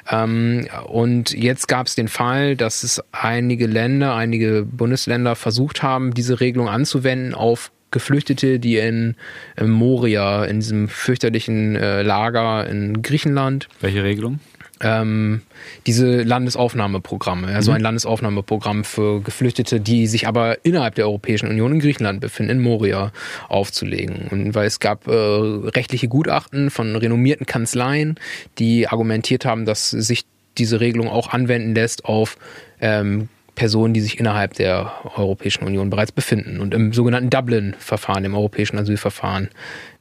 Ähm, 0.09 0.67
und 0.87 1.31
jetzt 1.31 1.67
gab 1.67 1.87
es 1.87 1.95
den 1.95 2.07
Fall, 2.07 2.55
dass 2.55 2.83
es 2.83 3.01
einige 3.11 3.67
Länder, 3.67 4.15
einige 4.15 4.65
Bundesländer 4.65 5.35
versucht 5.35 5.83
haben, 5.83 6.13
diese 6.13 6.39
Regelung 6.39 6.69
anzuwenden 6.69 7.33
auf 7.33 7.71
Geflüchtete, 7.91 8.59
die 8.59 8.77
in, 8.77 9.15
in 9.57 9.69
Moria, 9.69 10.45
in 10.45 10.59
diesem 10.59 10.89
fürchterlichen 10.89 11.75
äh, 11.75 12.03
Lager 12.03 12.67
in 12.67 13.01
Griechenland. 13.01 13.67
Welche 13.81 14.03
Regelung? 14.03 14.39
Ähm, 14.81 15.41
diese 15.87 16.23
Landesaufnahmeprogramme, 16.23 17.47
also 17.47 17.71
mhm. 17.71 17.77
ein 17.77 17.81
Landesaufnahmeprogramm 17.81 18.83
für 18.83 19.21
Geflüchtete, 19.21 19.79
die 19.79 20.07
sich 20.07 20.27
aber 20.27 20.63
innerhalb 20.65 20.95
der 20.95 21.05
Europäischen 21.05 21.49
Union 21.49 21.73
in 21.73 21.79
Griechenland 21.79 22.21
befinden, 22.21 22.51
in 22.51 22.61
Moria 22.61 23.11
aufzulegen. 23.47 24.27
Und 24.29 24.55
weil 24.55 24.67
es 24.67 24.79
gab 24.79 25.07
äh, 25.07 25.11
rechtliche 25.11 26.07
Gutachten 26.07 26.69
von 26.69 26.95
renommierten 26.95 27.45
Kanzleien, 27.45 28.15
die 28.57 28.87
argumentiert 28.87 29.45
haben, 29.45 29.65
dass 29.65 29.89
sich 29.89 30.25
diese 30.57 30.79
Regelung 30.79 31.07
auch 31.07 31.29
anwenden 31.29 31.75
lässt 31.75 32.05
auf 32.05 32.37
ähm, 32.81 33.29
Personen, 33.55 33.93
die 33.93 34.01
sich 34.01 34.19
innerhalb 34.19 34.53
der 34.53 34.91
Europäischen 35.17 35.65
Union 35.65 35.89
bereits 35.89 36.13
befinden 36.13 36.61
und 36.61 36.73
im 36.73 36.93
sogenannten 36.93 37.29
Dublin-Verfahren, 37.29 38.23
im 38.23 38.33
europäischen 38.33 38.77
Asylverfahren 38.77 39.49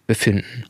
befinden. 0.07 0.65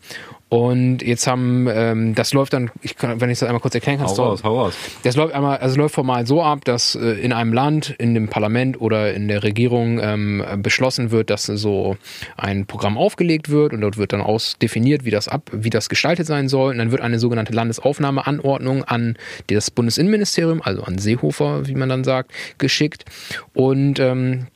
Und 0.48 1.02
jetzt 1.02 1.26
haben, 1.26 1.68
ähm, 1.70 2.14
das 2.14 2.32
läuft 2.32 2.54
dann, 2.54 2.70
ich 2.80 2.96
kann, 2.96 3.20
wenn 3.20 3.28
ich 3.28 3.38
das 3.38 3.48
einmal 3.48 3.60
kurz 3.60 3.74
erklären 3.74 3.98
kann, 3.98 4.06
hau 4.06 4.14
raus, 4.14 4.42
hau 4.42 4.58
raus. 4.58 4.74
Das 5.02 5.14
läuft 5.14 5.34
einmal, 5.34 5.58
also 5.58 5.76
läuft 5.76 5.94
formal 5.94 6.26
so 6.26 6.42
ab, 6.42 6.64
dass 6.64 6.94
äh, 6.94 7.10
in 7.20 7.34
einem 7.34 7.52
Land, 7.52 7.94
in 7.98 8.14
dem 8.14 8.28
Parlament 8.28 8.80
oder 8.80 9.12
in 9.12 9.28
der 9.28 9.42
Regierung 9.42 10.00
ähm, 10.00 10.42
beschlossen 10.62 11.10
wird, 11.10 11.28
dass 11.28 11.44
so 11.44 11.98
ein 12.38 12.64
Programm 12.64 12.96
aufgelegt 12.96 13.50
wird 13.50 13.74
und 13.74 13.82
dort 13.82 13.98
wird 13.98 14.14
dann 14.14 14.22
ausdefiniert, 14.22 15.04
wie 15.04 15.10
das 15.10 15.28
ab, 15.28 15.50
wie 15.52 15.70
das 15.70 15.90
gestaltet 15.90 16.26
sein 16.26 16.48
soll. 16.48 16.72
Und 16.72 16.78
dann 16.78 16.92
wird 16.92 17.02
eine 17.02 17.18
sogenannte 17.18 17.52
Landesaufnahmeanordnung 17.52 18.84
an 18.84 19.16
das 19.48 19.70
Bundesinnenministerium, 19.70 20.62
also 20.62 20.82
an 20.82 20.96
Seehofer, 20.96 21.66
wie 21.66 21.74
man 21.74 21.90
dann 21.90 22.04
sagt, 22.04 22.32
geschickt. 22.56 23.04
Und 23.52 24.00
ähm, 24.00 24.46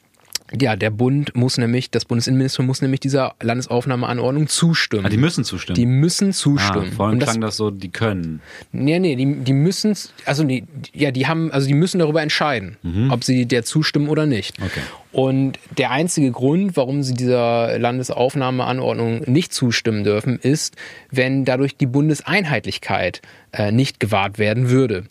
ja, 0.61 0.77
der 0.77 0.91
Bund 0.91 1.35
muss 1.35 1.59
nämlich, 1.59 1.91
das 1.91 2.05
Bundesinnenministerium 2.05 2.67
muss 2.67 2.83
nämlich 2.83 3.01
dieser 3.01 3.35
Landesaufnahmeanordnung 3.41 4.49
zustimmen. 4.49 5.07
Ah, 5.07 5.09
die 5.09 5.17
müssen 5.17 5.45
zustimmen. 5.45 5.77
Die 5.77 5.87
müssen 5.87 6.33
zustimmen. 6.33 6.91
Ah, 6.93 6.97
vorhin 6.97 7.19
klang 7.19 7.41
das 7.41 7.57
so, 7.57 7.71
die 7.71 7.91
können. 7.91 8.41
Nee, 8.73 8.99
nee, 8.99 9.17
die, 9.17 9.37
die 9.37 9.53
müssen, 9.53 9.97
also 10.25 10.45
die, 10.45 10.65
ja, 10.93 11.11
die 11.11 11.27
haben, 11.27 11.51
also 11.53 11.67
die 11.67 11.75
müssen 11.75 11.99
darüber 11.99 12.23
entscheiden, 12.23 12.77
mhm. 12.83 13.11
ob 13.11 13.25
sie 13.25 13.47
der 13.47 13.65
zustimmen 13.65 14.09
oder 14.09 14.27
nicht. 14.27 14.57
Okay. 14.61 14.81
Und 15.13 15.59
der 15.77 15.91
einzige 15.91 16.31
Grund, 16.31 16.75
warum 16.77 17.03
sie 17.03 17.13
dieser 17.13 17.79
Landesaufnahmeanordnung 17.79 19.21
nicht 19.27 19.53
zustimmen 19.53 20.05
dürfen, 20.05 20.39
ist, 20.39 20.77
wenn 21.11 21.45
dadurch 21.45 21.77
die 21.77 21.87
Bundeseinheitlichkeit 21.87 23.21
äh, 23.53 23.73
nicht 23.73 24.01
gewahrt 24.01 24.39
werden 24.39 24.71
würde. 24.71 25.05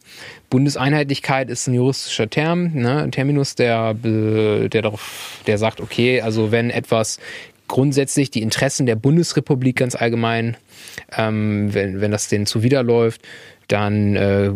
Bundeseinheitlichkeit 0.50 1.52
ist 1.52 1.68
ein 1.68 1.76
juristischer 1.76 2.30
Term, 2.30 2.74
ne, 2.74 3.04
ein 3.04 3.12
Terminus, 3.12 3.54
der, 3.54 3.94
der, 3.94 4.70
darauf, 4.70 5.40
der 5.46 5.60
sagt, 5.60 5.80
okay, 5.80 6.22
also 6.22 6.52
wenn 6.52 6.72
etwas 6.72 7.20
grundsätzlich 7.68 8.32
die 8.32 8.42
Interessen 8.42 8.88
der 8.88 8.96
Bundesrepublik 8.96 9.78
ganz 9.78 9.96
allgemein, 9.96 10.58
ähm, 11.16 11.74
wenn, 11.74 12.02
wenn 12.02 12.12
das 12.12 12.28
denen 12.28 12.48
zuwiderläuft, 12.48 13.22
dann 13.68 14.16
äh, 14.16 14.52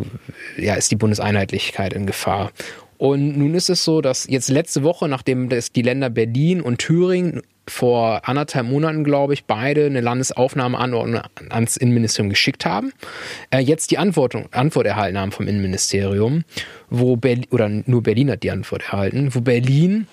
ja, 0.57 0.75
ist 0.75 0.91
die 0.91 0.97
Bundeseinheitlichkeit 0.97 1.93
in 1.93 2.05
Gefahr. 2.05 2.51
Und 2.97 3.37
nun 3.37 3.53
ist 3.53 3.69
es 3.69 3.83
so, 3.83 4.01
dass 4.01 4.27
jetzt 4.27 4.49
letzte 4.49 4.83
Woche, 4.83 5.07
nachdem 5.07 5.49
das 5.49 5.71
die 5.71 5.81
Länder 5.81 6.09
Berlin 6.09 6.61
und 6.61 6.79
Thüringen 6.79 7.41
vor 7.67 8.27
anderthalb 8.27 8.67
Monaten, 8.67 9.03
glaube 9.03 9.33
ich, 9.33 9.45
beide 9.45 9.87
eine 9.87 10.01
Landesaufnahmeanordnung 10.01 11.21
ans 11.49 11.77
Innenministerium 11.77 12.29
geschickt 12.29 12.65
haben, 12.65 12.93
äh, 13.49 13.59
jetzt 13.59 13.91
die 13.91 13.97
Antwort, 13.97 14.35
Antwort 14.51 14.85
erhalten 14.85 15.17
haben 15.17 15.31
vom 15.31 15.47
Innenministerium, 15.47 16.43
wo 16.89 17.15
Berlin, 17.15 17.47
oder 17.49 17.69
nur 17.69 18.03
Berlin 18.03 18.29
hat 18.31 18.43
die 18.43 18.51
Antwort 18.51 18.83
erhalten, 18.83 19.33
wo 19.33 19.41
Berlin 19.41 20.07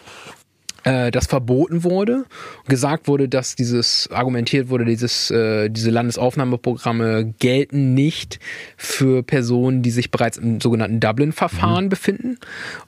das 0.85 1.27
verboten 1.27 1.85
wurde, 1.85 2.25
gesagt 2.67 3.09
wurde, 3.09 3.29
dass 3.29 3.55
dieses 3.55 4.09
argumentiert 4.11 4.69
wurde, 4.69 4.85
dieses 4.85 5.31
äh, 5.31 5.69
diese 5.69 5.91
Landesaufnahmeprogramme 5.91 7.35
gelten 7.39 7.95
nicht 7.95 8.41
für 8.77 9.23
Personen, 9.23 9.83
die 9.83 9.91
sich 9.91 10.11
bereits 10.11 10.39
im 10.39 10.61
sogenannten 10.61 11.01
Dublin-Verfahren 11.01 11.85
mhm. 11.85 11.91
befinden. 11.91 12.39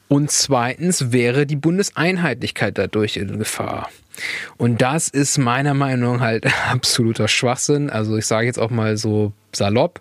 Und 0.09 0.31
zweitens 0.31 1.13
wäre 1.13 1.47
die 1.47 1.57
Bundeseinheitlichkeit 1.57 2.79
dadurch 2.79 3.17
in 3.17 3.39
Gefahr. 3.39 3.89
Und 4.57 4.83
das 4.83 5.09
ist 5.09 5.39
meiner 5.39 5.75
Meinung 5.75 6.17
nach 6.17 6.23
halt 6.23 6.47
absoluter 6.71 7.29
Schwachsinn. 7.29 7.91
Also 7.91 8.17
ich 8.17 8.27
sage 8.27 8.47
jetzt 8.47 8.59
auch 8.59 8.71
mal 8.71 8.97
so 8.97 9.33
salopp, 9.57 10.01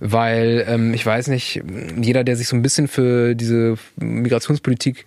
weil 0.00 0.64
ähm, 0.68 0.94
ich 0.94 1.04
weiß 1.04 1.28
nicht, 1.28 1.62
jeder, 2.00 2.24
der 2.24 2.36
sich 2.36 2.48
so 2.48 2.56
ein 2.56 2.62
bisschen 2.62 2.88
für 2.88 3.34
diese 3.34 3.76
Migrationspolitik 3.96 5.04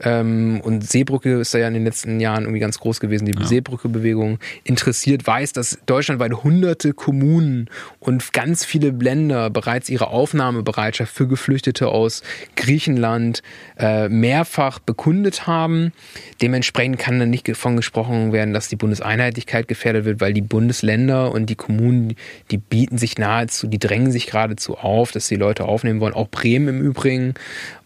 ähm, 0.00 0.60
und 0.62 0.88
Seebrücke 0.88 1.40
ist 1.40 1.54
da 1.54 1.58
ja 1.58 1.68
in 1.68 1.74
den 1.74 1.84
letzten 1.84 2.20
Jahren 2.20 2.44
irgendwie 2.44 2.60
ganz 2.60 2.78
groß 2.78 3.00
gewesen, 3.00 3.26
die 3.26 3.38
ja. 3.38 3.46
Seebrücke-Bewegung 3.46 4.38
interessiert, 4.64 5.26
weiß, 5.26 5.52
dass 5.52 5.78
deutschlandweit 5.86 6.44
hunderte 6.44 6.92
Kommunen 6.92 7.68
und 8.00 8.32
ganz 8.32 8.64
viele 8.64 8.90
Länder 8.90 9.50
bereits 9.50 9.88
ihre 9.88 10.08
Aufnahmebereitschaft 10.08 11.12
für 11.12 11.26
Geflüchtete 11.26 11.88
aus 11.88 12.22
Griechenland 12.56 13.42
äh, 13.78 14.08
mehrfach 14.08 14.78
bekundet 14.78 15.46
haben. 15.46 15.92
Dementsprechend 16.40 16.98
kann 16.98 17.18
dann 17.18 17.30
nicht 17.30 17.48
davon 17.48 17.76
gesprochen 17.76 18.32
werden, 18.32 18.52
dass 18.52 18.68
die 18.68 18.76
Bundeseinheitlichkeit 18.76 19.68
gefährdet 19.68 20.04
wird, 20.04 20.20
weil 20.20 20.32
die 20.32 20.42
Bundesländer 20.42 21.32
und 21.32 21.46
die 21.46 21.56
Kommunen, 21.56 22.14
die 22.50 22.58
bieten 22.58 22.98
sich 22.98 23.18
nach 23.18 23.31
nahezu, 23.32 23.66
die 23.66 23.78
drängen 23.78 24.12
sich 24.12 24.26
geradezu 24.26 24.76
auf, 24.76 25.12
dass 25.12 25.28
die 25.28 25.36
Leute 25.36 25.64
aufnehmen 25.64 26.00
wollen. 26.00 26.14
Auch 26.14 26.28
Bremen 26.28 26.68
im 26.68 26.80
Übrigen. 26.80 27.34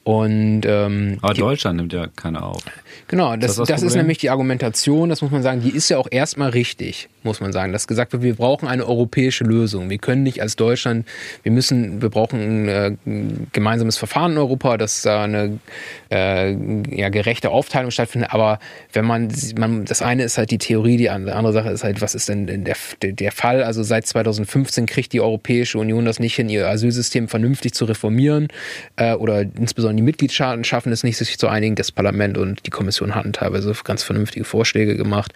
Und 0.06 0.60
ähm, 0.66 1.18
Aber 1.20 1.34
Deutschland 1.34 1.78
nimmt 1.78 1.92
ja 1.92 2.06
keiner 2.06 2.44
auf. 2.46 2.62
Genau, 3.08 3.34
das, 3.34 3.50
Ist 3.52 3.58
das 3.58 3.68
das, 3.68 3.82
ist 3.82 3.96
nämlich 3.96 4.18
die 4.18 4.30
Argumentation, 4.30 5.08
das 5.08 5.20
muss 5.20 5.32
man 5.32 5.42
sagen, 5.42 5.62
die 5.62 5.70
ist 5.70 5.88
ja 5.88 5.98
auch 5.98 6.06
erstmal 6.08 6.50
richtig, 6.50 7.08
muss 7.24 7.40
man 7.40 7.52
sagen. 7.52 7.72
Dass 7.72 7.88
gesagt 7.88 8.12
wird, 8.12 8.22
wir 8.22 8.36
brauchen 8.36 8.68
eine 8.68 8.86
europäische 8.86 9.42
Lösung. 9.42 9.90
Wir 9.90 9.98
können 9.98 10.22
nicht 10.22 10.40
als 10.40 10.54
Deutschland, 10.54 11.08
wir 11.42 11.50
müssen, 11.50 12.02
wir 12.02 12.08
brauchen 12.08 12.40
ein, 12.40 12.68
äh, 12.68 12.96
ein 13.04 13.48
gemeinsames 13.52 13.96
Verfahren 13.96 14.32
in 14.32 14.38
Europa, 14.38 14.76
dass 14.76 15.02
da 15.02 15.24
eine 15.24 15.58
äh, 16.12 16.52
ja, 16.94 17.08
gerechte 17.08 17.50
Aufteilung 17.50 17.90
stattfindet. 17.90 18.32
Aber 18.32 18.60
wenn 18.92 19.04
man, 19.04 19.32
man, 19.58 19.86
das 19.86 20.02
eine 20.02 20.22
ist 20.22 20.38
halt 20.38 20.52
die 20.52 20.58
Theorie, 20.58 20.98
die 20.98 21.10
andere 21.10 21.52
Sache 21.52 21.70
ist 21.70 21.82
halt, 21.82 22.00
was 22.00 22.14
ist 22.14 22.28
denn 22.28 22.46
der, 22.46 22.76
der, 23.02 23.12
der 23.12 23.32
Fall? 23.32 23.64
Also 23.64 23.82
seit 23.82 24.06
2015 24.06 24.86
kriegt 24.86 25.12
die 25.12 25.20
Europäische 25.20 25.78
Union 25.78 26.04
das 26.04 26.20
nicht 26.20 26.36
hin, 26.36 26.48
ihr 26.48 26.68
Asylsystem 26.68 27.26
vernünftig 27.26 27.74
zu 27.74 27.86
reformieren 27.86 28.46
äh, 28.94 29.14
oder 29.14 29.40
insbesondere 29.40 29.95
die 29.96 30.02
Mitgliedstaaten 30.02 30.64
schaffen 30.64 30.92
es 30.92 31.02
nicht, 31.02 31.16
sich 31.16 31.38
zu 31.38 31.48
einigen. 31.48 31.74
Das 31.74 31.92
Parlament 31.92 32.38
und 32.38 32.66
die 32.66 32.70
Kommission 32.70 33.14
hatten 33.14 33.32
teilweise 33.32 33.72
ganz 33.84 34.02
vernünftige 34.02 34.44
Vorschläge 34.44 34.96
gemacht. 34.96 35.32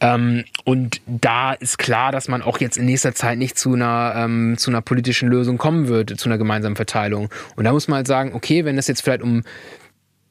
Ähm, 0.00 0.44
und 0.64 1.00
da 1.06 1.52
ist 1.52 1.78
klar, 1.78 2.12
dass 2.12 2.28
man 2.28 2.42
auch 2.42 2.58
jetzt 2.58 2.76
in 2.76 2.86
nächster 2.86 3.14
Zeit 3.14 3.38
nicht 3.38 3.58
zu 3.58 3.74
einer, 3.74 4.14
ähm, 4.16 4.56
zu 4.58 4.70
einer 4.70 4.82
politischen 4.82 5.28
Lösung 5.28 5.58
kommen 5.58 5.88
wird, 5.88 6.18
zu 6.18 6.28
einer 6.28 6.38
gemeinsamen 6.38 6.76
Verteilung. 6.76 7.28
Und 7.56 7.64
da 7.64 7.72
muss 7.72 7.88
man 7.88 7.98
halt 7.98 8.06
sagen, 8.06 8.32
okay, 8.34 8.64
wenn 8.64 8.78
es 8.78 8.86
jetzt 8.86 9.02
vielleicht 9.02 9.22
um 9.22 9.42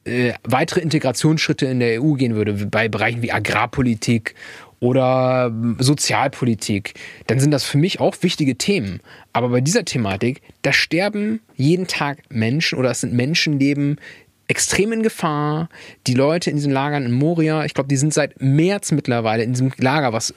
äh, 0.04 0.32
weitere 0.44 0.80
Integrationsschritte 0.80 1.66
in 1.66 1.80
der 1.80 2.02
EU 2.02 2.12
gehen 2.14 2.34
würde, 2.34 2.52
bei 2.66 2.88
Bereichen 2.88 3.22
wie 3.22 3.32
Agrarpolitik 3.32 4.34
oder 4.80 5.48
ähm, 5.50 5.76
Sozialpolitik, 5.78 6.94
dann 7.26 7.38
sind 7.38 7.50
das 7.50 7.64
für 7.64 7.78
mich 7.78 8.00
auch 8.00 8.16
wichtige 8.22 8.56
Themen. 8.56 9.00
Aber 9.32 9.50
bei 9.50 9.60
dieser 9.60 9.84
Thematik, 9.84 10.42
da 10.62 10.72
sterben 10.72 11.40
jeden 11.54 11.86
Tag 11.86 12.18
Menschen 12.30 12.78
oder 12.78 12.90
es 12.90 13.00
sind 13.00 13.12
Menschenleben 13.12 14.00
extrem 14.48 14.92
in 14.92 15.02
Gefahr. 15.02 15.68
Die 16.08 16.14
Leute 16.14 16.50
in 16.50 16.56
diesen 16.56 16.72
Lagern 16.72 17.04
in 17.04 17.12
Moria, 17.12 17.64
ich 17.64 17.74
glaube, 17.74 17.88
die 17.88 17.96
sind 17.96 18.12
seit 18.12 18.42
März 18.42 18.90
mittlerweile 18.90 19.44
in 19.44 19.52
diesem 19.52 19.70
Lager, 19.78 20.12
was 20.12 20.34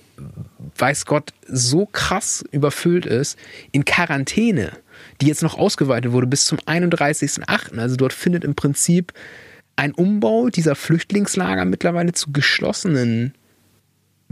weiß 0.78 1.06
Gott 1.06 1.34
so 1.48 1.88
krass 1.88 2.44
überfüllt 2.52 3.06
ist, 3.06 3.40
in 3.72 3.86
Quarantäne, 3.86 4.74
die 5.20 5.28
jetzt 5.28 5.42
noch 5.42 5.58
ausgeweitet 5.58 6.12
wurde 6.12 6.28
bis 6.28 6.46
zum 6.46 6.60
31.08. 6.60 7.80
Also 7.80 7.96
dort 7.96 8.14
findet 8.14 8.44
im 8.44 8.54
Prinzip 8.54 9.14
ein 9.76 9.94
Umbau 9.94 10.50
dieser 10.50 10.76
Flüchtlingslager 10.76 11.66
mittlerweile 11.66 12.12
zu 12.12 12.32
geschlossenen 12.32 13.34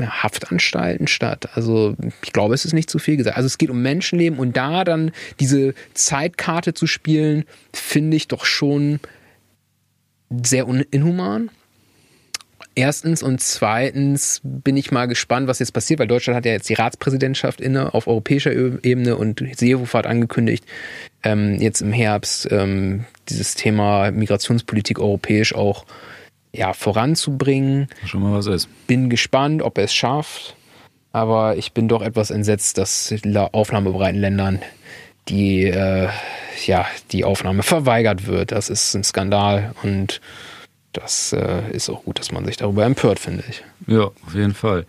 Haftanstalten 0.09 1.07
statt. 1.07 1.49
Also 1.55 1.95
ich 2.23 2.33
glaube, 2.33 2.53
es 2.53 2.65
ist 2.65 2.73
nicht 2.73 2.89
zu 2.89 2.99
viel 2.99 3.17
gesagt. 3.17 3.37
Also 3.37 3.47
es 3.47 3.57
geht 3.57 3.69
um 3.69 3.81
Menschenleben 3.81 4.39
und 4.39 4.57
da 4.57 4.83
dann 4.83 5.11
diese 5.39 5.73
Zeitkarte 5.93 6.73
zu 6.73 6.87
spielen, 6.87 7.45
finde 7.73 8.17
ich 8.17 8.27
doch 8.27 8.45
schon 8.45 8.99
sehr 10.43 10.65
inhuman. 10.91 11.49
Erstens 12.73 13.21
und 13.21 13.41
zweitens 13.41 14.39
bin 14.43 14.77
ich 14.77 14.91
mal 14.91 15.05
gespannt, 15.05 15.47
was 15.47 15.59
jetzt 15.59 15.73
passiert, 15.73 15.99
weil 15.99 16.07
Deutschland 16.07 16.37
hat 16.37 16.45
ja 16.45 16.53
jetzt 16.53 16.69
die 16.69 16.73
Ratspräsidentschaft 16.73 17.59
inne 17.59 17.93
auf 17.93 18.07
europäischer 18.07 18.51
Ebene 18.53 19.17
und 19.17 19.43
Seehofer 19.57 19.99
hat 19.99 20.07
angekündigt, 20.07 20.63
ähm, 21.23 21.59
jetzt 21.59 21.81
im 21.81 21.91
Herbst 21.91 22.47
ähm, 22.49 23.03
dieses 23.27 23.55
Thema 23.55 24.11
Migrationspolitik 24.11 24.99
europäisch 24.99 25.53
auch 25.53 25.85
ja, 26.53 26.73
voranzubringen. 26.73 27.87
Schon 28.05 28.23
mal 28.23 28.33
was 28.33 28.47
ist. 28.47 28.69
Bin 28.87 29.09
gespannt, 29.09 29.61
ob 29.61 29.77
er 29.77 29.85
es 29.85 29.93
schafft, 29.93 30.55
aber 31.11 31.55
ich 31.57 31.71
bin 31.73 31.87
doch 31.87 32.01
etwas 32.01 32.31
entsetzt, 32.31 32.77
dass 32.77 33.13
aufnahmebereiten 33.51 34.19
Ländern 34.19 34.61
die, 35.27 35.65
äh, 35.65 36.09
ja, 36.65 36.85
die 37.11 37.23
Aufnahme 37.23 37.63
verweigert 37.63 38.27
wird. 38.27 38.51
Das 38.51 38.69
ist 38.69 38.93
ein 38.93 39.03
Skandal 39.03 39.73
und 39.83 40.21
das 40.93 41.33
äh, 41.33 41.71
ist 41.71 41.89
auch 41.89 42.03
gut, 42.03 42.19
dass 42.19 42.31
man 42.31 42.45
sich 42.45 42.57
darüber 42.57 42.85
empört, 42.85 43.19
finde 43.19 43.43
ich. 43.49 43.63
Ja, 43.87 44.11
auf 44.25 44.35
jeden 44.35 44.53
Fall. 44.53 44.85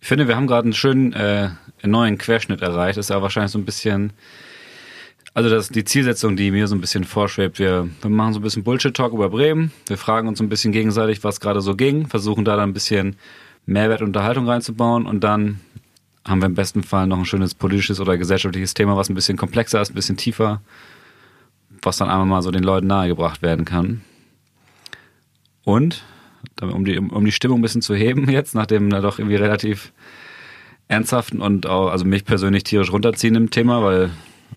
Ich 0.00 0.08
finde, 0.08 0.26
wir 0.26 0.34
haben 0.34 0.46
gerade 0.46 0.64
einen 0.64 0.72
schönen 0.72 1.12
äh, 1.12 1.50
neuen 1.82 2.18
Querschnitt 2.18 2.62
erreicht. 2.62 2.98
Ist 2.98 3.10
ja 3.10 3.22
wahrscheinlich 3.22 3.52
so 3.52 3.58
ein 3.58 3.64
bisschen, 3.64 4.12
also 5.34 5.48
das 5.48 5.64
ist 5.64 5.74
die 5.74 5.84
Zielsetzung, 5.84 6.36
die 6.36 6.50
mir 6.50 6.66
so 6.66 6.74
ein 6.74 6.80
bisschen 6.80 7.04
vorschwebt. 7.04 7.58
Wir, 7.58 7.88
wir 8.00 8.10
machen 8.10 8.34
so 8.34 8.40
ein 8.40 8.42
bisschen 8.42 8.64
Bullshit-Talk 8.64 9.12
über 9.12 9.30
Bremen. 9.30 9.72
Wir 9.86 9.96
fragen 9.96 10.28
uns 10.28 10.40
ein 10.40 10.48
bisschen 10.48 10.72
gegenseitig, 10.72 11.24
was 11.24 11.40
gerade 11.40 11.60
so 11.60 11.74
ging, 11.74 12.06
versuchen 12.06 12.44
da 12.44 12.56
dann 12.56 12.70
ein 12.70 12.74
bisschen 12.74 13.16
Mehrwert 13.64 14.00
und 14.00 14.08
Unterhaltung 14.08 14.48
reinzubauen 14.48 15.06
und 15.06 15.22
dann 15.22 15.60
haben 16.26 16.40
wir 16.40 16.46
im 16.46 16.54
besten 16.54 16.82
Fall 16.82 17.06
noch 17.06 17.18
ein 17.18 17.24
schönes 17.24 17.54
politisches 17.54 18.00
oder 18.00 18.16
gesellschaftliches 18.16 18.74
Thema, 18.74 18.96
was 18.96 19.08
ein 19.08 19.14
bisschen 19.14 19.36
komplexer 19.36 19.80
ist, 19.80 19.90
ein 19.90 19.94
bisschen 19.94 20.16
tiefer, 20.16 20.60
was 21.82 21.96
dann 21.96 22.08
einmal 22.08 22.26
mal 22.26 22.42
so 22.42 22.50
den 22.50 22.62
Leuten 22.62 22.86
nahegebracht 22.86 23.42
werden 23.42 23.64
kann. 23.64 24.02
Und, 25.64 26.04
um 26.60 26.84
die, 26.84 26.98
um 26.98 27.24
die 27.24 27.32
Stimmung 27.32 27.58
ein 27.58 27.62
bisschen 27.62 27.82
zu 27.82 27.94
heben 27.94 28.28
jetzt, 28.30 28.54
nach 28.54 28.66
dem 28.66 28.88
na 28.88 29.00
doch 29.00 29.18
irgendwie 29.18 29.36
relativ 29.36 29.92
ernsthaften 30.88 31.40
und 31.40 31.66
auch, 31.66 31.90
also 31.90 32.04
mich 32.04 32.24
persönlich 32.24 32.64
tierisch 32.64 32.92
runterziehenden 32.92 33.50
Thema, 33.50 33.82
weil, 33.82 34.10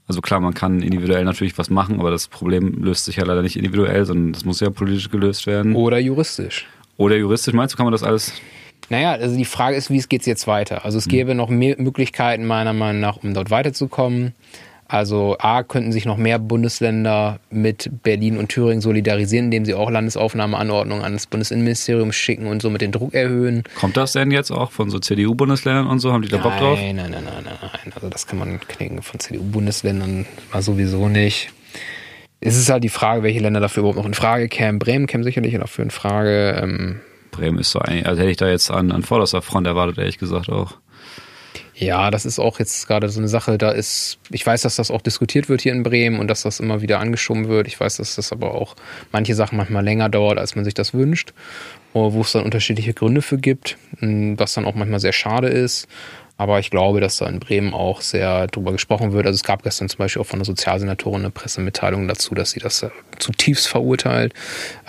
also 0.08 0.22
klar, 0.22 0.40
man 0.40 0.54
kann 0.54 0.82
individuell 0.82 1.24
natürlich 1.24 1.58
was 1.58 1.70
machen, 1.70 2.00
aber 2.00 2.12
das 2.12 2.28
Problem 2.28 2.84
löst 2.84 3.06
sich 3.06 3.16
ja 3.16 3.26
leider 3.26 3.42
nicht 3.42 3.56
individuell, 3.56 4.06
sondern 4.06 4.34
das 4.34 4.46
muss 4.46 4.60
ja 4.60 4.70
politisch 4.70 5.10
gelöst 5.10 5.48
werden. 5.48 5.76
Oder 5.76 6.00
juristisch. 6.00 6.68
Oder 6.98 7.18
juristisch, 7.18 7.54
meinst 7.54 7.74
du, 7.74 7.78
kann 7.78 7.86
man 7.86 7.92
das 7.92 8.04
alles? 8.04 8.34
Naja, 8.90 9.14
also 9.14 9.36
die 9.36 9.46
Frage 9.46 9.76
ist, 9.76 9.90
wie 9.90 9.98
es 9.98 10.10
geht 10.10 10.26
jetzt 10.26 10.48
weiter? 10.48 10.86
Also 10.86 10.98
es 10.98 11.08
gäbe 11.08 11.34
noch 11.34 11.50
mehr 11.50 11.76
Möglichkeiten 11.80 12.46
meiner 12.46 12.74
Meinung 12.74 13.02
nach, 13.02 13.18
um 13.18 13.34
dort 13.34 13.50
weiterzukommen. 13.50 14.34
Also 14.88 15.36
A, 15.39 15.63
könnten 15.63 15.91
sich 15.91 16.06
noch 16.06 16.17
mehr 16.17 16.38
Bundesländer 16.38 17.39
mit 17.50 17.89
Berlin 18.04 18.38
und 18.38 18.50
Thüringen 18.50 18.82
solidarisieren, 18.82 19.45
indem 19.45 19.65
sie 19.65 19.74
auch 19.74 19.89
Landesaufnahmeanordnungen 19.89 21.04
an 21.04 21.13
das 21.13 21.26
Bundesinnenministerium 21.26 22.12
schicken 22.12 22.45
und 22.45 22.62
somit 22.62 22.82
den 22.82 22.91
Druck 22.91 23.13
erhöhen. 23.15 23.63
Kommt 23.80 23.98
das 23.98 24.13
denn 24.13 24.30
jetzt 24.30 24.52
auch 24.52 24.71
von 24.71 24.91
so 24.91 25.00
CDU-Bundesländern 25.00 25.88
und 25.88 26.00
so? 26.00 26.13
Haben 26.13 26.21
die 26.21 26.30
da 26.30 26.38
Bock 26.38 26.58
drauf? 26.58 26.78
Nein, 26.80 26.98
nein, 26.98 27.12
nein, 27.12 27.24
nein, 27.24 27.43
nein. 27.45 27.93
Also 27.95 28.10
das 28.10 28.28
kann 28.28 28.38
man 28.38 28.60
knicken 28.60 29.02
von 29.02 29.19
CDU-Bundesländern 29.19 30.28
war 30.52 30.62
sowieso 30.62 31.10
nicht. 31.10 31.52
Es 32.39 32.56
ist 32.56 32.69
halt 32.69 32.84
die 32.84 32.89
Frage, 32.89 33.24
welche 33.24 33.39
Länder 33.39 33.60
dafür 33.60 33.82
überhaupt 33.82 33.98
noch 33.98 34.06
in 34.06 34.13
Frage 34.13 34.48
kämen. 34.50 34.78
Bremen 34.78 35.08
käme 35.08 35.24
sicherlich 35.24 35.56
dafür 35.56 35.84
in 35.84 35.89
Frage. 35.89 36.60
Ähm, 36.62 37.00
Bremen 37.32 37.58
ist 37.58 37.71
so 37.71 37.80
eigentlich, 37.80 38.06
also 38.06 38.21
hätte 38.21 38.32
ich 38.32 38.38
da 38.38 38.48
jetzt 38.48 38.69
an, 38.69 38.91
an 38.91 39.02
vorderster 39.02 39.41
Front 39.41 39.65
erwartet, 39.65 39.98
ehrlich 39.98 40.19
gesagt 40.19 40.50
auch. 40.50 40.74
Ja, 41.78 42.10
das 42.10 42.26
ist 42.26 42.40
auch 42.40 42.60
jetzt 42.60 42.88
gerade 42.88 43.10
so 43.10 43.20
eine 43.20 43.28
Sache, 43.28 43.58
da 43.58 43.72
ist, 43.72 44.18
ich 44.32 44.46
weiß, 44.46 44.62
dass 44.62 44.78
das 44.78 44.92
auch 44.92 45.02
diskutiert 45.02 45.50
wird 45.50 45.60
hier 45.60 45.74
in 45.74 45.84
Bremen 45.84 46.20
und 46.20 46.30
dass 46.30 46.44
das 46.44 46.62
immer 46.62 46.82
wieder 46.82 47.00
angeschoben 47.00 47.50
wird. 47.50 47.68
Ich 47.68 47.78
weiß, 47.78 47.98
dass 47.98 48.16
das 48.16 48.32
aber 48.32 48.54
auch 48.54 48.76
manche 49.12 49.36
Sachen 49.36 49.58
manchmal 49.58 49.84
länger 49.84 50.08
dauert, 50.08 50.38
als 50.38 50.56
man 50.56 50.64
sich 50.64 50.74
das 50.74 50.94
wünscht, 50.94 51.34
wo 51.92 52.22
es 52.22 52.32
dann 52.32 52.44
unterschiedliche 52.44 52.94
Gründe 52.94 53.22
für 53.22 53.38
gibt, 53.38 53.78
m, 54.00 54.40
was 54.40 54.54
dann 54.54 54.64
auch 54.64 54.76
manchmal 54.76 55.02
sehr 55.02 55.12
schade 55.12 55.50
ist. 55.50 55.90
Aber 56.38 56.60
ich 56.60 56.70
glaube, 56.70 57.02
dass 57.02 57.18
da 57.18 57.28
in 57.28 57.40
Bremen 57.40 57.74
auch 57.74 58.02
sehr 58.02 58.48
drüber 58.48 58.72
gesprochen 58.74 59.14
wird. 59.14 59.26
Also 59.26 59.36
es 59.36 59.44
gab 59.44 59.64
gestern 59.64 59.88
zum 59.88 60.00
Beispiel 60.00 60.22
auch 60.22 60.26
von 60.26 60.40
der 60.40 60.46
Sozialsenatorin 60.46 61.22
eine 61.22 61.30
Pressemitteilung 61.30 62.08
dazu, 62.08 62.36
dass 62.36 62.52
sie 62.52 62.60
das 62.60 62.84
äh, 62.84 62.90
zutiefst 63.20 63.68
verurteilt, 63.68 64.34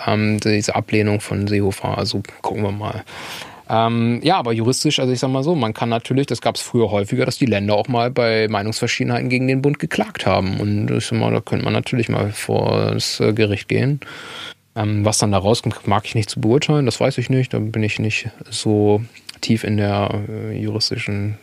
ähm, 0.05 0.39
diese 0.41 0.75
Ablehnung 0.75 1.21
von 1.21 1.47
Seehofer. 1.47 1.97
Also 1.97 2.21
gucken 2.41 2.63
wir 2.63 2.71
mal. 2.71 3.03
Ähm, 3.69 4.21
ja, 4.23 4.37
aber 4.37 4.53
juristisch, 4.53 4.99
also 4.99 5.11
ich 5.11 5.19
sag 5.19 5.29
mal 5.29 5.43
so, 5.43 5.55
man 5.55 5.73
kann 5.73 5.89
natürlich, 5.89 6.27
das 6.27 6.41
gab 6.41 6.55
es 6.55 6.61
früher 6.61 6.89
häufiger, 6.89 7.25
dass 7.25 7.37
die 7.37 7.45
Länder 7.45 7.75
auch 7.75 7.87
mal 7.87 8.11
bei 8.11 8.47
Meinungsverschiedenheiten 8.47 9.29
gegen 9.29 9.47
den 9.47 9.61
Bund 9.61 9.79
geklagt 9.79 10.25
haben. 10.25 10.59
Und 10.59 10.89
ich 10.91 11.07
sag 11.07 11.19
mal, 11.19 11.33
da 11.33 11.41
könnte 11.41 11.65
man 11.65 11.73
natürlich 11.73 12.09
mal 12.09 12.31
vor 12.31 12.91
das 12.93 13.19
äh, 13.19 13.33
Gericht 13.33 13.67
gehen. 13.67 13.99
Ähm, 14.75 15.03
was 15.03 15.17
dann 15.17 15.31
da 15.31 15.39
rauskommt, 15.39 15.87
mag 15.87 16.05
ich 16.05 16.15
nicht 16.15 16.29
zu 16.29 16.39
beurteilen, 16.39 16.85
das 16.85 16.99
weiß 16.99 17.17
ich 17.17 17.29
nicht. 17.29 17.53
Da 17.53 17.59
bin 17.59 17.83
ich 17.83 17.99
nicht 17.99 18.29
so 18.49 19.01
tief 19.41 19.63
in 19.63 19.77
der 19.77 20.21
äh, 20.29 20.57
juristischen 20.57 21.37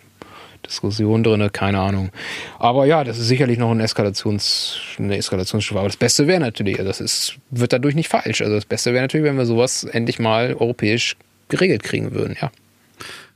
Diskussion 0.65 1.23
drin, 1.23 1.47
keine 1.53 1.81
Ahnung. 1.81 2.11
Aber 2.59 2.87
ja, 2.87 3.05
das 3.05 3.19
ist 3.19 3.29
sicherlich 3.29 3.59
noch 3.59 3.71
ein 3.71 3.81
Eskalations, 3.81 4.79
eine 4.99 5.17
Eskalationsstufe. 5.19 5.79
Aber 5.79 5.89
das 5.89 5.99
Beste 5.99 6.27
wäre 6.27 6.41
natürlich, 6.41 6.79
also 6.79 6.89
das 6.89 7.01
ist, 7.01 7.37
wird 7.51 7.75
dadurch 7.75 7.95
nicht 7.95 8.09
falsch. 8.09 8.41
Also 8.41 8.55
das 8.55 8.65
Beste 8.65 8.93
wäre 8.93 9.03
natürlich, 9.03 9.27
wenn 9.27 9.37
wir 9.37 9.47
sowas 9.47 9.85
endlich 9.85 10.19
mal 10.19 10.55
europäisch 10.55 11.17
geregelt 11.55 11.83
kriegen 11.83 12.13
würden, 12.13 12.37
ja. 12.41 12.51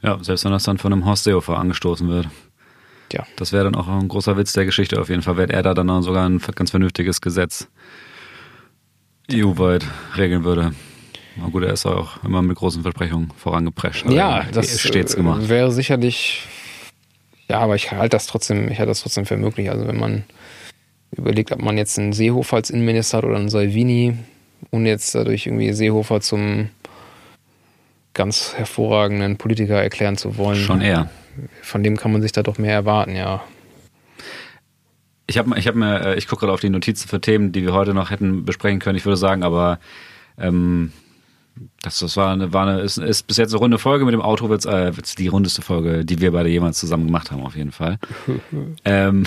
Ja, 0.03 0.19
selbst 0.23 0.45
wenn 0.45 0.53
das 0.53 0.63
dann 0.65 0.79
von 0.79 0.93
einem 0.93 1.05
Horst 1.05 1.25
Seehofer 1.25 1.59
angestoßen 1.59 2.09
wird. 2.09 2.29
Tja. 3.09 3.27
Das 3.37 3.53
wäre 3.53 3.65
dann 3.65 3.75
auch 3.75 3.89
ein 3.89 4.09
großer 4.09 4.37
Witz 4.37 4.53
der 4.53 4.65
Geschichte 4.65 5.01
auf 5.01 5.09
jeden 5.09 5.23
Fall, 5.23 5.37
wenn 5.37 5.51
er 5.51 5.63
da 5.63 5.75
dann 5.75 6.03
sogar 6.03 6.29
ein 6.29 6.39
ganz 6.55 6.71
vernünftiges 6.71 7.21
Gesetz 7.21 7.69
EU-weit 9.33 9.85
regeln 10.17 10.45
würde. 10.45 10.73
Na 11.37 11.49
gut, 11.49 11.63
er 11.63 11.73
ist 11.73 11.87
auch 11.87 12.23
immer 12.25 12.43
mit 12.43 12.57
großen 12.57 12.83
Versprechungen 12.83 13.33
vorangeprescht. 13.37 14.09
ja, 14.11 14.45
das 14.53 14.81
stets 14.81 15.15
äh, 15.15 15.19
gemacht. 15.19 15.49
wäre 15.49 15.71
sicherlich, 15.71 16.47
ja, 17.49 17.61
aber 17.61 17.77
ich 17.77 17.93
halte 17.93 18.17
das 18.17 18.27
trotzdem, 18.27 18.71
ich 18.71 18.79
halte 18.79 18.91
das 18.91 19.03
trotzdem 19.03 19.27
für 19.27 19.37
möglich. 19.37 19.71
Also 19.71 19.87
wenn 19.87 19.99
man 19.99 20.25
überlegt, 21.13 21.53
ob 21.53 21.63
man 21.63 21.79
jetzt 21.79 21.99
einen 21.99 22.13
Seehofer 22.13 22.57
als 22.57 22.71
Innenminister 22.71 23.19
hat 23.19 23.25
oder 23.25 23.37
einen 23.37 23.49
Salvini, 23.49 24.17
ohne 24.71 24.89
jetzt 24.89 25.15
dadurch 25.15 25.47
irgendwie 25.47 25.73
Seehofer 25.73 26.21
zum 26.21 26.71
ganz 28.19 28.55
hervorragenden 28.55 29.39
Politiker 29.39 29.81
erklären 29.81 30.17
zu 30.17 30.37
wollen. 30.37 30.59
Schon 30.59 30.81
eher. 30.81 31.09
Von 31.63 31.85
dem 31.85 31.97
kann 31.97 32.11
man 32.11 32.21
sich 32.21 32.33
da 32.33 32.43
doch 32.43 32.59
mehr 32.59 32.75
erwarten, 32.75 33.15
ja. 33.15 33.43
Ich 35.29 35.39
habe 35.39 35.57
ich 35.57 35.69
hab 35.69 35.77
mir, 35.77 36.05
äh, 36.05 36.19
ich 36.19 36.27
gucke 36.27 36.41
gerade 36.41 36.53
auf 36.53 36.61
die 36.61 36.69
Notizen 36.69 37.09
für 37.09 37.21
Themen, 37.21 37.53
die 37.53 37.63
wir 37.63 37.73
heute 37.73 37.95
noch 37.95 38.11
hätten 38.11 38.45
besprechen 38.45 38.81
können. 38.81 38.97
Ich 38.97 39.05
würde 39.05 39.17
sagen, 39.17 39.45
aber 39.45 39.79
ähm, 40.37 40.93
das, 41.83 42.01
das 42.01 42.17
war 42.17 42.33
eine, 42.33 42.53
war 42.53 42.67
eine 42.67 42.81
ist, 42.81 42.99
ist 42.99 43.29
bis 43.29 43.37
jetzt 43.37 43.53
eine 43.53 43.61
runde 43.61 43.79
Folge. 43.79 44.05
Mit 44.05 44.15
dem 44.15 44.23
Auto 44.23 44.49
wird 44.49 44.61
es 44.61 44.67
äh, 44.67 44.97
wird's 44.97 45.15
die 45.15 45.29
rundeste 45.29 45.63
Folge, 45.63 46.05
die 46.05 46.21
wir 46.21 46.33
beide 46.33 46.49
jemals 46.49 46.79
zusammen 46.79 47.07
gemacht 47.07 47.31
haben, 47.31 47.45
auf 47.45 47.55
jeden 47.55 47.73
Fall. 47.73 47.99
ähm, 48.85 49.27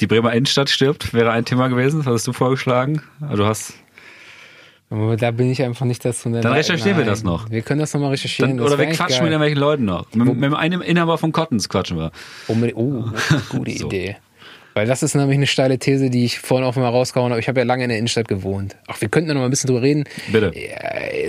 die 0.00 0.06
Bremer 0.06 0.32
Innenstadt 0.32 0.70
stirbt, 0.70 1.12
wäre 1.12 1.32
ein 1.32 1.44
Thema 1.44 1.68
gewesen. 1.68 1.98
Das 1.98 2.06
hattest 2.06 2.26
du 2.26 2.32
vorgeschlagen. 2.32 3.02
Also 3.20 3.36
du 3.42 3.46
hast. 3.46 3.74
Aber 4.90 5.16
da 5.16 5.30
bin 5.30 5.50
ich 5.50 5.62
einfach 5.62 5.84
nicht 5.84 6.04
dazu. 6.04 6.30
Dann 6.30 6.46
recherchieren 6.46 6.96
wir 6.96 7.04
das 7.04 7.22
noch. 7.22 7.50
Wir 7.50 7.60
können 7.62 7.80
das 7.80 7.92
nochmal 7.92 8.10
recherchieren. 8.10 8.56
Dann, 8.56 8.66
oder 8.66 8.78
wir 8.78 8.86
quatschen 8.86 9.22
mit 9.22 9.32
irgendwelchen 9.32 9.58
Leuten 9.58 9.84
noch. 9.84 10.06
Mit, 10.14 10.36
mit 10.36 10.54
einem 10.54 10.80
Inhaber 10.80 11.18
von 11.18 11.32
Cottons 11.32 11.68
quatschen 11.68 11.98
wir. 11.98 12.10
Oh, 12.48 12.54
mit, 12.54 12.74
oh 12.76 13.04
gute 13.50 13.72
so. 13.72 13.86
Idee. 13.86 14.16
Weil 14.78 14.86
das 14.86 15.02
ist 15.02 15.16
nämlich 15.16 15.36
eine 15.36 15.48
steile 15.48 15.78
These, 15.78 16.08
die 16.08 16.24
ich 16.24 16.38
vorhin 16.38 16.64
auch 16.64 16.76
mal 16.76 16.88
rausgehauen 16.88 17.32
habe. 17.32 17.40
Ich 17.40 17.48
habe 17.48 17.58
ja 17.58 17.66
lange 17.66 17.82
in 17.82 17.88
der 17.88 17.98
Innenstadt 17.98 18.28
gewohnt. 18.28 18.76
Ach, 18.86 19.00
wir 19.00 19.08
könnten 19.08 19.28
noch 19.30 19.34
mal 19.40 19.46
ein 19.46 19.50
bisschen 19.50 19.66
drüber 19.66 19.82
reden. 19.82 20.04
Bitte. 20.30 20.52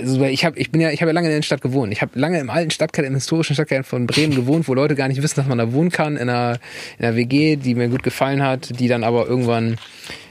Also 0.00 0.22
ich 0.22 0.44
habe 0.44 0.56
ich 0.56 0.70
bin 0.70 0.80
ja, 0.80 0.90
ich 0.90 1.00
habe 1.02 1.10
ja 1.10 1.14
lange 1.14 1.26
in 1.26 1.30
der 1.30 1.36
Innenstadt 1.38 1.60
gewohnt. 1.60 1.92
Ich 1.92 2.00
habe 2.00 2.16
lange 2.18 2.38
im 2.38 2.48
alten 2.48 2.70
Stadtkern, 2.70 3.04
im 3.04 3.14
historischen 3.14 3.54
Stadtkern 3.54 3.82
von 3.82 4.06
Bremen 4.06 4.36
gewohnt, 4.36 4.68
wo 4.68 4.74
Leute 4.74 4.94
gar 4.94 5.08
nicht 5.08 5.20
wissen, 5.20 5.34
dass 5.34 5.48
man 5.48 5.58
da 5.58 5.72
wohnen 5.72 5.90
kann, 5.90 6.16
in 6.16 6.28
einer, 6.28 6.60
in 6.98 7.06
einer 7.06 7.16
WG, 7.16 7.56
die 7.56 7.74
mir 7.74 7.88
gut 7.88 8.04
gefallen 8.04 8.40
hat, 8.40 8.78
die 8.78 8.86
dann 8.86 9.02
aber 9.02 9.26
irgendwann 9.26 9.78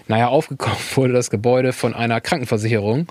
naja, 0.10 0.28
aufgekauft 0.28 0.98
wurde 0.98 1.14
das 1.14 1.30
Gebäude 1.30 1.72
von 1.72 1.94
einer 1.94 2.20
Krankenversicherung, 2.20 3.08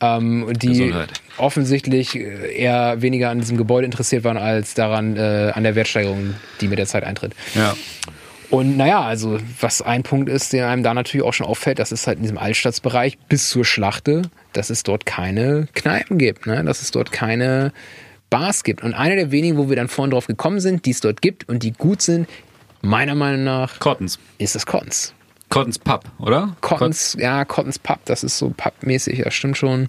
ähm, 0.00 0.52
die 0.54 0.68
Gesundheit. 0.68 1.10
offensichtlich 1.38 2.14
äh, 2.14 2.54
eher 2.54 3.02
weniger 3.02 3.30
an 3.30 3.40
diesem 3.40 3.56
Gebäude 3.56 3.86
interessiert 3.86 4.22
waren 4.22 4.36
als 4.36 4.74
daran, 4.74 5.16
äh, 5.16 5.50
an 5.54 5.64
der 5.64 5.74
Wertsteigerung, 5.74 6.34
die 6.60 6.68
mit 6.68 6.78
der 6.78 6.86
Zeit 6.86 7.02
eintritt. 7.04 7.32
Ja. 7.54 7.74
Und 8.50 8.76
naja, 8.76 9.00
also 9.00 9.38
was 9.60 9.80
ein 9.80 10.02
Punkt 10.02 10.28
ist, 10.28 10.52
der 10.52 10.68
einem 10.68 10.82
da 10.82 10.92
natürlich 10.92 11.24
auch 11.24 11.32
schon 11.32 11.46
auffällt, 11.46 11.78
das 11.78 11.90
ist 11.90 12.06
halt 12.06 12.18
in 12.18 12.22
diesem 12.22 12.36
Altstadtsbereich 12.36 13.16
bis 13.30 13.48
zur 13.48 13.64
Schlachte, 13.64 14.22
dass 14.52 14.68
es 14.68 14.82
dort 14.82 15.06
keine 15.06 15.68
Kneipen 15.72 16.18
gibt, 16.18 16.46
ne? 16.46 16.62
dass 16.62 16.82
es 16.82 16.90
dort 16.90 17.12
keine 17.12 17.72
Bars 18.28 18.62
gibt. 18.62 18.82
Und 18.82 18.92
eine 18.92 19.16
der 19.16 19.30
wenigen, 19.30 19.56
wo 19.56 19.70
wir 19.70 19.76
dann 19.76 19.88
vorhin 19.88 20.10
drauf 20.10 20.26
gekommen 20.26 20.60
sind, 20.60 20.84
die 20.84 20.90
es 20.90 21.00
dort 21.00 21.22
gibt 21.22 21.48
und 21.48 21.62
die 21.62 21.72
gut 21.72 22.02
sind, 22.02 22.28
meiner 22.82 23.14
Meinung 23.14 23.44
nach, 23.44 23.80
Cottons. 23.80 24.18
ist 24.36 24.54
das 24.54 24.66
Cottons. 24.66 25.14
Cottons 25.52 25.78
Pub, 25.78 26.04
oder? 26.18 26.56
Cottons, 26.60 27.16
ja, 27.18 27.44
Cottons 27.44 27.78
Pub, 27.78 27.98
das 28.04 28.24
ist 28.24 28.38
so 28.38 28.52
pubmäßig, 28.56 29.22
das 29.22 29.34
stimmt 29.34 29.56
schon. 29.56 29.88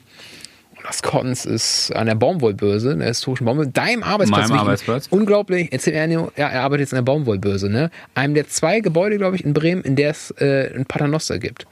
Das 0.86 1.01
Cottons 1.01 1.45
ist 1.45 1.95
an 1.95 2.07
der 2.07 2.16
Baumwollbörse, 2.16 2.97
der 2.97 3.07
historischen 3.07 3.45
Baumwollbörse. 3.45 3.72
Deinem 3.72 4.03
Arbeitsplatz. 4.03 4.49
Meinem 4.49 4.59
Arbeitsplatz. 4.59 5.07
Unglaublich. 5.09 5.70
Erzähl 5.72 6.07
mir, 6.07 6.32
ja, 6.36 6.49
er 6.49 6.64
arbeitet 6.64 6.88
jetzt 6.88 6.93
an 6.93 6.97
der 6.97 7.11
Baumwollbörse, 7.11 7.70
ne? 7.70 7.89
Einem 8.16 8.34
der 8.34 8.49
zwei 8.49 8.82
Gebäude, 8.82 9.18
glaube 9.18 9.38
ich, 9.38 9.45
in 9.45 9.53
Bremen, 9.53 9.82
in 9.84 9.95
der 9.95 10.09
es 10.09 10.32
äh, 10.32 10.76
ein 10.76 10.86
Paternoster 10.86 11.39
gibt. 11.39 11.66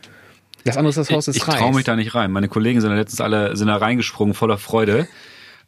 Das 0.64 0.78
andere 0.78 0.92
ist 0.92 0.98
das 0.98 1.12
Haus 1.12 1.26
des 1.26 1.36
Ich, 1.36 1.46
ich 1.46 1.54
traue 1.54 1.74
mich 1.74 1.84
da 1.84 1.96
nicht 1.96 2.16
rein. 2.16 2.32
Meine 2.32 2.48
Kollegen 2.48 2.80
sind 2.80 2.90
da 2.90 2.96
letztens 2.96 3.20
alle 3.20 3.56
sind 3.58 3.68
da 3.68 3.76
reingesprungen, 3.76 4.34
voller 4.34 4.58
Freude. 4.58 5.08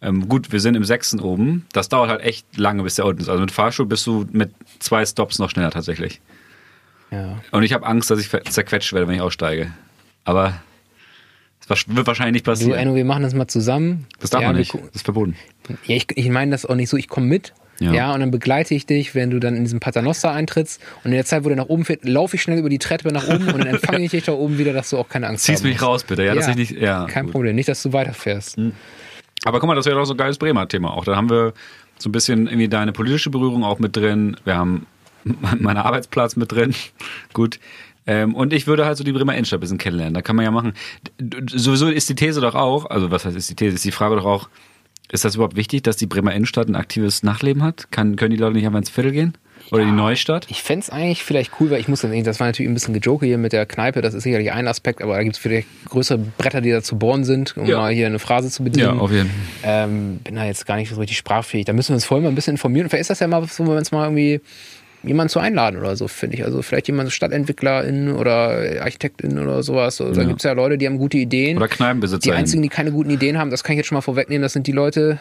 Ähm, 0.01 0.29
gut, 0.29 0.51
wir 0.51 0.61
sind 0.61 0.75
im 0.75 0.85
sechsten 0.85 1.19
oben. 1.19 1.65
Das 1.73 1.89
dauert 1.89 2.09
halt 2.09 2.21
echt 2.21 2.57
lange, 2.57 2.83
bis 2.83 2.95
der 2.95 3.05
unten 3.05 3.21
ist. 3.21 3.29
Also 3.29 3.41
mit 3.41 3.51
Fahrstuhl 3.51 3.85
bist 3.85 4.05
du 4.07 4.25
mit 4.31 4.51
zwei 4.79 5.05
Stops 5.05 5.39
noch 5.39 5.49
schneller 5.49 5.71
tatsächlich. 5.71 6.21
Ja. 7.13 7.39
Und 7.51 7.63
ich 7.63 7.73
habe 7.73 7.85
Angst, 7.85 8.09
dass 8.09 8.19
ich 8.19 8.29
zerquetscht 8.29 8.93
werde, 8.93 9.07
wenn 9.07 9.15
ich 9.15 9.21
aussteige. 9.21 9.71
Aber 10.25 10.53
das 11.67 11.85
wird 11.87 12.07
wahrscheinlich 12.07 12.33
nicht 12.33 12.45
passieren. 12.45 12.71
Du, 12.71 12.77
Enno, 12.77 12.95
wir 12.95 13.05
machen 13.05 13.23
das 13.23 13.33
mal 13.33 13.47
zusammen. 13.47 14.07
Das 14.19 14.31
darf 14.31 14.41
ja, 14.41 14.47
man 14.47 14.57
nicht. 14.57 14.73
Das 14.73 14.81
ist 14.93 15.05
verboten. 15.05 15.35
Ja, 15.85 15.95
ich, 15.95 16.07
ich 16.15 16.29
meine 16.29 16.51
das 16.51 16.65
auch 16.65 16.75
nicht 16.75 16.89
so. 16.89 16.97
Ich 16.97 17.07
komme 17.07 17.27
mit. 17.27 17.53
Ja. 17.79 17.91
ja. 17.91 18.13
und 18.13 18.19
dann 18.19 18.31
begleite 18.31 18.75
ich 18.75 18.85
dich, 18.85 19.15
wenn 19.15 19.29
du 19.29 19.39
dann 19.39 19.55
in 19.55 19.63
diesem 19.63 19.79
Paternoster 19.79 20.31
eintrittst. 20.31 20.81
Und 21.03 21.11
in 21.11 21.17
der 21.17 21.25
Zeit, 21.25 21.43
wo 21.43 21.49
du 21.49 21.55
nach 21.55 21.67
oben 21.67 21.85
fährst, 21.85 22.05
laufe 22.05 22.35
ich 22.35 22.41
schnell 22.41 22.59
über 22.59 22.69
die 22.69 22.79
Treppe 22.79 23.11
nach 23.11 23.27
oben 23.27 23.47
und 23.47 23.59
dann 23.59 23.67
empfange 23.67 23.99
ich 24.05 24.11
dich 24.11 24.25
da 24.25 24.33
oben 24.33 24.57
wieder, 24.57 24.73
dass 24.73 24.89
du 24.89 24.97
auch 24.97 25.09
keine 25.09 25.27
Angst 25.27 25.43
hast. 25.43 25.47
Ziehst 25.47 25.63
mich 25.63 25.81
raus, 25.81 26.03
bitte. 26.03 26.23
Ja, 26.23 26.35
dass 26.35 26.47
ich 26.47 26.55
nicht, 26.55 26.71
ja 26.71 27.05
kein 27.05 27.25
gut. 27.25 27.33
Problem. 27.33 27.55
Nicht, 27.55 27.69
dass 27.69 27.81
du 27.83 27.93
weiterfährst. 27.93 28.57
Hm. 28.57 28.73
Aber 29.45 29.59
guck 29.59 29.67
mal, 29.67 29.75
das 29.75 29.85
wäre 29.85 29.97
doch 29.97 30.05
so 30.05 30.13
ein 30.13 30.17
geiles 30.17 30.37
Bremer 30.37 30.67
Thema 30.67 30.93
auch. 30.93 31.05
Da 31.05 31.15
haben 31.15 31.29
wir 31.29 31.53
so 31.97 32.09
ein 32.09 32.11
bisschen 32.11 32.47
irgendwie 32.47 32.67
deine 32.67 32.91
politische 32.91 33.29
Berührung 33.29 33.63
auch 33.63 33.79
mit 33.79 33.95
drin. 33.95 34.37
Wir 34.45 34.55
haben 34.55 34.85
meinen 35.23 35.77
Arbeitsplatz 35.77 36.35
mit 36.35 36.51
drin. 36.51 36.73
Gut. 37.33 37.59
Ähm, 38.05 38.35
und 38.35 38.51
ich 38.51 38.67
würde 38.67 38.85
halt 38.85 38.97
so 38.97 39.03
die 39.03 39.13
Bremer 39.13 39.33
Innenstadt 39.33 39.59
ein 39.59 39.61
bisschen 39.61 39.77
kennenlernen. 39.77 40.13
Da 40.13 40.21
kann 40.21 40.35
man 40.35 40.43
ja 40.45 40.51
machen. 40.51 40.73
Sowieso 41.47 41.87
ist 41.87 42.09
die 42.09 42.15
These 42.15 42.41
doch 42.41 42.55
auch, 42.55 42.89
also 42.89 43.11
was 43.11 43.25
heißt 43.25 43.37
ist 43.37 43.49
die 43.49 43.55
These, 43.55 43.75
ist 43.75 43.85
die 43.85 43.91
Frage 43.91 44.15
doch 44.15 44.25
auch, 44.25 44.49
ist 45.11 45.23
das 45.23 45.35
überhaupt 45.35 45.55
wichtig, 45.55 45.83
dass 45.83 45.95
die 45.95 46.07
Bremer 46.07 46.33
Innenstadt 46.33 46.67
ein 46.67 46.75
aktives 46.75 47.23
Nachleben 47.23 47.63
hat? 47.63 47.91
Kann, 47.91 48.15
können 48.15 48.31
die 48.31 48.37
Leute 48.37 48.55
nicht 48.55 48.65
einfach 48.65 48.79
ins 48.79 48.89
Viertel 48.89 49.11
gehen? 49.11 49.37
Oder 49.71 49.83
ja, 49.83 49.89
die 49.89 49.95
Neustadt? 49.95 50.47
Ich 50.49 50.61
fände 50.61 50.81
es 50.81 50.89
eigentlich 50.89 51.23
vielleicht 51.23 51.51
cool, 51.59 51.69
weil 51.69 51.79
ich 51.79 51.87
muss 51.87 52.01
dann 52.01 52.23
das 52.23 52.39
war 52.39 52.47
natürlich 52.47 52.69
ein 52.69 52.73
bisschen 52.73 52.93
gejoke 52.93 53.25
hier 53.25 53.37
mit 53.37 53.53
der 53.53 53.65
Kneipe, 53.65 54.01
das 54.01 54.13
ist 54.13 54.23
sicherlich 54.23 54.51
ein 54.51 54.67
Aspekt, 54.67 55.01
aber 55.01 55.15
da 55.15 55.23
gibt 55.23 55.35
es 55.35 55.41
vielleicht 55.41 55.67
größere 55.89 56.17
Bretter, 56.17 56.61
die 56.61 56.71
da 56.71 56.81
zu 56.81 56.97
bohren 56.97 57.23
sind, 57.23 57.55
um 57.57 57.65
ja. 57.65 57.77
mal 57.77 57.93
hier 57.93 58.07
eine 58.07 58.19
Phrase 58.19 58.49
zu 58.49 58.63
bedienen. 58.63 58.95
Ja, 58.95 59.01
auf 59.01 59.11
jeden 59.11 59.29
Fall. 59.29 59.85
Ähm, 59.85 60.17
bin 60.23 60.35
da 60.35 60.45
jetzt 60.45 60.65
gar 60.65 60.75
nicht 60.75 60.89
so 60.89 60.95
richtig 60.97 61.17
sprachfähig. 61.17 61.65
Da 61.65 61.73
müssen 61.73 61.89
wir 61.89 61.95
uns 61.95 62.05
vorher 62.05 62.23
mal 62.23 62.29
ein 62.29 62.35
bisschen 62.35 62.55
informieren. 62.55 62.89
vielleicht 62.89 63.01
ist 63.01 63.09
das 63.09 63.19
ja 63.19 63.27
mal 63.27 63.47
so, 63.47 63.63
wenn 63.63 63.71
wir 63.71 63.77
uns 63.77 63.91
mal 63.91 64.05
irgendwie 64.05 64.41
jemanden 65.03 65.29
zu 65.29 65.39
einladen 65.39 65.79
oder 65.79 65.95
so, 65.95 66.07
finde 66.07 66.37
ich. 66.37 66.45
Also 66.45 66.61
vielleicht 66.61 66.87
jemand 66.87 67.11
StadtentwicklerInnen 67.11 68.15
oder 68.15 68.81
ArchitektInnen 68.81 69.39
oder 69.39 69.63
sowas. 69.63 69.99
Also, 69.99 70.13
ja. 70.13 70.23
Da 70.23 70.23
gibt 70.27 70.39
es 70.39 70.43
ja 70.43 70.53
Leute, 70.53 70.77
die 70.77 70.87
haben 70.87 70.97
gute 70.97 71.17
Ideen. 71.17 71.57
Oder 71.57 71.67
Kneipenbesitzer. 71.67 72.31
Die 72.31 72.31
einzigen, 72.31 72.63
die 72.63 72.69
keine 72.69 72.91
guten 72.91 73.09
Ideen 73.09 73.37
haben, 73.37 73.51
das 73.51 73.63
kann 73.63 73.73
ich 73.73 73.77
jetzt 73.77 73.87
schon 73.87 73.97
mal 73.97 74.01
vorwegnehmen, 74.01 74.41
das 74.41 74.53
sind 74.53 74.67
die 74.67 74.71
Leute, 74.71 75.19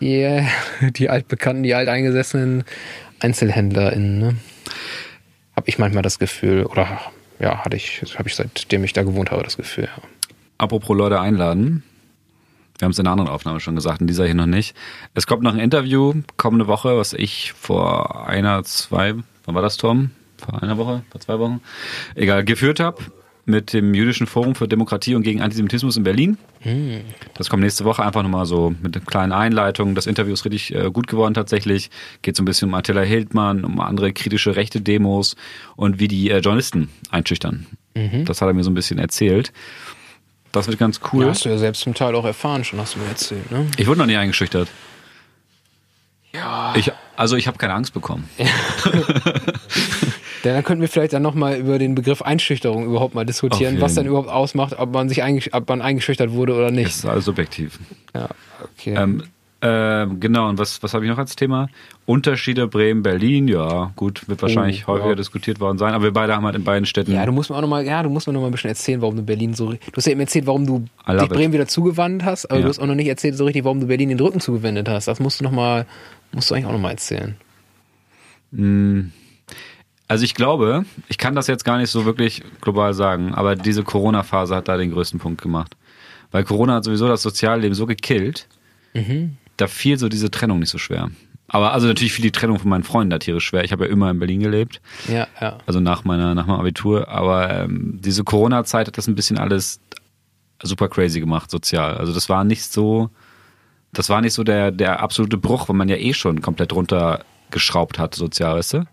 die, 0.00 0.40
die 0.96 1.10
altbekannten, 1.10 1.62
die 1.62 1.74
alteingesessenen 1.74 2.64
EinzelhändlerInnen. 3.20 4.18
Ne? 4.18 4.36
Habe 5.56 5.68
ich 5.68 5.78
manchmal 5.78 6.02
das 6.02 6.18
Gefühl, 6.18 6.64
oder 6.64 7.00
ja, 7.38 7.64
hatte 7.64 7.76
ich, 7.76 8.02
habe 8.16 8.28
ich 8.28 8.34
seitdem 8.34 8.84
ich 8.84 8.92
da 8.92 9.02
gewohnt 9.02 9.30
habe, 9.30 9.42
das 9.42 9.56
Gefühl. 9.56 9.84
Ja. 9.84 10.02
Apropos 10.58 10.96
Leute 10.96 11.20
einladen. 11.20 11.82
Wir 12.82 12.86
haben 12.86 12.90
es 12.90 12.98
in 12.98 13.06
einer 13.06 13.12
anderen 13.12 13.30
Aufnahme 13.30 13.60
schon 13.60 13.76
gesagt, 13.76 14.00
in 14.00 14.08
dieser 14.08 14.24
hier 14.24 14.34
noch 14.34 14.46
nicht. 14.46 14.74
Es 15.14 15.28
kommt 15.28 15.44
noch 15.44 15.52
ein 15.52 15.60
Interview 15.60 16.14
kommende 16.36 16.66
Woche, 16.66 16.96
was 16.96 17.12
ich 17.12 17.52
vor 17.52 18.26
einer, 18.26 18.64
zwei, 18.64 19.14
wann 19.44 19.54
war 19.54 19.62
das, 19.62 19.76
Tom? 19.76 20.10
Vor 20.36 20.60
einer 20.60 20.76
Woche, 20.78 21.04
vor 21.08 21.20
zwei 21.20 21.38
Wochen? 21.38 21.60
Egal, 22.16 22.44
geführt 22.44 22.80
habe 22.80 23.04
mit 23.44 23.72
dem 23.72 23.94
Jüdischen 23.94 24.26
Forum 24.26 24.56
für 24.56 24.66
Demokratie 24.66 25.14
und 25.14 25.22
gegen 25.22 25.42
Antisemitismus 25.42 25.96
in 25.96 26.02
Berlin. 26.02 26.38
Hm. 26.62 27.02
Das 27.34 27.48
kommt 27.48 27.62
nächste 27.62 27.84
Woche 27.84 28.02
einfach 28.04 28.24
nochmal 28.24 28.46
so 28.46 28.74
mit 28.82 28.96
einer 28.96 29.06
kleinen 29.06 29.30
Einleitung. 29.30 29.94
Das 29.94 30.08
Interview 30.08 30.32
ist 30.32 30.44
richtig 30.44 30.74
äh, 30.74 30.90
gut 30.90 31.06
geworden 31.06 31.34
tatsächlich. 31.34 31.88
Geht 32.22 32.34
so 32.34 32.42
ein 32.42 32.46
bisschen 32.46 32.68
um 32.68 32.74
Attila 32.74 33.02
Hildmann, 33.02 33.64
um 33.64 33.78
andere 33.78 34.12
kritische 34.12 34.56
rechte 34.56 34.80
Demos 34.80 35.36
und 35.76 36.00
wie 36.00 36.08
die 36.08 36.32
äh, 36.32 36.38
Journalisten 36.38 36.88
einschüchtern. 37.12 37.68
Mhm. 37.94 38.24
Das 38.24 38.42
hat 38.42 38.48
er 38.48 38.54
mir 38.54 38.64
so 38.64 38.72
ein 38.72 38.74
bisschen 38.74 38.98
erzählt. 38.98 39.52
Das 40.52 40.68
wird 40.68 40.78
ganz 40.78 41.00
cool. 41.12 41.24
Ja, 41.24 41.30
hast 41.30 41.44
du 41.44 41.48
ja 41.48 41.58
selbst 41.58 41.80
zum 41.80 41.94
Teil 41.94 42.14
auch 42.14 42.24
erfahren, 42.24 42.62
schon 42.64 42.78
hast 42.78 42.94
du 42.94 42.98
mir 42.98 43.08
erzählt, 43.08 43.50
ne? 43.50 43.66
Ich 43.78 43.86
wurde 43.86 43.98
noch 44.00 44.06
nie 44.06 44.16
eingeschüchtert. 44.16 44.68
Ja. 46.32 46.74
Ich, 46.76 46.90
also 47.16 47.36
ich 47.36 47.46
habe 47.46 47.58
keine 47.58 47.74
Angst 47.74 47.92
bekommen. 47.94 48.28
Ja. 48.38 48.46
dann 50.42 50.62
könnten 50.64 50.80
wir 50.80 50.88
vielleicht 50.88 51.12
dann 51.12 51.22
nochmal 51.22 51.56
über 51.56 51.78
den 51.78 51.94
Begriff 51.94 52.22
Einschüchterung 52.22 52.84
überhaupt 52.84 53.14
mal 53.14 53.24
diskutieren, 53.24 53.80
was 53.80 53.94
dann 53.94 54.06
überhaupt 54.06 54.28
ausmacht, 54.28 54.78
ob 54.78 54.92
man 54.92 55.08
sich 55.08 55.22
eingesch 55.22 55.50
ob 55.52 55.68
man 55.68 55.82
eingeschüchtert 55.82 56.32
wurde 56.32 56.54
oder 56.54 56.70
nicht. 56.70 56.88
Das 56.88 56.96
ist 56.96 57.06
alles 57.06 57.24
subjektiv. 57.26 57.78
Ja, 58.14 58.28
okay. 58.62 58.94
Ähm, 58.96 59.24
ähm, 59.64 60.18
genau, 60.18 60.48
und 60.48 60.58
was, 60.58 60.82
was 60.82 60.92
habe 60.92 61.04
ich 61.04 61.10
noch 61.10 61.18
als 61.18 61.36
Thema? 61.36 61.68
Unterschiede 62.04 62.66
Bremen-Berlin, 62.66 63.46
ja, 63.46 63.92
gut, 63.94 64.28
wird 64.28 64.42
wahrscheinlich 64.42 64.88
oh, 64.88 64.88
häufiger 64.88 65.10
ja. 65.10 65.14
diskutiert 65.14 65.60
worden 65.60 65.78
sein, 65.78 65.94
aber 65.94 66.02
wir 66.02 66.12
beide 66.12 66.34
haben 66.34 66.44
halt 66.44 66.56
in 66.56 66.64
beiden 66.64 66.84
Städten. 66.84 67.12
Ja, 67.12 67.24
du 67.24 67.30
musst 67.30 67.48
mir 67.48 67.54
auch 67.54 67.60
nochmal, 67.60 67.86
ja, 67.86 68.02
du 68.02 68.10
musst 68.10 68.26
mir 68.26 68.32
noch 68.32 68.40
mal 68.40 68.48
ein 68.48 68.50
bisschen 68.52 68.70
erzählen, 68.70 69.00
warum 69.00 69.14
du 69.14 69.22
Berlin 69.22 69.54
so. 69.54 69.70
Du 69.70 69.78
hast 69.96 70.06
ja 70.06 70.10
eben 70.10 70.20
erzählt, 70.20 70.48
warum 70.48 70.66
du 70.66 70.80
dich 70.80 71.28
Bremen 71.28 71.52
wieder 71.52 71.68
zugewandt 71.68 72.24
hast, 72.24 72.46
aber 72.46 72.56
ja. 72.56 72.62
du 72.62 72.70
hast 72.70 72.80
auch 72.80 72.86
noch 72.86 72.96
nicht 72.96 73.06
erzählt 73.06 73.36
so 73.36 73.44
richtig, 73.44 73.62
warum 73.62 73.78
du 73.78 73.86
Berlin 73.86 74.08
den 74.08 74.18
Rücken 74.18 74.40
zugewendet 74.40 74.88
hast. 74.88 75.06
Das 75.06 75.20
musst 75.20 75.38
du 75.38 75.44
noch 75.44 75.52
mal, 75.52 75.86
musst 76.32 76.50
du 76.50 76.54
eigentlich 76.54 76.66
auch 76.66 76.72
nochmal 76.72 76.92
erzählen. 76.92 77.36
Hm. 78.52 79.12
Also 80.08 80.24
ich 80.24 80.34
glaube, 80.34 80.86
ich 81.08 81.18
kann 81.18 81.36
das 81.36 81.46
jetzt 81.46 81.64
gar 81.64 81.78
nicht 81.78 81.90
so 81.90 82.04
wirklich 82.04 82.42
global 82.62 82.94
sagen, 82.94 83.32
aber 83.32 83.54
diese 83.54 83.84
Corona-Phase 83.84 84.56
hat 84.56 84.66
da 84.66 84.76
den 84.76 84.90
größten 84.90 85.20
Punkt 85.20 85.40
gemacht. 85.40 85.76
Weil 86.32 86.42
Corona 86.42 86.74
hat 86.74 86.84
sowieso 86.84 87.06
das 87.06 87.22
Sozialleben 87.22 87.74
so 87.74 87.86
gekillt, 87.86 88.48
mhm 88.92 89.36
da 89.56 89.66
fiel 89.66 89.98
so 89.98 90.08
diese 90.08 90.30
Trennung 90.30 90.58
nicht 90.58 90.70
so 90.70 90.78
schwer. 90.78 91.10
Aber 91.48 91.72
also 91.72 91.86
natürlich 91.86 92.14
fiel 92.14 92.22
die 92.22 92.32
Trennung 92.32 92.58
von 92.58 92.70
meinen 92.70 92.82
Freunden 92.82 93.10
da 93.10 93.18
tierisch 93.18 93.44
schwer. 93.44 93.62
Ich 93.62 93.72
habe 93.72 93.84
ja 93.84 93.90
immer 93.90 94.10
in 94.10 94.18
Berlin 94.18 94.40
gelebt. 94.40 94.80
Ja, 95.06 95.26
ja. 95.40 95.58
Also 95.66 95.80
nach 95.80 96.04
meiner, 96.04 96.34
nach 96.34 96.46
meinem 96.46 96.60
Abitur. 96.60 97.08
Aber 97.08 97.50
ähm, 97.50 97.98
diese 98.02 98.24
Corona-Zeit 98.24 98.86
hat 98.86 98.96
das 98.96 99.06
ein 99.06 99.14
bisschen 99.14 99.38
alles 99.38 99.78
super 100.62 100.88
crazy 100.88 101.20
gemacht, 101.20 101.50
sozial. 101.50 101.98
Also 101.98 102.14
das 102.14 102.30
war 102.30 102.44
nicht 102.44 102.64
so, 102.64 103.10
das 103.92 104.08
war 104.08 104.22
nicht 104.22 104.32
so 104.32 104.44
der, 104.44 104.70
der 104.70 105.00
absolute 105.00 105.36
Bruch, 105.36 105.68
weil 105.68 105.76
man 105.76 105.90
ja 105.90 105.96
eh 105.96 106.14
schon 106.14 106.40
komplett 106.40 106.72
runtergeschraubt 106.72 107.98
hat, 107.98 108.14
sozial, 108.14 108.56
weißt 108.56 108.74
du? 108.74 108.84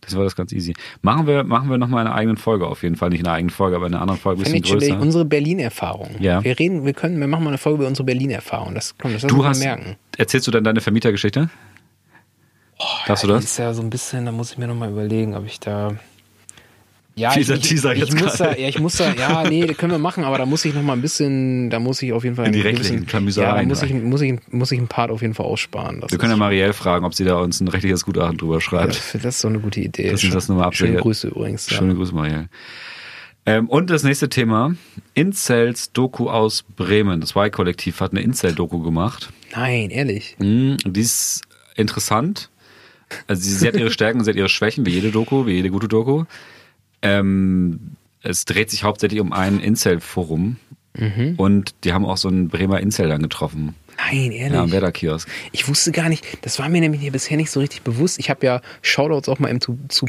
Das 0.00 0.16
war 0.16 0.24
das 0.24 0.36
ganz 0.36 0.52
easy. 0.52 0.74
Machen 1.02 1.26
wir, 1.26 1.42
machen 1.42 1.68
wir 1.68 1.78
nochmal 1.78 2.06
eine 2.06 2.14
eigene 2.14 2.36
Folge 2.36 2.66
auf 2.66 2.82
jeden 2.82 2.96
Fall. 2.96 3.10
Nicht 3.10 3.24
eine 3.26 3.32
eigene 3.32 3.50
Folge, 3.50 3.76
aber 3.76 3.86
eine 3.86 4.00
andere 4.00 4.16
Folge 4.16 4.42
ein 4.42 4.52
bisschen 4.52 4.78
größer. 4.78 5.00
Unsere 5.00 5.24
Berlin-Erfahrung. 5.24 6.10
Ja. 6.20 6.44
Wir 6.44 6.58
reden, 6.58 6.84
wir 6.84 6.92
können, 6.92 7.18
wir 7.18 7.26
machen 7.26 7.44
mal 7.44 7.50
eine 7.50 7.58
Folge 7.58 7.78
über 7.78 7.88
unsere 7.88 8.04
Berlin-Erfahrung. 8.04 8.74
Das, 8.74 8.94
komm, 8.98 9.12
das 9.12 9.22
du 9.22 9.44
hast, 9.44 9.58
merken. 9.58 9.96
Erzählst 10.16 10.46
du 10.46 10.50
dann 10.52 10.64
deine 10.64 10.80
Vermietergeschichte? 10.80 11.50
Oh, 12.78 12.84
Darfst 13.06 13.24
ja, 13.24 13.28
du 13.28 13.34
das? 13.34 13.44
ist 13.44 13.58
ja 13.58 13.74
so 13.74 13.82
ein 13.82 13.90
bisschen, 13.90 14.26
da 14.26 14.32
muss 14.32 14.52
ich 14.52 14.58
mir 14.58 14.68
nochmal 14.68 14.90
überlegen, 14.90 15.34
ob 15.34 15.46
ich 15.46 15.58
da. 15.60 15.96
Ja, 17.18 17.34
Dieser 17.34 17.54
ich, 17.54 17.62
Teaser 17.62 17.94
ich, 17.94 18.00
jetzt 18.00 18.12
ich 18.14 18.20
muss 18.20 18.36
da, 18.36 18.54
ja, 18.54 18.68
ich 18.68 18.78
muss 18.78 18.96
da, 18.96 19.10
ja, 19.14 19.48
nee, 19.48 19.66
können 19.68 19.90
wir 19.90 19.98
machen, 19.98 20.22
aber 20.22 20.36
da 20.36 20.44
muss 20.44 20.66
ich 20.66 20.74
noch 20.74 20.82
mal 20.82 20.92
ein 20.92 21.00
bisschen, 21.00 21.70
da 21.70 21.80
muss 21.80 22.02
ich 22.02 22.12
auf 22.12 22.24
jeden 22.24 22.36
Fall 22.36 22.44
In 22.44 22.52
die 22.52 22.60
rechtlichen 22.60 23.06
gewissen- 23.06 23.40
Ja, 23.40 23.56
da 23.56 23.62
muss 23.62 23.82
ich, 23.82 23.94
muss 23.94 24.20
ich, 24.20 24.34
muss 24.50 24.70
ich 24.70 24.78
einen 24.78 24.88
Part 24.88 25.10
auf 25.10 25.22
jeden 25.22 25.32
Fall 25.32 25.46
aussparen. 25.46 26.02
Das 26.02 26.10
Wir 26.10 26.18
können 26.18 26.32
ja 26.32 26.36
Marielle 26.36 26.74
fragen, 26.74 27.06
ob 27.06 27.14
sie 27.14 27.24
da 27.24 27.36
uns 27.38 27.58
ein 27.62 27.68
rechtliches 27.68 28.04
Gutachten 28.04 28.36
drüber 28.36 28.56
ja, 28.56 28.60
schreibt. 28.60 29.14
das 29.14 29.24
ist 29.24 29.40
so 29.40 29.48
eine 29.48 29.60
gute 29.60 29.80
Idee. 29.80 30.10
Dass 30.10 30.28
das 30.28 30.48
nochmal 30.48 30.70
Schöne. 30.74 30.98
Grüße 30.98 31.28
übrigens. 31.28 31.70
Ja. 31.70 31.78
Schöne 31.78 31.94
Grüße, 31.94 32.14
Marielle. 32.14 32.50
Ähm, 33.46 33.70
und 33.70 33.88
das 33.88 34.02
nächste 34.02 34.28
Thema. 34.28 34.74
Incels 35.14 35.92
Doku 35.92 36.28
aus 36.28 36.64
Bremen. 36.64 37.22
Das 37.22 37.30
Y-Kollektiv 37.30 38.00
hat 38.00 38.10
eine 38.10 38.20
Incel-Doku 38.20 38.80
gemacht. 38.82 39.30
Nein, 39.54 39.88
ehrlich. 39.88 40.36
Mhm, 40.38 40.76
die 40.84 41.00
ist 41.00 41.42
interessant. 41.76 42.50
Also 43.26 43.40
sie, 43.40 43.54
sie 43.54 43.68
hat 43.68 43.76
ihre 43.76 43.90
Stärken 43.90 44.18
und 44.18 44.24
sie 44.26 44.32
hat 44.32 44.36
ihre 44.36 44.48
Schwächen, 44.50 44.84
wie 44.84 44.90
jede 44.90 45.12
Doku, 45.12 45.46
wie 45.46 45.52
jede 45.52 45.70
gute 45.70 45.88
Doku. 45.88 46.24
Ähm, 47.06 47.80
es 48.22 48.44
dreht 48.44 48.70
sich 48.70 48.82
hauptsächlich 48.84 49.20
um 49.20 49.32
ein 49.32 49.60
Incel-Forum. 49.60 50.56
Mhm. 50.98 51.34
Und 51.36 51.74
die 51.84 51.92
haben 51.92 52.04
auch 52.04 52.16
so 52.16 52.28
einen 52.28 52.48
Bremer 52.48 52.80
Incel 52.80 53.08
dann 53.08 53.22
getroffen. 53.22 53.74
Nein, 53.98 54.32
ehrlich. 54.32 54.52
Ja, 54.52 54.62
am 54.62 54.72
Werder-Kiosk. 54.72 55.28
Ich 55.52 55.68
wusste 55.68 55.92
gar 55.92 56.08
nicht, 56.08 56.24
das 56.42 56.58
war 56.58 56.68
mir 56.68 56.80
nämlich 56.80 57.00
hier 57.00 57.12
bisher 57.12 57.36
nicht 57.36 57.50
so 57.50 57.60
richtig 57.60 57.82
bewusst. 57.82 58.18
Ich 58.18 58.30
habe 58.30 58.44
ja 58.44 58.60
Shoutouts 58.82 59.28
auch 59.28 59.38
mal 59.38 59.48
im 59.48 59.60
zu, 59.60 59.78
zu 59.88 60.06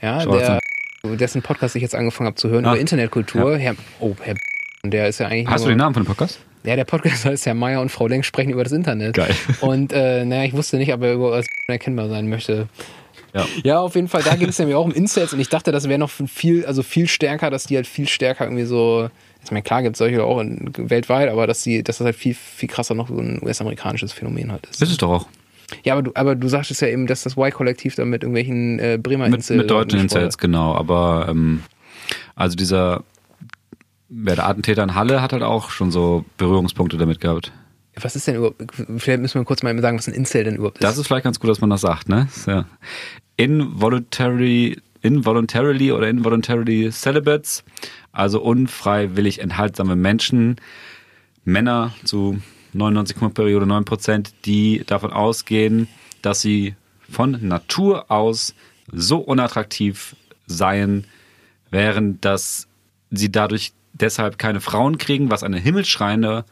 ja, 0.00 0.24
der, 0.24 0.60
dessen 1.04 1.42
Podcast 1.42 1.76
ich 1.76 1.82
jetzt 1.82 1.94
angefangen 1.94 2.26
habe 2.26 2.36
zu 2.36 2.48
hören 2.48 2.64
Ah, 2.64 2.72
über 2.72 2.80
Internetkultur. 2.80 3.56
Herr, 3.58 3.76
oh, 4.00 4.16
Herr, 4.20 4.34
und 4.82 4.92
der 4.92 5.08
ist 5.08 5.18
ja 5.18 5.26
eigentlich 5.26 5.48
Hast 5.48 5.64
du 5.64 5.68
nur, 5.68 5.74
den 5.74 5.78
Namen 5.78 5.94
von 5.94 6.02
dem 6.04 6.08
Podcast? 6.08 6.40
Ja, 6.64 6.76
der 6.76 6.84
Podcast 6.84 7.24
heißt 7.24 7.46
Herr 7.46 7.54
Meier 7.54 7.80
und 7.80 7.90
Frau 7.90 8.06
Lenk 8.06 8.24
sprechen 8.24 8.50
über 8.50 8.64
das 8.64 8.72
Internet. 8.72 9.14
Geil. 9.14 9.34
Und 9.60 9.92
äh, 9.92 10.24
naja, 10.24 10.44
ich 10.44 10.52
wusste 10.52 10.76
nicht, 10.76 10.92
ob 10.92 11.02
er 11.02 11.14
über 11.14 11.32
als 11.32 11.46
erkennbar 11.68 12.08
sein 12.08 12.28
möchte. 12.28 12.68
Ja. 13.38 13.46
Ja, 13.64 13.80
auf 13.80 13.94
jeden 13.94 14.08
Fall, 14.08 14.22
da 14.22 14.34
ging 14.36 14.48
es 14.48 14.58
nämlich 14.58 14.76
auch 14.76 14.84
um 14.84 14.92
Incels 14.92 15.32
und 15.32 15.40
ich 15.40 15.48
dachte, 15.48 15.72
das 15.72 15.88
wäre 15.88 15.98
noch 15.98 16.10
viel, 16.10 16.66
also 16.66 16.82
viel 16.82 17.08
stärker, 17.08 17.50
dass 17.50 17.64
die 17.64 17.76
halt 17.76 17.86
viel 17.86 18.08
stärker 18.08 18.44
irgendwie 18.44 18.64
so, 18.64 19.10
ich 19.44 19.50
meine, 19.50 19.62
klar 19.62 19.82
gibt 19.82 19.94
es 19.94 19.98
solche 19.98 20.24
auch 20.24 20.40
in, 20.40 20.72
weltweit, 20.76 21.28
aber 21.28 21.46
dass 21.46 21.62
die, 21.62 21.82
dass 21.82 21.98
das 21.98 22.04
halt 22.04 22.16
viel, 22.16 22.34
viel 22.34 22.68
krasser 22.68 22.94
noch 22.94 23.08
so 23.08 23.18
ein 23.18 23.40
US-amerikanisches 23.42 24.12
Phänomen 24.12 24.52
halt 24.52 24.66
ist. 24.66 24.82
Ist 24.82 24.90
es 24.90 24.96
doch 24.96 25.10
auch. 25.10 25.26
Ja, 25.84 25.94
aber 25.94 26.02
du, 26.02 26.12
aber 26.14 26.34
du 26.34 26.48
sagtest 26.48 26.80
ja 26.80 26.88
eben, 26.88 27.06
dass 27.06 27.22
das 27.22 27.36
Y-Kollektiv 27.36 27.94
da 27.94 28.04
mit 28.04 28.22
irgendwelchen 28.22 28.78
äh, 28.78 28.98
Bremer 29.00 29.28
Mit, 29.28 29.36
Insel 29.36 29.58
mit 29.58 29.70
deutschen 29.70 30.00
Incels, 30.00 30.38
genau. 30.38 30.74
Aber 30.74 31.26
ähm, 31.28 31.62
also 32.34 32.56
dieser 32.56 33.04
wer 34.08 34.36
der 34.36 34.46
Attentäter 34.46 34.82
in 34.82 34.94
Halle 34.94 35.20
hat 35.20 35.32
halt 35.32 35.42
auch 35.42 35.70
schon 35.70 35.90
so 35.90 36.24
Berührungspunkte 36.38 36.96
damit 36.96 37.20
gehabt. 37.20 37.52
Was 38.00 38.16
ist 38.16 38.26
denn 38.26 38.36
überhaupt, 38.36 38.62
vielleicht 38.98 39.20
müssen 39.20 39.40
wir 39.40 39.44
kurz 39.44 39.62
mal 39.62 39.78
sagen, 39.80 39.98
was 39.98 40.08
ein 40.08 40.14
Incel 40.14 40.44
denn 40.44 40.54
überhaupt 40.54 40.78
ist. 40.78 40.84
Das 40.84 40.96
ist 40.96 41.06
vielleicht 41.06 41.24
ganz 41.24 41.40
gut, 41.40 41.50
dass 41.50 41.60
man 41.60 41.68
das 41.68 41.80
sagt, 41.80 42.08
ne? 42.08 42.28
Ja 42.46 42.64
involuntary, 43.38 44.76
involuntarily 45.00 45.92
oder 45.92 46.08
involuntarily 46.08 46.90
celibates, 46.90 47.64
also 48.12 48.42
unfreiwillig 48.42 49.38
enthaltsame 49.38 49.96
Menschen, 49.96 50.56
Männer 51.44 51.94
zu 52.04 52.42
99, 52.74 53.16
Periode 53.32 53.66
9 53.66 53.86
Prozent, 53.86 54.34
die 54.44 54.82
davon 54.86 55.12
ausgehen, 55.12 55.88
dass 56.20 56.42
sie 56.42 56.74
von 57.08 57.38
Natur 57.40 58.10
aus 58.10 58.54
so 58.92 59.18
unattraktiv 59.18 60.14
seien, 60.46 61.06
wären, 61.70 62.20
dass 62.20 62.68
sie 63.10 63.32
dadurch 63.32 63.72
deshalb 63.92 64.38
keine 64.38 64.60
Frauen 64.60 64.98
kriegen, 64.98 65.30
was 65.30 65.42
eine 65.42 65.58
himmelschreiende 65.58 66.44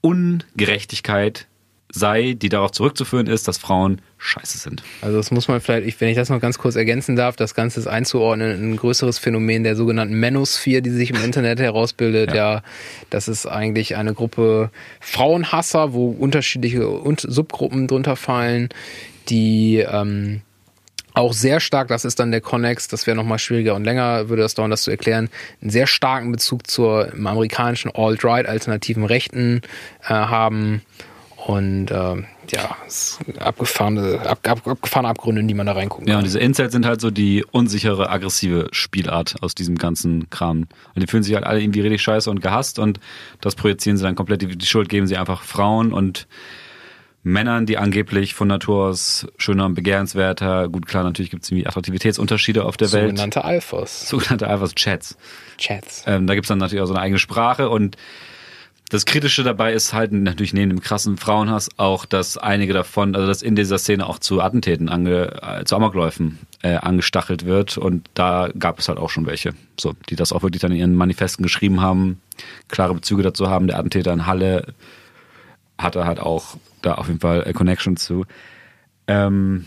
Ungerechtigkeit 0.00 1.48
sei, 1.90 2.34
die 2.34 2.48
darauf 2.50 2.70
zurückzuführen 2.72 3.26
ist, 3.26 3.48
dass 3.48 3.56
Frauen 3.58 4.00
scheiße 4.18 4.58
sind. 4.58 4.82
Also 5.00 5.16
das 5.16 5.30
muss 5.30 5.48
man 5.48 5.60
vielleicht, 5.60 5.86
ich- 5.86 6.00
wenn 6.00 6.08
ich 6.10 6.16
das 6.16 6.28
noch 6.28 6.40
ganz 6.40 6.58
kurz 6.58 6.76
ergänzen 6.76 7.16
darf, 7.16 7.36
das 7.36 7.54
Ganze 7.54 7.80
ist 7.80 7.86
einzuordnen 7.86 8.50
in 8.58 8.72
ein 8.72 8.76
größeres 8.76 9.18
Phänomen 9.18 9.64
der 9.64 9.74
sogenannten 9.76 10.18
Manosphere, 10.20 10.82
die 10.82 10.90
sich 10.90 11.10
im 11.10 11.22
Internet 11.24 11.60
herausbildet. 11.60 12.30
Ja. 12.34 12.38
Ja, 12.38 12.62
das 13.10 13.26
ist 13.28 13.46
eigentlich 13.46 13.96
eine 13.96 14.14
Gruppe 14.14 14.70
Frauenhasser, 15.00 15.92
wo 15.92 16.10
unterschiedliche 16.10 16.86
Subgruppen 17.22 17.86
drunter 17.88 18.16
fallen, 18.16 18.68
die 19.28 19.78
ähm, 19.78 20.42
auch 21.14 21.32
sehr 21.32 21.58
stark, 21.58 21.88
das 21.88 22.04
ist 22.04 22.20
dann 22.20 22.30
der 22.30 22.40
Connex, 22.40 22.86
das 22.86 23.06
wäre 23.08 23.16
nochmal 23.16 23.38
schwieriger 23.40 23.74
und 23.74 23.82
länger, 23.84 24.28
würde 24.28 24.42
das 24.42 24.54
dauern, 24.54 24.70
das 24.70 24.82
zu 24.82 24.90
erklären, 24.92 25.30
einen 25.60 25.70
sehr 25.70 25.86
starken 25.88 26.30
Bezug 26.30 26.68
zur 26.70 27.12
im 27.12 27.26
amerikanischen 27.26 27.90
Alt-Right, 27.92 28.46
alternativen 28.46 29.04
Rechten 29.04 29.62
äh, 30.04 30.08
haben. 30.10 30.82
Und 31.48 31.90
ähm, 31.90 32.26
ja, 32.50 32.76
es 32.86 33.18
abgefahrene, 33.38 34.20
ab, 34.20 34.40
ab, 34.46 34.66
abgefahrene 34.66 35.08
Abgründe, 35.08 35.40
in 35.40 35.48
die 35.48 35.54
man 35.54 35.64
da 35.64 35.72
reingucken 35.72 36.06
Ja, 36.06 36.12
kann. 36.12 36.18
und 36.18 36.24
diese 36.24 36.38
Incels 36.40 36.72
sind 36.72 36.84
halt 36.84 37.00
so 37.00 37.10
die 37.10 37.42
unsichere, 37.50 38.10
aggressive 38.10 38.68
Spielart 38.72 39.36
aus 39.40 39.54
diesem 39.54 39.78
ganzen 39.78 40.28
Kram. 40.28 40.66
Und 40.94 41.02
die 41.02 41.06
fühlen 41.06 41.22
sich 41.22 41.34
halt 41.34 41.44
alle 41.46 41.62
irgendwie 41.62 41.80
richtig 41.80 42.02
scheiße 42.02 42.30
und 42.30 42.42
gehasst 42.42 42.78
und 42.78 43.00
das 43.40 43.54
projizieren 43.54 43.96
sie 43.96 44.02
dann 44.02 44.14
komplett. 44.14 44.42
Die, 44.42 44.58
die 44.58 44.66
Schuld 44.66 44.90
geben 44.90 45.06
sie 45.06 45.16
einfach 45.16 45.42
Frauen 45.42 45.94
und 45.94 46.26
Männern, 47.22 47.64
die 47.64 47.78
angeblich 47.78 48.34
von 48.34 48.46
Natur 48.48 48.88
aus 48.88 49.26
schöner 49.38 49.64
und 49.64 49.72
begehrenswerter, 49.74 50.68
gut 50.68 50.84
klar, 50.86 51.02
natürlich 51.02 51.30
gibt 51.30 51.44
es 51.44 51.50
irgendwie 51.50 51.66
Attraktivitätsunterschiede 51.66 52.62
auf 52.66 52.76
der 52.76 52.92
Welt. 52.92 53.08
Sogenannte 53.08 53.44
Alphas. 53.46 54.06
Sogenannte 54.06 54.48
einfach 54.50 54.70
Chats. 54.74 55.16
Chats. 55.56 56.04
Ähm, 56.06 56.26
da 56.26 56.34
gibt's 56.34 56.48
dann 56.48 56.58
natürlich 56.58 56.82
auch 56.82 56.86
so 56.86 56.92
eine 56.92 57.02
eigene 57.02 57.18
Sprache 57.18 57.70
und 57.70 57.96
das 58.90 59.04
Kritische 59.04 59.42
dabei 59.42 59.74
ist 59.74 59.92
halt 59.92 60.12
natürlich 60.12 60.54
neben 60.54 60.70
dem 60.70 60.80
krassen 60.80 61.18
Frauenhass 61.18 61.68
auch, 61.76 62.06
dass 62.06 62.38
einige 62.38 62.72
davon, 62.72 63.14
also 63.14 63.26
dass 63.26 63.42
in 63.42 63.54
dieser 63.54 63.78
Szene 63.78 64.06
auch 64.06 64.18
zu 64.18 64.40
Attentäten, 64.40 64.88
ange, 64.88 65.42
äh, 65.42 65.64
zu 65.64 65.76
Amokläufen 65.76 66.38
äh, 66.62 66.76
angestachelt 66.76 67.44
wird 67.44 67.76
und 67.76 68.08
da 68.14 68.48
gab 68.58 68.78
es 68.78 68.88
halt 68.88 68.98
auch 68.98 69.10
schon 69.10 69.26
welche, 69.26 69.52
so, 69.78 69.94
die 70.08 70.16
das 70.16 70.32
auch 70.32 70.42
wirklich 70.42 70.62
dann 70.62 70.72
in 70.72 70.78
ihren 70.78 70.94
Manifesten 70.94 71.42
geschrieben 71.42 71.82
haben, 71.82 72.20
klare 72.68 72.94
Bezüge 72.94 73.22
dazu 73.22 73.48
haben. 73.48 73.66
Der 73.66 73.78
Attentäter 73.78 74.12
in 74.12 74.26
Halle 74.26 74.74
hatte 75.76 76.06
halt 76.06 76.18
auch 76.18 76.56
da 76.80 76.94
auf 76.94 77.08
jeden 77.08 77.20
Fall 77.20 77.46
äh, 77.46 77.52
Connection 77.52 77.96
zu. 77.96 78.24
Ähm, 79.06 79.66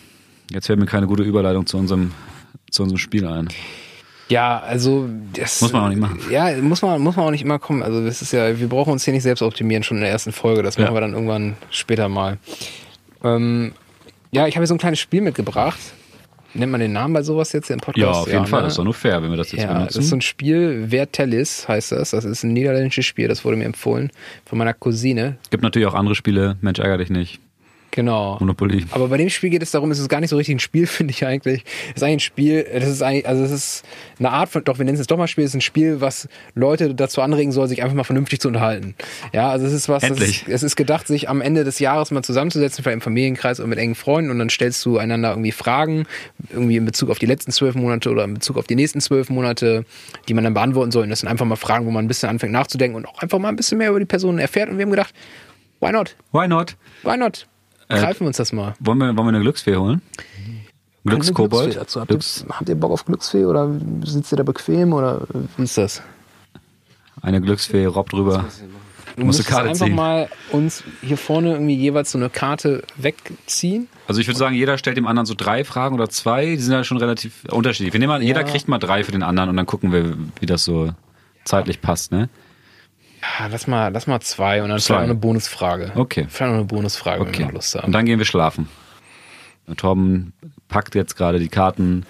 jetzt 0.50 0.66
fällt 0.66 0.80
mir 0.80 0.88
keine 0.88 1.08
gute 1.08 1.24
Überleitung 1.24 1.68
zu 1.68 1.78
unserem, 1.78 2.12
zu 2.72 2.84
unserem 2.84 2.98
Spiel 2.98 3.28
ein. 3.28 3.50
Ja, 4.32 4.60
also 4.60 5.10
das 5.34 5.62
Muss 5.62 5.74
man 5.74 5.84
auch 5.84 5.90
nicht 5.90 6.00
machen. 6.00 6.20
Ja, 6.32 6.56
muss 6.62 6.82
man 6.82 7.02
muss 7.02 7.16
man 7.18 7.26
auch 7.26 7.32
nicht 7.32 7.44
immer 7.44 7.60
kommen. 7.60 7.84
Also 7.84 8.04
das 8.04 8.22
ist 8.22 8.32
ja, 8.32 8.58
wir 8.60 8.68
brauchen 8.70 8.94
uns 8.94 9.04
hier 9.04 9.14
nicht 9.14 9.24
selbst 9.24 9.42
optimieren 9.42 9.84
schon 9.84 9.98
in 9.98 10.04
der 10.04 10.12
ersten 10.12 10.32
Folge. 10.32 10.64
Das 10.64 10.78
Ja. 10.78 10.84
machen 10.84 10.96
wir 10.96 11.02
dann 11.02 11.14
irgendwann 11.14 11.58
später 11.70 12.08
mal. 12.08 12.38
Ähm, 13.24 13.74
ja, 14.32 14.48
ich 14.48 14.56
habe 14.56 14.64
hier 14.64 14.68
so 14.68 14.76
ein 14.76 14.80
kleines 14.80 15.00
Spiel 15.00 15.22
mitgebracht. 15.22 15.80
Nennt 16.54 16.72
man 16.72 16.82
den 16.82 16.92
Namen 16.92 17.14
bei 17.14 17.24
sowas 17.24 17.52
jetzt 17.54 17.70
im 17.72 17.80
Podcast? 17.80 17.98
Ja, 17.98 18.12
auf 18.12 18.28
jeden 18.32 18.46
Fall. 18.46 18.60
ne? 18.62 18.66
Das 18.66 18.74
ist 18.74 18.78
doch 18.80 18.84
nur 18.84 18.94
fair, 18.94 19.22
wenn 19.24 19.30
wir 19.30 19.38
das 19.38 19.52
jetzt 19.52 19.62
Ja, 19.64 19.68
benutzen. 19.74 19.88
das 19.88 20.04
ist 20.04 20.10
so 20.10 20.16
ein 20.18 20.22
Spiel, 20.22 20.88
Vertellis 20.90 21.68
heißt 21.68 21.92
das. 21.94 22.12
Das 22.12 22.26
ist 22.26 22.44
ein 22.44 22.54
niederländisches 22.54 23.06
Spiel, 23.06 23.28
das 23.30 23.46
wurde 23.46 23.56
mir 23.58 23.66
empfohlen 23.66 24.12
von 24.46 24.58
meiner 24.58 24.74
Cousine. 24.74 25.38
Gibt 25.50 25.64
natürlich 25.64 25.88
auch 25.88 25.94
andere 25.94 26.16
Spiele, 26.16 26.58
Mensch, 26.62 26.80
ärger 26.80 26.98
dich 26.98 27.10
nicht. 27.10 27.40
Genau. 27.92 28.38
Monopoly. 28.40 28.86
Aber 28.92 29.10
bei 29.10 29.18
dem 29.18 29.30
Spiel 29.30 29.50
geht 29.50 29.62
es 29.62 29.72
darum, 29.72 29.92
es 29.92 30.00
ist 30.00 30.08
gar 30.08 30.22
nicht 30.22 30.30
so 30.30 30.38
richtig 30.38 30.56
ein 30.56 30.60
Spiel, 30.60 30.88
finde 30.88 31.12
ich 31.12 31.26
eigentlich. 31.26 31.64
Es 31.90 31.98
ist 31.98 32.04
eigentlich 32.04 32.16
ein 32.16 32.20
Spiel, 32.22 32.66
das 32.74 32.90
ist 32.90 33.02
eigentlich, 33.02 33.28
also 33.28 33.44
es 33.44 33.52
ist 33.52 33.84
eine 34.18 34.32
Art 34.32 34.50
von, 34.50 34.64
doch, 34.64 34.78
wir 34.78 34.86
nennen 34.86 34.96
es 34.96 35.02
jetzt 35.02 35.12
doch 35.12 35.18
mal 35.18 35.28
Spiel, 35.28 35.44
es 35.44 35.52
ist 35.52 35.56
ein 35.56 35.62
Spiel, 35.62 36.02
was 36.02 36.28
Leute 36.56 36.96
dazu 36.96 37.22
anregen 37.22 37.52
soll, 37.52 37.68
sich 37.68 37.84
einfach 37.84 37.96
mal 37.96 38.04
vernünftig 38.04 38.40
zu 38.40 38.48
unterhalten. 38.48 38.96
Ja, 39.34 39.50
also 39.50 39.66
es 39.66 39.74
ist 39.74 39.90
was, 39.90 40.04
Endlich. 40.04 40.44
ist, 40.44 40.50
es 40.50 40.64
ist 40.64 40.76
gedacht, 40.76 41.06
sich 41.08 41.30
am 41.30 41.42
Ende 41.42 41.64
des 41.64 41.80
Jahres 41.80 42.12
mal 42.12 42.24
zusammenzusetzen, 42.24 42.84
vielleicht 42.84 42.96
im 42.96 43.02
Familienkreis 43.02 43.60
oder 43.60 43.68
mit 43.68 43.78
engen 43.78 43.96
Freunden 43.96 44.32
und 44.32 44.40
dann 44.40 44.50
stellst 44.50 44.84
du 44.86 44.98
einander 44.98 45.32
irgendwie 45.32 45.52
Fragen, 45.52 46.06
irgendwie 46.52 46.78
in 46.78 46.86
Bezug 46.86 47.10
auf 47.10 47.20
die 47.20 47.26
letzten 47.26 47.52
zwölf 47.52 47.76
Monate 47.76 48.10
oder 48.10 48.24
in 48.24 48.36
Bezug 48.36 48.58
auf 48.58 48.68
die 48.68 48.76
nächsten 48.76 49.02
zwölf 49.02 49.30
Monate, 49.30 49.86
die 50.30 50.34
man 50.34 50.46
dann 50.46 50.54
beantworten 50.54 50.92
soll. 50.92 51.04
Und 51.04 51.10
das 51.10 51.20
sind 51.20 51.30
einfach 51.30 51.46
mal 51.46 51.58
Fragen, 51.58 51.86
wo 51.86 51.92
man 51.92 52.06
ein 52.06 52.08
bisschen 52.08 52.30
anfängt 52.30 52.54
nachzudenken 52.54 52.96
und 52.96 53.06
auch 53.06 53.20
einfach 53.22 53.40
mal 53.40 53.50
ein 53.50 53.56
bisschen 53.56 53.78
mehr 53.78 53.90
über 53.90 54.00
die 54.00 54.06
Person 54.06 54.40
erfährt. 54.40 54.70
Und 54.70 54.78
wir 54.78 54.84
haben 54.84 54.92
gedacht, 54.92 55.14
why 55.82 55.92
not? 55.92 56.16
Why 56.32 56.48
not? 56.48 56.78
Why 57.04 57.18
not? 57.18 57.48
Greifen 58.00 58.22
wir 58.22 58.28
uns 58.28 58.38
das 58.38 58.52
mal. 58.54 58.74
Wollen 58.80 58.98
wir, 59.00 59.06
wollen 59.08 59.28
wir 59.28 59.30
eine 59.30 59.42
Glücksfee 59.42 59.76
holen? 59.76 60.02
Glückskobold? 61.04 61.64
Glücksfee 61.64 61.80
dazu. 61.80 62.00
Habt, 62.00 62.10
Glücks, 62.10 62.46
ihr, 62.48 62.56
habt 62.60 62.70
ihr 62.70 62.76
Bock 62.76 62.92
auf 62.92 63.06
Glücksfee 63.06 63.46
oder 63.46 63.70
sitzt 64.04 64.32
ihr 64.32 64.38
da 64.38 64.44
bequem 64.44 64.94
oder 64.94 65.22
wie 65.58 65.64
ist 65.64 65.78
das? 65.78 66.02
eine 67.22 67.42
Glücksfee, 67.42 67.86
Rob 67.86 68.10
drüber. 68.10 68.46
Du 69.16 69.26
Musst 69.26 69.40
du 69.40 69.44
musst 69.44 69.48
Karte 69.48 69.70
einfach 69.70 69.86
ziehen. 69.86 69.96
mal 69.96 70.30
uns 70.52 70.84
hier 71.02 71.18
vorne 71.18 71.52
irgendwie 71.52 71.76
jeweils 71.76 72.12
so 72.12 72.18
eine 72.18 72.30
Karte 72.30 72.84
wegziehen. 72.98 73.88
Also 74.08 74.22
ich 74.22 74.28
würde 74.28 74.38
sagen, 74.40 74.56
jeder 74.56 74.78
stellt 74.78 74.98
dem 74.98 75.06
anderen 75.06 75.26
so 75.26 75.34
drei 75.36 75.64
Fragen 75.64 75.94
oder 75.96 76.10
zwei. 76.10 76.46
Die 76.46 76.58
sind 76.58 76.74
ja 76.74 76.84
schon 76.84 76.98
relativ 76.98 77.44
unterschiedlich. 77.52 77.94
Wir 77.94 78.00
nehmen 78.00 78.10
mal, 78.10 78.24
Jeder 78.24 78.44
kriegt 78.44 78.68
mal 78.68 78.80
drei 78.80 79.04
für 79.04 79.12
den 79.12 79.22
anderen 79.22 79.50
und 79.50 79.58
dann 79.58 79.66
gucken 79.66 79.92
wir, 79.92 80.18
wie 80.40 80.46
das 80.46 80.64
so 80.64 80.92
zeitlich 81.44 81.82
passt, 81.82 82.12
ne? 82.12 82.30
Ja, 83.22 83.48
lass 83.48 83.68
mal, 83.68 83.90
lass 83.94 84.08
mal 84.08 84.20
zwei 84.22 84.64
und 84.64 84.70
dann 84.70 84.80
Zwei. 84.80 84.96
vielleicht 84.96 85.08
noch 85.08 85.12
eine 85.12 85.20
Bonusfrage. 85.20 85.92
Okay. 85.96 86.26
Vielleicht 86.30 86.50
noch 86.52 86.58
eine 86.58 86.66
Bonusfrage, 86.66 87.22
wenn 87.22 87.28
Okay. 87.30 87.40
wir 87.40 87.46
noch 87.48 87.54
Lust 87.54 87.76
haben. 87.76 87.86
Und 87.86 87.92
dann 87.94 88.06
gehen 88.06 88.18
wir 88.20 88.26
schlafen. 88.26 88.68
Und 89.68 89.80
Torben 89.80 90.34
packt 90.68 90.96
jetzt 90.96 91.16
gerade 91.16 91.40
die 91.40 91.48
Karten 91.48 92.06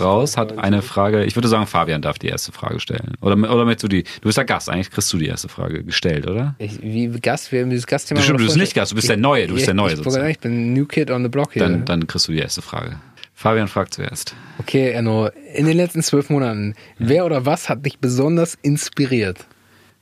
raus, 0.00 0.36
hat 0.36 0.56
eine 0.56 0.82
Frage. 0.82 1.24
Ich 1.24 1.34
würde 1.36 1.48
sagen, 1.48 1.66
Fabian 1.66 2.00
darf 2.00 2.18
die 2.18 2.28
erste 2.28 2.52
Frage 2.52 2.78
stellen. 2.80 3.14
Oder, 3.20 3.34
oder 3.36 3.64
möchtest 3.64 3.84
du 3.84 3.88
die? 3.88 4.04
Du 4.04 4.20
bist 4.22 4.38
ja 4.38 4.44
Gast, 4.44 4.70
eigentlich 4.70 4.90
kriegst 4.90 5.12
du 5.12 5.18
die 5.18 5.26
erste 5.26 5.48
Frage 5.48 5.82
gestellt, 5.82 6.26
oder? 6.28 6.54
ich, 6.58 6.80
wie 6.80 7.08
Gast, 7.20 7.50
wir 7.52 7.62
haben 7.62 7.70
dieses 7.70 7.86
Gastthema. 7.86 8.20
Du, 8.20 8.24
stimmt, 8.24 8.38
mal 8.38 8.44
du 8.44 8.46
bist 8.46 8.56
nicht 8.58 8.74
Gast, 8.74 8.92
du 8.92 8.96
bist 8.96 9.08
der 9.08 9.16
Neue, 9.16 9.46
du 9.48 9.54
bist 9.54 9.66
der 9.66 9.74
Neue 9.74 9.88
ich, 9.88 9.92
ich, 9.94 10.04
sozusagen. 10.04 10.28
ich 10.30 10.38
bin 10.38 10.72
New 10.72 10.86
Kid 10.86 11.10
on 11.10 11.22
the 11.24 11.28
Block 11.28 11.52
hier. 11.52 11.62
Dann, 11.62 11.84
dann 11.84 12.06
kriegst 12.06 12.28
du 12.28 12.32
die 12.32 12.38
erste 12.38 12.62
Frage. 12.62 12.96
Fabian 13.34 13.68
fragt 13.68 13.92
zuerst. 13.94 14.34
Okay, 14.58 14.92
Enno, 14.92 15.28
in 15.54 15.66
den 15.66 15.76
letzten 15.76 16.02
zwölf 16.02 16.30
Monaten, 16.30 16.74
wer 16.98 17.26
oder 17.26 17.44
was 17.44 17.68
hat 17.68 17.84
dich 17.84 17.98
besonders 17.98 18.56
inspiriert? 18.62 19.44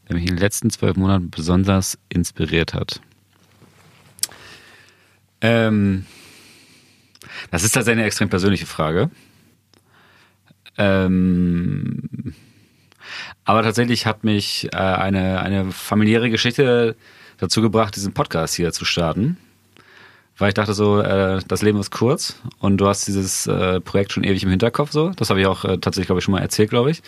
Wer 0.06 0.16
mich 0.16 0.24
in 0.24 0.36
den 0.36 0.38
letzten 0.38 0.70
zwölf 0.70 0.96
Monaten 0.96 1.30
besonders 1.30 1.98
inspiriert 2.08 2.74
hat. 2.74 3.00
Ähm, 5.40 6.06
das 7.50 7.64
ist 7.64 7.72
tatsächlich 7.72 8.00
eine 8.00 8.06
extrem 8.06 8.28
persönliche 8.28 8.66
Frage. 8.66 9.10
Ähm, 10.76 12.34
aber 13.44 13.62
tatsächlich 13.62 14.06
hat 14.06 14.24
mich 14.24 14.68
äh, 14.72 14.76
eine, 14.76 15.40
eine 15.40 15.70
familiäre 15.70 16.30
Geschichte 16.30 16.96
dazu 17.38 17.60
gebracht, 17.62 17.96
diesen 17.96 18.14
Podcast 18.14 18.54
hier 18.54 18.72
zu 18.72 18.84
starten. 18.84 19.36
Weil 20.36 20.48
ich 20.48 20.54
dachte 20.54 20.74
so, 20.74 21.00
äh, 21.00 21.40
das 21.46 21.62
Leben 21.62 21.78
ist 21.78 21.92
kurz 21.92 22.40
und 22.58 22.78
du 22.78 22.88
hast 22.88 23.06
dieses 23.06 23.46
äh, 23.46 23.80
Projekt 23.80 24.12
schon 24.12 24.24
ewig 24.24 24.42
im 24.42 24.50
Hinterkopf 24.50 24.90
so. 24.90 25.10
Das 25.10 25.30
habe 25.30 25.40
ich 25.40 25.46
auch 25.46 25.64
äh, 25.64 25.78
tatsächlich, 25.78 26.06
glaube 26.06 26.18
ich, 26.18 26.24
schon 26.24 26.32
mal 26.32 26.40
erzählt, 26.40 26.70
glaube 26.70 26.90
ich. 26.90 27.02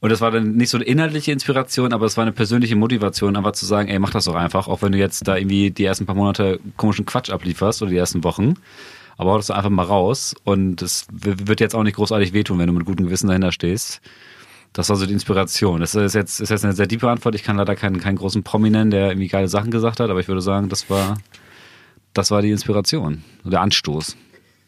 Und 0.00 0.10
das 0.10 0.20
war 0.20 0.30
dann 0.30 0.56
nicht 0.56 0.70
so 0.70 0.76
eine 0.76 0.84
inhaltliche 0.84 1.32
Inspiration, 1.32 1.92
aber 1.92 2.06
es 2.06 2.16
war 2.16 2.22
eine 2.22 2.32
persönliche 2.32 2.76
Motivation, 2.76 3.36
einfach 3.36 3.52
zu 3.52 3.64
sagen, 3.64 3.88
ey, 3.88 3.98
mach 3.98 4.10
das 4.10 4.26
doch 4.26 4.34
einfach, 4.34 4.68
auch 4.68 4.82
wenn 4.82 4.92
du 4.92 4.98
jetzt 4.98 5.26
da 5.26 5.36
irgendwie 5.36 5.70
die 5.70 5.84
ersten 5.84 6.06
paar 6.06 6.14
Monate 6.14 6.60
komischen 6.76 7.06
Quatsch 7.06 7.30
ablieferst 7.30 7.80
oder 7.82 7.90
die 7.90 7.96
ersten 7.96 8.22
Wochen. 8.24 8.54
Aber 9.16 9.30
hau 9.30 9.36
das 9.36 9.46
doch 9.46 9.56
einfach 9.56 9.70
mal 9.70 9.84
raus 9.84 10.34
und 10.44 10.82
es 10.82 11.06
wird 11.10 11.60
jetzt 11.60 11.74
auch 11.74 11.84
nicht 11.84 11.96
großartig 11.96 12.32
wehtun, 12.32 12.58
wenn 12.58 12.66
du 12.66 12.72
mit 12.72 12.84
gutem 12.84 13.06
Gewissen 13.06 13.28
dahinter 13.28 13.52
stehst. 13.52 14.00
Das 14.72 14.88
war 14.88 14.96
so 14.96 15.06
die 15.06 15.12
Inspiration. 15.12 15.80
Das 15.80 15.94
ist 15.94 16.14
jetzt, 16.14 16.40
ist 16.40 16.50
jetzt 16.50 16.64
eine 16.64 16.74
sehr 16.74 16.88
tiefe 16.88 17.08
Antwort. 17.08 17.36
Ich 17.36 17.44
kann 17.44 17.56
leider 17.56 17.76
keinen, 17.76 18.00
keinen 18.00 18.16
großen 18.16 18.42
Prominent, 18.42 18.92
der 18.92 19.10
irgendwie 19.10 19.28
geile 19.28 19.46
Sachen 19.46 19.70
gesagt 19.70 20.00
hat, 20.00 20.10
aber 20.10 20.18
ich 20.18 20.26
würde 20.26 20.42
sagen, 20.42 20.68
das 20.68 20.90
war, 20.90 21.16
das 22.12 22.32
war 22.32 22.42
die 22.42 22.50
Inspiration. 22.50 23.22
Der 23.44 23.60
Anstoß. 23.60 24.16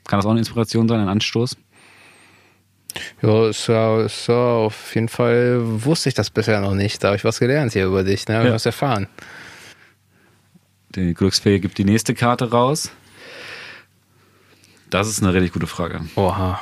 Kann 0.06 0.18
das 0.18 0.26
auch 0.26 0.30
eine 0.30 0.38
Inspiration 0.38 0.88
sein, 0.88 1.00
ein 1.00 1.08
Anstoß? 1.08 1.56
Ja, 3.22 3.48
ist 3.48 3.66
ja, 3.66 4.02
ist 4.02 4.26
ja 4.28 4.34
auf 4.34 4.94
jeden 4.94 5.08
Fall 5.08 5.58
wusste 5.84 6.08
ich 6.08 6.14
das 6.14 6.30
bisher 6.30 6.60
noch 6.60 6.74
nicht. 6.74 7.02
Da 7.02 7.08
habe 7.08 7.16
ich 7.16 7.24
was 7.24 7.38
gelernt 7.38 7.72
hier 7.72 7.86
über 7.86 8.04
dich, 8.04 8.26
ne? 8.28 8.38
Hab 8.38 8.44
Ja. 8.44 8.52
was 8.52 8.66
erfahren. 8.66 9.08
Der 10.94 11.12
Glücksfee 11.14 11.58
gibt 11.58 11.78
die 11.78 11.84
nächste 11.84 12.14
Karte 12.14 12.50
raus. 12.50 12.90
Das 14.90 15.08
ist 15.08 15.22
eine 15.22 15.32
richtig 15.34 15.52
gute 15.52 15.66
Frage. 15.66 16.00
Oha. 16.14 16.60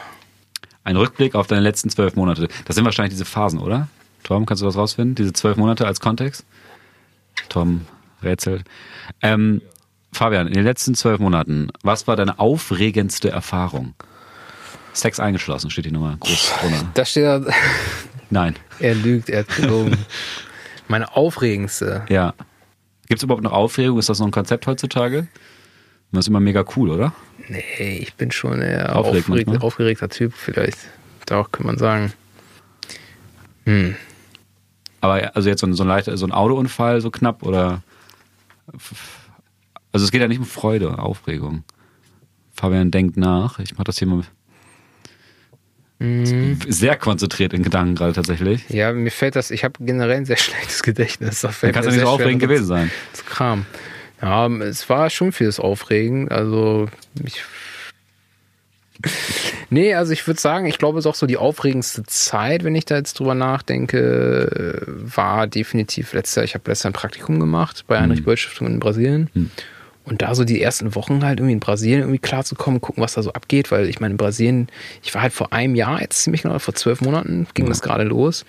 Ein 0.82 0.96
Rückblick 0.96 1.34
auf 1.34 1.46
deine 1.46 1.60
letzten 1.62 1.90
zwölf 1.90 2.16
Monate. 2.16 2.48
Das 2.64 2.76
sind 2.76 2.84
wahrscheinlich 2.84 3.12
diese 3.14 3.24
Phasen, 3.24 3.58
oder? 3.60 3.88
Tom, 4.22 4.46
kannst 4.46 4.62
du 4.62 4.66
das 4.66 4.76
rausfinden? 4.76 5.14
Diese 5.14 5.32
zwölf 5.32 5.56
Monate 5.56 5.86
als 5.86 6.00
Kontext? 6.00 6.44
Tom 7.48 7.82
rätselt. 8.22 8.64
Ähm, 9.22 9.60
Fabian, 10.12 10.46
in 10.46 10.54
den 10.54 10.64
letzten 10.64 10.94
zwölf 10.94 11.18
Monaten, 11.20 11.68
was 11.82 12.06
war 12.06 12.16
deine 12.16 12.38
aufregendste 12.38 13.30
Erfahrung? 13.30 13.94
Sex 14.94 15.20
eingeschlossen, 15.20 15.70
steht 15.70 15.84
hier 15.84 15.92
nochmal 15.92 16.16
groß 16.18 16.54
drunter. 16.60 16.84
Da 16.94 17.04
steht 17.04 17.24
da, 17.24 17.40
Nein. 18.30 18.54
er 18.78 18.94
lügt, 18.94 19.28
er 19.28 19.40
hat 19.40 19.48
gelogen. 19.56 19.96
Meine 20.88 21.16
aufregendste. 21.16 22.04
Ja. 22.08 22.34
Gibt 23.08 23.18
es 23.18 23.22
überhaupt 23.22 23.42
noch 23.42 23.52
Aufregung? 23.52 23.98
Ist 23.98 24.08
das 24.08 24.18
noch 24.18 24.26
ein 24.26 24.32
Konzept 24.32 24.66
heutzutage? 24.66 25.26
Das 26.12 26.24
ist 26.24 26.28
immer 26.28 26.40
mega 26.40 26.64
cool, 26.76 26.90
oder? 26.90 27.12
Nee, 27.48 27.98
ich 27.98 28.14
bin 28.14 28.30
schon 28.30 28.62
eher 28.62 28.96
Aufgeregt 28.96 29.24
aufgeregt, 29.24 29.48
manchmal? 29.48 29.66
aufgeregter 29.66 30.08
Typ 30.08 30.32
vielleicht. 30.32 30.78
Doch, 31.26 31.50
kann 31.50 31.66
man 31.66 31.76
sagen. 31.76 32.12
Hm. 33.64 33.96
Aber 35.00 35.34
also 35.34 35.48
jetzt 35.48 35.60
so 35.60 35.66
ein, 35.66 35.74
so 35.74 35.82
ein, 35.82 35.88
leichter, 35.88 36.16
so 36.16 36.26
ein 36.26 36.32
Autounfall 36.32 37.00
so 37.00 37.10
knapp 37.10 37.42
oder. 37.42 37.82
Also 39.92 40.04
es 40.04 40.10
geht 40.10 40.20
ja 40.20 40.28
nicht 40.28 40.38
um 40.38 40.46
Freude, 40.46 40.98
Aufregung. 40.98 41.64
Fabian 42.54 42.90
denkt 42.90 43.16
nach. 43.16 43.58
Ich 43.58 43.74
mache 43.74 43.84
das 43.84 43.98
hier 43.98 44.08
mal 44.08 44.22
Mhm. 46.00 46.58
sehr 46.68 46.96
konzentriert 46.96 47.52
in 47.52 47.62
Gedanken 47.62 47.94
gerade 47.94 48.12
tatsächlich. 48.12 48.68
Ja, 48.68 48.92
mir 48.92 49.10
fällt 49.10 49.36
das, 49.36 49.50
ich 49.50 49.62
habe 49.64 49.74
generell 49.80 50.16
ein 50.16 50.24
sehr 50.26 50.36
schlechtes 50.38 50.82
Gedächtnis. 50.82 51.40
Da 51.40 51.48
kann 51.48 51.70
es 51.70 51.86
ja 51.86 51.92
nicht 51.92 52.00
so 52.00 52.08
aufregend 52.08 52.42
das 52.42 52.48
gewesen 52.48 52.66
sein. 52.66 52.90
zu 53.12 53.24
Kram. 53.24 53.66
Ja, 54.20 54.46
es 54.46 54.88
war 54.88 55.10
schon 55.10 55.32
vieles 55.32 55.60
aufregend. 55.60 56.32
Also 56.32 56.88
ich. 57.24 57.42
Nee, 59.70 59.94
also 59.94 60.12
ich 60.12 60.24
würde 60.26 60.40
sagen, 60.40 60.66
ich 60.66 60.78
glaube, 60.78 60.98
es 60.98 61.04
ist 61.04 61.10
auch 61.10 61.16
so 61.16 61.26
die 61.26 61.38
aufregendste 61.38 62.04
Zeit, 62.04 62.62
wenn 62.62 62.76
ich 62.76 62.84
da 62.84 62.96
jetzt 62.96 63.18
drüber 63.18 63.34
nachdenke, 63.34 64.84
äh, 64.86 65.16
war 65.16 65.48
definitiv 65.48 66.12
letztes 66.12 66.36
Jahr. 66.36 66.44
Ich 66.44 66.54
habe 66.54 66.70
letztes 66.70 66.84
Jahr 66.84 66.90
ein 66.90 66.94
Praktikum 66.94 67.40
gemacht 67.40 67.84
bei 67.88 67.98
Heinrich 67.98 68.24
Böll 68.24 68.36
Stiftung 68.36 68.68
in 68.68 68.78
Brasilien. 68.78 69.30
Und 70.04 70.20
da 70.20 70.34
so 70.34 70.44
die 70.44 70.60
ersten 70.60 70.94
Wochen 70.94 71.24
halt 71.24 71.38
irgendwie 71.38 71.54
in 71.54 71.60
Brasilien 71.60 72.00
irgendwie 72.00 72.18
klarzukommen, 72.18 72.80
gucken, 72.80 73.02
was 73.02 73.14
da 73.14 73.22
so 73.22 73.32
abgeht, 73.32 73.70
weil 73.70 73.88
ich 73.88 74.00
meine, 74.00 74.12
in 74.12 74.18
Brasilien, 74.18 74.68
ich 75.02 75.14
war 75.14 75.22
halt 75.22 75.32
vor 75.32 75.52
einem 75.52 75.74
Jahr 75.74 76.00
jetzt 76.00 76.22
ziemlich 76.22 76.42
genau, 76.42 76.58
vor 76.58 76.74
zwölf 76.74 77.00
Monaten 77.00 77.46
ging 77.54 77.66
das 77.66 77.80
gerade 77.80 78.04
los. 78.04 78.44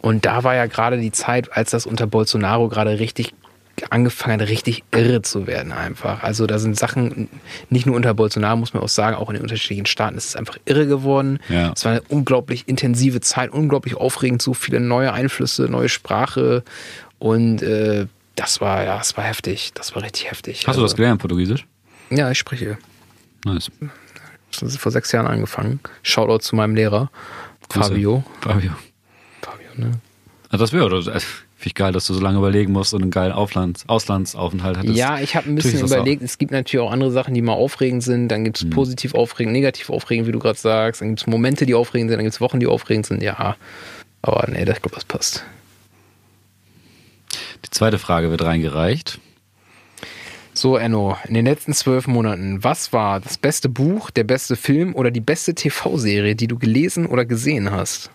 Und 0.00 0.24
da 0.24 0.44
war 0.44 0.54
ja 0.54 0.66
gerade 0.66 0.98
die 0.98 1.12
Zeit, 1.12 1.52
als 1.52 1.70
das 1.70 1.86
unter 1.86 2.06
Bolsonaro 2.06 2.68
gerade 2.68 2.98
richtig 2.98 3.34
angefangen 3.90 4.40
hat, 4.40 4.48
richtig 4.48 4.84
irre 4.92 5.22
zu 5.22 5.46
werden 5.46 5.72
einfach. 5.72 6.22
Also 6.22 6.46
da 6.46 6.58
sind 6.58 6.78
Sachen, 6.78 7.28
nicht 7.70 7.86
nur 7.86 7.96
unter 7.96 8.14
Bolsonaro, 8.14 8.56
muss 8.56 8.74
man 8.74 8.82
auch 8.82 8.88
sagen, 8.88 9.16
auch 9.16 9.28
in 9.30 9.34
den 9.34 9.42
unterschiedlichen 9.42 9.86
Staaten 9.86 10.16
ist 10.16 10.28
es 10.28 10.36
einfach 10.36 10.58
irre 10.64 10.86
geworden. 10.86 11.40
Ja. 11.48 11.72
Es 11.74 11.84
war 11.84 11.92
eine 11.92 12.02
unglaublich 12.08 12.68
intensive 12.68 13.20
Zeit, 13.20 13.50
unglaublich 13.50 13.96
aufregend, 13.96 14.42
so 14.42 14.54
viele 14.54 14.80
neue 14.80 15.12
Einflüsse, 15.12 15.64
neue 15.64 15.88
Sprache 15.88 16.62
und 17.18 17.62
äh, 17.62 18.06
das 18.36 18.60
war, 18.60 18.84
ja, 18.84 18.98
das 18.98 19.16
war 19.16 19.24
heftig. 19.24 19.72
Das 19.74 19.94
war 19.94 20.02
richtig 20.02 20.30
heftig. 20.30 20.66
Hast 20.66 20.76
du 20.76 20.82
das 20.82 20.96
gelernt, 20.96 21.20
Portugiesisch? 21.20 21.66
Ja, 22.10 22.30
ich 22.30 22.38
spreche. 22.38 22.78
Nice. 23.44 23.70
Das 24.52 24.62
ist 24.62 24.78
vor 24.78 24.92
sechs 24.92 25.10
Jahren 25.12 25.26
angefangen. 25.26 25.80
Shoutout 26.02 26.38
zu 26.40 26.56
meinem 26.56 26.74
Lehrer, 26.74 27.10
Grüße. 27.68 27.88
Fabio. 27.90 28.24
Fabio. 28.40 28.70
Fabio, 29.42 29.66
ne? 29.76 29.92
Ah, 30.50 30.56
das 30.56 30.72
wäre, 30.72 30.88
das- 31.02 31.24
finde 31.56 31.70
ich 31.70 31.74
geil, 31.76 31.92
dass 31.92 32.06
du 32.06 32.12
so 32.14 32.20
lange 32.20 32.36
überlegen 32.38 32.72
musst 32.72 32.92
und 32.92 33.00
einen 33.02 33.10
geilen 33.10 33.32
Auflands, 33.32 33.88
Auslandsaufenthalt 33.88 34.76
hattest. 34.76 34.96
Ja, 34.96 35.18
ich 35.18 35.34
habe 35.34 35.48
ein 35.48 35.54
bisschen 35.54 35.80
überlegt, 35.80 36.22
es 36.22 36.36
gibt 36.36 36.52
natürlich 36.52 36.84
auch 36.86 36.92
andere 36.92 37.10
Sachen, 37.10 37.32
die 37.32 37.40
mal 37.40 37.54
aufregend 37.54 38.02
sind. 38.02 38.28
Dann 38.28 38.44
gibt 38.44 38.58
es 38.62 38.68
positiv 38.68 39.14
aufregend, 39.14 39.54
negativ 39.54 39.88
aufregend, 39.88 40.28
wie 40.28 40.32
du 40.32 40.38
gerade 40.38 40.58
sagst. 40.58 41.00
Dann 41.00 41.08
gibt 41.08 41.20
es 41.22 41.26
Momente, 41.26 41.64
die 41.64 41.74
aufregend 41.74 42.10
sind, 42.10 42.18
dann 42.18 42.24
gibt 42.24 42.34
es 42.34 42.40
Wochen, 42.42 42.60
die 42.60 42.66
aufregend 42.66 43.06
sind. 43.06 43.22
Ja, 43.22 43.56
aber 44.20 44.46
nee, 44.50 44.58
ich 44.60 44.64
glaube, 44.66 44.90
das 44.94 45.04
passt. 45.06 45.42
Zweite 47.74 47.98
Frage 47.98 48.30
wird 48.30 48.44
reingereicht. 48.44 49.18
So, 50.52 50.76
Enno, 50.76 51.18
in 51.26 51.34
den 51.34 51.44
letzten 51.44 51.72
zwölf 51.72 52.06
Monaten, 52.06 52.62
was 52.62 52.92
war 52.92 53.18
das 53.18 53.36
beste 53.36 53.68
Buch, 53.68 54.12
der 54.12 54.22
beste 54.22 54.54
Film 54.54 54.94
oder 54.94 55.10
die 55.10 55.20
beste 55.20 55.56
TV-Serie, 55.56 56.36
die 56.36 56.46
du 56.46 56.56
gelesen 56.56 57.04
oder 57.04 57.24
gesehen 57.24 57.72
hast? 57.72 58.12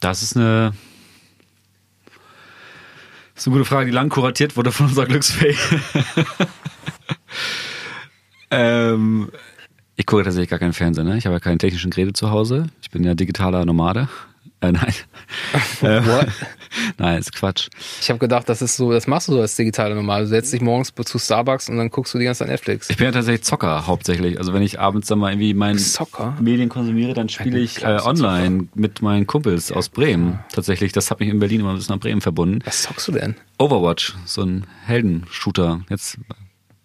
Das 0.00 0.22
ist 0.22 0.38
eine, 0.38 0.72
das 3.34 3.42
ist 3.42 3.48
eine 3.48 3.56
gute 3.56 3.68
Frage, 3.68 3.90
die 3.90 3.94
lang 3.94 4.08
kuratiert 4.08 4.56
wurde 4.56 4.72
von 4.72 4.86
unserer 4.86 5.04
Glücksfee. 5.04 5.54
ähm, 8.50 9.30
ich 9.96 10.06
gucke 10.06 10.24
tatsächlich 10.24 10.48
gar 10.48 10.58
keinen 10.58 10.72
Fernsehen, 10.72 11.06
ne? 11.06 11.18
Ich 11.18 11.26
habe 11.26 11.34
ja 11.34 11.40
keinen 11.40 11.58
technischen 11.58 11.90
Gerät 11.90 12.16
zu 12.16 12.30
Hause. 12.30 12.68
Ich 12.80 12.90
bin 12.90 13.04
ja 13.04 13.14
digitaler 13.14 13.66
Nomade. 13.66 14.08
Äh, 14.62 14.72
nein. 14.72 14.94
Äh, 15.82 16.06
What? 16.06 16.28
nein, 16.98 17.18
ist 17.18 17.34
Quatsch. 17.34 17.68
Ich 18.00 18.08
habe 18.08 18.18
gedacht, 18.18 18.48
das 18.48 18.62
ist 18.62 18.76
so, 18.76 18.92
das 18.92 19.06
machst 19.06 19.28
du 19.28 19.32
so 19.32 19.40
als 19.40 19.56
digitale 19.56 19.94
Normal. 19.94 20.22
Du 20.22 20.28
setzt 20.28 20.52
dich 20.52 20.60
morgens 20.60 20.92
zu 20.94 21.18
Starbucks 21.18 21.68
und 21.68 21.76
dann 21.76 21.90
guckst 21.90 22.14
du 22.14 22.18
die 22.18 22.24
ganze 22.24 22.40
Zeit 22.40 22.48
Netflix. 22.48 22.88
Ich 22.88 22.96
bin 22.96 23.06
ja 23.06 23.12
tatsächlich 23.12 23.42
Zocker 23.42 23.86
hauptsächlich. 23.86 24.38
Also 24.38 24.52
wenn 24.52 24.62
ich 24.62 24.78
abends 24.78 25.08
dann 25.08 25.18
mal 25.18 25.32
irgendwie 25.32 25.54
meinen 25.54 25.78
Zocker? 25.78 26.36
Medien 26.40 26.68
konsumiere, 26.68 27.14
dann 27.14 27.28
spiele 27.28 27.58
ich 27.58 27.78
äh, 27.78 27.80
Glaubst 27.80 28.04
du 28.06 28.08
online 28.08 28.68
mit 28.74 29.02
meinen 29.02 29.26
Kumpels 29.26 29.72
aus 29.72 29.88
Bremen. 29.88 30.38
Tatsächlich, 30.52 30.92
das 30.92 31.10
hat 31.10 31.20
mich 31.20 31.28
in 31.28 31.38
Berlin 31.40 31.60
immer 31.60 31.70
ein 31.70 31.76
bisschen 31.76 31.94
nach 31.94 32.00
Bremen 32.00 32.20
verbunden. 32.20 32.60
Was 32.64 32.82
zockst 32.82 33.08
du 33.08 33.12
denn? 33.12 33.34
Overwatch, 33.58 34.14
so 34.24 34.42
ein 34.42 34.66
Heldenshooter. 34.84 35.80
Jetzt 35.88 36.18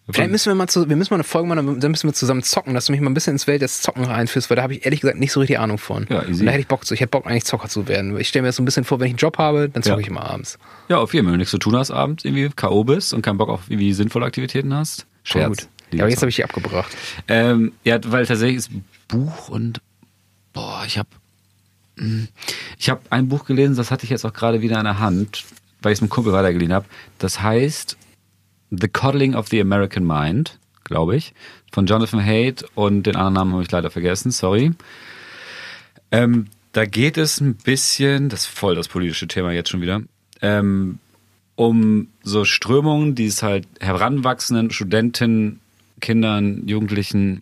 Vielleicht 0.10 0.32
müssen 0.32 0.50
wir 0.50 0.56
mal 0.56 0.68
zu, 0.68 0.88
wir 0.88 0.96
müssen 0.96 1.14
mal 1.14 1.18
eine 1.18 1.24
Folge 1.26 1.50
machen, 1.50 1.80
dann 1.82 1.92
müssen 1.92 2.08
wir 2.08 2.14
zusammen 2.14 2.42
zocken, 2.42 2.74
dass 2.74 2.86
du 2.86 2.94
mich 2.94 3.02
mal 3.02 3.10
ein 3.10 3.14
bisschen 3.14 3.34
ins 3.34 3.46
Welt 3.48 3.62
des 3.62 3.82
Zocken 3.82 4.06
reinführst, 4.06 4.50
weil 4.50 4.56
da 4.56 4.64
habe 4.64 4.74
ich 4.76 4.86
ehrlich 4.86 5.02
gesagt 5.02 5.20
nicht 5.20 5.34
so 5.34 5.40
richtig 5.42 5.60
Ahnung 5.60 5.78
von. 5.78 6.08
Ja, 6.10 6.24
easy. 6.24 6.40
Und 6.42 6.46
da 6.46 6.52
hätte 6.54 6.62
ich 6.62 6.68
Bock 6.68 6.86
zu. 6.86 6.94
Ich 6.94 7.02
hätte 7.02 7.10
Bock 7.10 7.26
eigentlich 7.28 7.44
Zocker 7.44 7.68
zu 7.68 7.88
werden. 7.90 8.18
Ich 8.18 8.30
stelle 8.30 8.44
mir 8.44 8.48
das 8.50 8.56
so 8.56 8.62
ein 8.62 8.66
bisschen 8.66 8.86
vor, 8.86 9.00
wenn 9.00 9.08
ich 9.08 9.12
einen 9.14 9.18
Job 9.18 9.38
habe, 9.38 9.68
dann 9.70 9.84
zocke 9.84 9.96
Ja. 9.98 10.02
ich 10.02 10.08
immer 10.08 10.22
abends. 10.30 10.58
Ja, 10.88 10.98
auf 11.00 11.14
jeden 11.14 11.26
Fall. 11.26 11.34
Wenn 11.34 11.40
du 11.40 11.40
nichts 11.40 11.52
zu 11.52 11.58
tun 11.58 11.76
hast 11.76 11.92
abends, 11.92 12.24
irgendwie 12.24 12.50
K.O. 12.56 12.84
bist 12.86 13.14
und 13.14 13.22
keinen 13.22 13.38
Bock 13.38 13.50
auf 13.50 13.64
irgendwie 13.70 13.92
sinnvolle 13.94 14.26
Aktivitäten 14.26 14.74
hast. 14.74 15.06
Scherz. 15.24 15.48
gut. 15.48 15.68
Ja, 15.92 16.04
aber 16.04 16.10
jetzt 16.10 16.22
habe 16.22 16.30
ich 16.30 16.36
die 16.38 16.44
abgebracht. 16.44 16.96
Ähm, 17.28 17.74
ja, 17.84 18.00
weil 18.06 18.26
tatsächlich 18.26 18.58
ist 18.58 18.72
Buch 19.08 19.50
und 19.50 19.82
boah, 20.54 20.84
ich 20.86 20.98
habe 20.98 21.10
ich 22.78 22.90
habe 22.90 23.02
ein 23.10 23.28
Buch 23.28 23.46
gelesen, 23.46 23.76
das 23.76 23.90
hatte 23.92 24.04
ich 24.04 24.10
jetzt 24.12 24.24
auch 24.26 24.34
gerade 24.34 24.62
wieder 24.62 24.78
in 24.78 24.84
der 24.84 25.00
Hand, 25.00 25.46
weil 25.82 25.92
ich 25.94 25.98
es 25.98 26.02
mit 26.02 26.12
einem 26.12 26.16
Kumpel 26.16 26.32
weitergeliehen 26.34 26.72
habe. 26.74 26.86
Das 27.20 27.42
heißt 27.42 27.98
The 28.72 28.88
Coddling 28.88 29.36
of 29.36 29.48
the 29.50 29.62
American 29.62 30.06
Mind, 30.06 30.60
glaube 30.84 31.16
ich, 31.16 31.34
von 31.72 31.86
Jonathan 31.86 32.24
Haidt 32.24 32.66
und 32.76 33.04
den 33.04 33.16
anderen 33.16 33.34
Namen 33.34 33.54
habe 33.54 33.64
ich 33.64 33.72
leider 33.72 33.90
vergessen, 33.90 34.32
sorry. 34.32 34.72
Ähm, 36.12 36.48
da 36.72 36.86
geht 36.86 37.18
es 37.18 37.42
ein 37.42 37.56
bisschen, 37.56 38.30
das 38.30 38.42
ist 38.42 38.48
voll 38.48 38.76
das 38.76 38.88
politische 38.88 39.28
Thema 39.28 39.52
jetzt 39.52 39.70
schon 39.70 39.82
wieder, 39.82 40.02
ähm, 40.42 41.00
um 41.56 42.10
so 42.22 42.46
Strömungen, 42.46 43.16
die 43.16 43.26
es 43.26 43.42
halt 43.42 43.68
heranwachsenden 43.80 44.70
Studenten, 44.70 45.60
Kindern, 46.00 46.68
Jugendlichen 46.68 47.42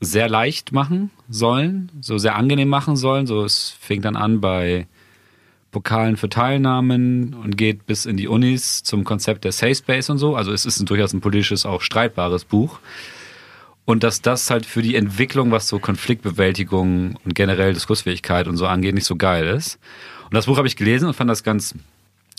sehr 0.00 0.28
leicht 0.28 0.72
machen 0.72 1.10
sollen, 1.28 1.92
so 2.00 2.16
sehr 2.16 2.34
angenehm 2.34 2.68
machen 2.68 2.96
sollen. 2.96 3.26
So, 3.26 3.44
es 3.44 3.76
fing 3.78 4.00
dann 4.00 4.16
an 4.16 4.40
bei 4.40 4.86
Pokalen 5.70 6.16
für 6.16 6.28
Teilnahmen 6.28 7.34
und 7.34 7.56
geht 7.56 7.86
bis 7.86 8.06
in 8.06 8.16
die 8.16 8.28
Unis 8.28 8.82
zum 8.82 9.04
Konzept 9.04 9.44
der 9.44 9.52
Safe 9.52 9.74
Space 9.74 10.10
und 10.10 10.18
so. 10.18 10.36
Also 10.36 10.52
es 10.52 10.66
ist 10.66 10.80
ein, 10.80 10.86
durchaus 10.86 11.12
ein 11.12 11.20
politisches, 11.20 11.66
auch 11.66 11.82
streitbares 11.82 12.44
Buch. 12.44 12.80
Und 13.84 14.04
dass 14.04 14.22
das 14.22 14.50
halt 14.50 14.66
für 14.66 14.82
die 14.82 14.94
Entwicklung, 14.94 15.50
was 15.50 15.68
so 15.68 15.78
Konfliktbewältigung 15.78 17.18
und 17.24 17.34
generell 17.34 17.74
Diskursfähigkeit 17.74 18.46
und 18.46 18.56
so 18.56 18.66
angeht, 18.66 18.94
nicht 18.94 19.06
so 19.06 19.16
geil 19.16 19.46
ist. 19.46 19.78
Und 20.24 20.34
das 20.34 20.46
Buch 20.46 20.58
habe 20.58 20.68
ich 20.68 20.76
gelesen 20.76 21.06
und 21.06 21.14
fand 21.14 21.30
das 21.30 21.42
ganz 21.42 21.74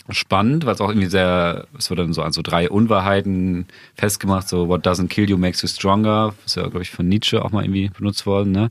spannend, 0.08 0.66
weil 0.66 0.74
es 0.74 0.80
auch 0.80 0.88
irgendwie 0.88 1.08
sehr, 1.08 1.66
es 1.78 1.90
wird 1.90 2.00
dann 2.00 2.12
so 2.12 2.22
an 2.22 2.32
so 2.32 2.42
drei 2.42 2.68
Unwahrheiten 2.68 3.66
festgemacht, 3.94 4.48
so 4.48 4.68
what 4.68 4.86
doesn't 4.86 5.08
kill 5.08 5.28
you 5.28 5.36
makes 5.36 5.62
you 5.62 5.68
stronger, 5.68 6.34
ist 6.44 6.56
ja, 6.56 6.62
glaube 6.62 6.82
ich, 6.82 6.90
von 6.90 7.08
Nietzsche 7.08 7.44
auch 7.44 7.52
mal 7.52 7.62
irgendwie 7.64 7.88
benutzt 7.90 8.26
worden, 8.26 8.52
ne? 8.52 8.70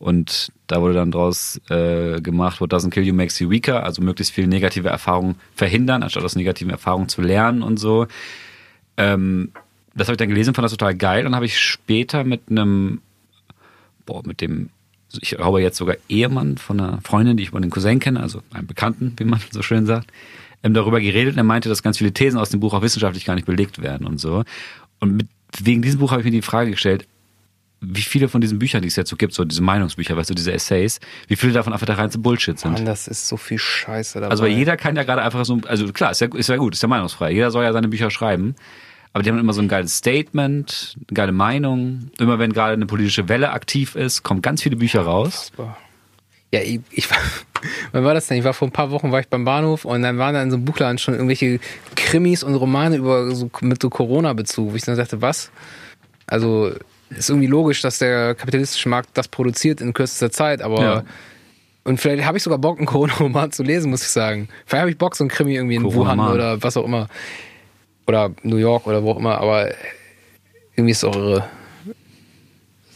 Und 0.00 0.50
da 0.66 0.80
wurde 0.80 0.94
dann 0.94 1.10
draus 1.10 1.60
äh, 1.68 2.22
gemacht, 2.22 2.58
what 2.62 2.72
doesn't 2.72 2.88
kill 2.88 3.04
you 3.04 3.12
makes 3.12 3.38
you 3.38 3.50
weaker, 3.50 3.84
also 3.84 4.00
möglichst 4.00 4.32
viel 4.32 4.46
negative 4.46 4.88
Erfahrungen 4.88 5.34
verhindern, 5.54 6.02
anstatt 6.02 6.24
aus 6.24 6.36
negativen 6.36 6.70
Erfahrungen 6.70 7.10
zu 7.10 7.20
lernen 7.20 7.62
und 7.62 7.76
so. 7.76 8.06
Ähm, 8.96 9.52
das 9.94 10.08
habe 10.08 10.14
ich 10.14 10.18
dann 10.18 10.30
gelesen, 10.30 10.54
fand 10.54 10.64
das 10.64 10.72
total 10.72 10.94
geil. 10.94 11.24
Dann 11.24 11.34
habe 11.34 11.44
ich 11.44 11.60
später 11.60 12.24
mit 12.24 12.48
einem, 12.48 13.02
boah, 14.06 14.22
mit 14.26 14.40
dem, 14.40 14.70
ich 15.20 15.32
glaube 15.32 15.60
jetzt 15.60 15.76
sogar 15.76 15.96
Ehemann 16.08 16.56
von 16.56 16.80
einer 16.80 17.00
Freundin, 17.02 17.36
die 17.36 17.42
ich 17.42 17.50
über 17.50 17.60
den 17.60 17.70
Cousin 17.70 17.98
kenne, 18.00 18.20
also 18.20 18.40
einem 18.54 18.66
Bekannten, 18.66 19.12
wie 19.18 19.24
man 19.24 19.38
so 19.50 19.60
schön 19.60 19.84
sagt, 19.84 20.10
ähm, 20.62 20.72
darüber 20.72 21.02
geredet 21.02 21.34
und 21.34 21.38
er 21.38 21.44
meinte, 21.44 21.68
dass 21.68 21.82
ganz 21.82 21.98
viele 21.98 22.12
Thesen 22.12 22.40
aus 22.40 22.48
dem 22.48 22.60
Buch 22.60 22.72
auch 22.72 22.80
wissenschaftlich 22.80 23.26
gar 23.26 23.34
nicht 23.34 23.46
belegt 23.46 23.82
werden 23.82 24.06
und 24.06 24.18
so. 24.18 24.44
Und 24.98 25.14
mit, 25.14 25.28
wegen 25.58 25.82
diesem 25.82 26.00
Buch 26.00 26.10
habe 26.10 26.22
ich 26.22 26.24
mir 26.24 26.30
die 26.30 26.40
Frage 26.40 26.70
gestellt, 26.70 27.06
wie 27.80 28.02
viele 28.02 28.28
von 28.28 28.40
diesen 28.40 28.58
Büchern, 28.58 28.82
die 28.82 28.88
es 28.88 28.96
jetzt 28.96 29.08
so 29.08 29.16
gibt, 29.16 29.32
so 29.32 29.44
diese 29.44 29.62
Meinungsbücher, 29.62 30.16
weißt 30.16 30.30
du, 30.30 30.34
diese 30.34 30.52
Essays, 30.52 31.00
wie 31.28 31.36
viele 31.36 31.52
davon 31.52 31.72
einfach 31.72 31.86
der 31.86 31.98
reinste 31.98 32.18
Bullshit 32.18 32.58
sind. 32.58 32.72
Mann, 32.72 32.84
das 32.84 33.08
ist 33.08 33.26
so 33.26 33.36
viel 33.36 33.58
Scheiße 33.58 34.20
dabei. 34.20 34.30
Also 34.30 34.42
weil 34.42 34.52
jeder 34.52 34.76
kann 34.76 34.96
ja 34.96 35.02
gerade 35.02 35.22
einfach 35.22 35.44
so, 35.44 35.60
also 35.66 35.90
klar, 35.92 36.10
ist 36.10 36.20
ja, 36.20 36.28
ist 36.34 36.48
ja 36.48 36.56
gut, 36.56 36.74
ist 36.74 36.82
ja 36.82 36.88
meinungsfrei. 36.88 37.32
Jeder 37.32 37.50
soll 37.50 37.64
ja 37.64 37.72
seine 37.72 37.88
Bücher 37.88 38.10
schreiben. 38.10 38.54
Aber 39.12 39.24
die 39.24 39.30
haben 39.30 39.38
immer 39.38 39.52
so 39.52 39.60
ein 39.60 39.68
geiles 39.68 39.96
Statement, 39.96 40.94
eine 40.96 41.14
geile 41.14 41.32
Meinung. 41.32 42.10
Immer 42.18 42.38
wenn 42.38 42.52
gerade 42.52 42.74
eine 42.74 42.86
politische 42.86 43.28
Welle 43.28 43.50
aktiv 43.50 43.96
ist, 43.96 44.22
kommen 44.22 44.40
ganz 44.40 44.62
viele 44.62 44.76
Bücher 44.76 45.00
raus. 45.00 45.50
Ja, 46.52 46.60
ich, 46.60 46.80
ich 46.90 47.10
war, 47.10 47.18
wann 47.92 48.04
war 48.04 48.14
das 48.14 48.26
denn? 48.26 48.38
Ich 48.38 48.44
war 48.44 48.54
vor 48.54 48.68
ein 48.68 48.72
paar 48.72 48.90
Wochen 48.90 49.10
war 49.10 49.20
ich 49.20 49.28
beim 49.28 49.44
Bahnhof 49.44 49.84
und 49.84 50.02
dann 50.02 50.18
waren 50.18 50.34
da 50.34 50.42
in 50.42 50.50
so 50.50 50.56
einem 50.56 50.64
Buchladen 50.64 50.98
schon 50.98 51.14
irgendwelche 51.14 51.60
Krimis 51.96 52.42
und 52.44 52.54
Romane 52.54 52.96
über 52.96 53.34
so, 53.34 53.50
mit 53.62 53.82
so 53.82 53.90
Corona-Bezug, 53.90 54.72
wo 54.72 54.76
ich 54.76 54.82
dann 54.82 54.96
sagte, 54.96 55.22
was? 55.22 55.50
Also 56.26 56.72
ist 57.10 57.28
irgendwie 57.28 57.48
logisch, 57.48 57.82
dass 57.82 57.98
der 57.98 58.34
kapitalistische 58.34 58.88
Markt 58.88 59.10
das 59.14 59.28
produziert 59.28 59.80
in 59.80 59.92
kürzester 59.92 60.30
Zeit, 60.30 60.62
aber 60.62 60.82
ja. 60.82 61.04
und 61.84 62.00
vielleicht 62.00 62.24
habe 62.24 62.38
ich 62.38 62.42
sogar 62.42 62.58
Bock, 62.58 62.78
einen 62.78 62.86
Corona-Roman 62.86 63.52
zu 63.52 63.62
lesen, 63.62 63.90
muss 63.90 64.02
ich 64.02 64.08
sagen. 64.08 64.48
Vielleicht 64.66 64.80
habe 64.80 64.90
ich 64.90 64.98
Bock, 64.98 65.16
so 65.16 65.24
einen 65.24 65.30
Krimi 65.30 65.54
irgendwie 65.54 65.76
in 65.76 65.84
Wuhan 65.84 66.20
oder 66.20 66.62
was 66.62 66.76
auch 66.76 66.84
immer. 66.84 67.08
Oder 68.06 68.30
New 68.42 68.56
York 68.56 68.86
oder 68.86 69.02
wo 69.02 69.12
auch 69.12 69.18
immer, 69.18 69.38
aber 69.38 69.70
irgendwie 70.74 70.92
ist 70.92 70.98
es 70.98 71.04
auch 71.04 71.16
irre. 71.16 71.44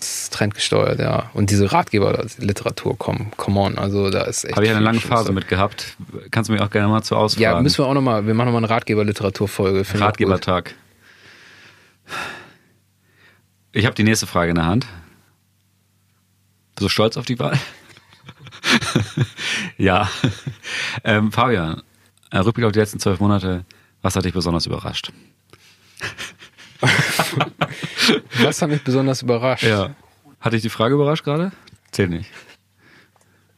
Es 0.00 0.24
ist 0.24 0.32
trendgesteuert, 0.34 0.98
ja. 0.98 1.30
Und 1.32 1.50
diese 1.50 1.72
Ratgeberliteratur, 1.72 2.96
komm, 2.98 3.30
come 3.36 3.60
on, 3.60 3.78
also 3.78 4.10
da 4.10 4.22
ist 4.22 4.44
echt. 4.44 4.54
Habe 4.54 4.66
ich 4.66 4.72
eine 4.72 4.80
lange 4.80 5.00
Phase 5.00 5.32
mit 5.32 5.48
gehabt. 5.48 5.96
Kannst 6.30 6.48
du 6.48 6.52
mich 6.52 6.60
auch 6.60 6.70
gerne 6.70 6.88
mal 6.88 7.02
zu 7.02 7.16
ausfragen. 7.16 7.42
Ja, 7.42 7.60
müssen 7.60 7.78
wir 7.78 7.86
auch 7.86 7.94
nochmal, 7.94 8.26
wir 8.26 8.34
machen 8.34 8.46
nochmal 8.46 8.64
eine 8.64 8.70
Ratgeberliteraturfolge. 8.70 9.84
Ratgebertag. 9.98 10.74
Ich 13.76 13.86
habe 13.86 13.94
die 13.96 14.04
nächste 14.04 14.28
Frage 14.28 14.50
in 14.50 14.54
der 14.54 14.66
Hand. 14.66 14.86
Bist 16.76 16.84
du 16.84 16.88
stolz 16.88 17.16
auf 17.16 17.26
die 17.26 17.40
Wahl? 17.40 17.58
ja. 19.78 20.08
Ähm, 21.02 21.32
Fabian, 21.32 21.82
Rückblick 22.32 22.66
auf 22.66 22.72
die 22.72 22.78
letzten 22.78 23.00
zwölf 23.00 23.18
Monate. 23.18 23.64
Was 24.00 24.14
hat 24.14 24.24
dich 24.24 24.32
besonders 24.32 24.66
überrascht? 24.66 25.12
Was 28.42 28.62
hat 28.62 28.70
mich 28.70 28.84
besonders 28.84 29.22
überrascht? 29.22 29.64
Ja. 29.64 29.96
Hat 30.38 30.52
dich 30.52 30.62
die 30.62 30.70
Frage 30.70 30.94
überrascht 30.94 31.24
gerade? 31.24 31.50
Zählt 31.90 32.10
nicht. 32.10 32.30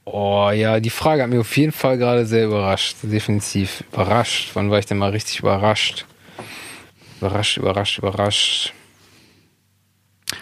Oh 0.07 0.51
ja, 0.51 0.81
die 0.81 0.89
Frage 0.89 1.25
hat 1.25 1.29
mich 1.29 1.41
auf 1.41 1.57
jeden 1.59 1.73
Fall 1.73 1.99
gerade 1.99 2.25
sehr 2.25 2.47
überrascht. 2.47 2.97
Definitiv 3.03 3.85
überrascht. 3.93 4.53
Wann 4.55 4.71
war 4.71 4.79
ich 4.79 4.87
denn 4.87 4.97
mal 4.97 5.11
richtig 5.11 5.41
überrascht? 5.41 6.07
Überrascht, 7.21 7.59
überrascht, 7.59 7.99
überrascht. 7.99 8.73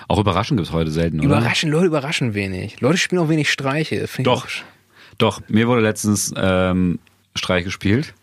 Auch 0.09 0.19
Überraschungen 0.19 0.59
gibt 0.59 0.69
es 0.69 0.75
heute 0.75 0.91
selten, 0.91 1.21
oder? 1.21 1.27
Überraschen, 1.39 1.71
Leute 1.71 1.87
überraschen 1.87 2.35
wenig. 2.35 2.81
Leute 2.81 2.99
spielen 2.99 3.23
auch 3.23 3.29
wenig 3.29 3.51
Streiche. 3.51 4.07
Doch, 4.19 4.47
doch. 5.19 5.41
Mir 5.49 5.69
wurde 5.69 5.81
letztens 5.81 6.33
ähm, 6.37 6.99
Streich 7.35 7.65
gespielt. 7.65 8.15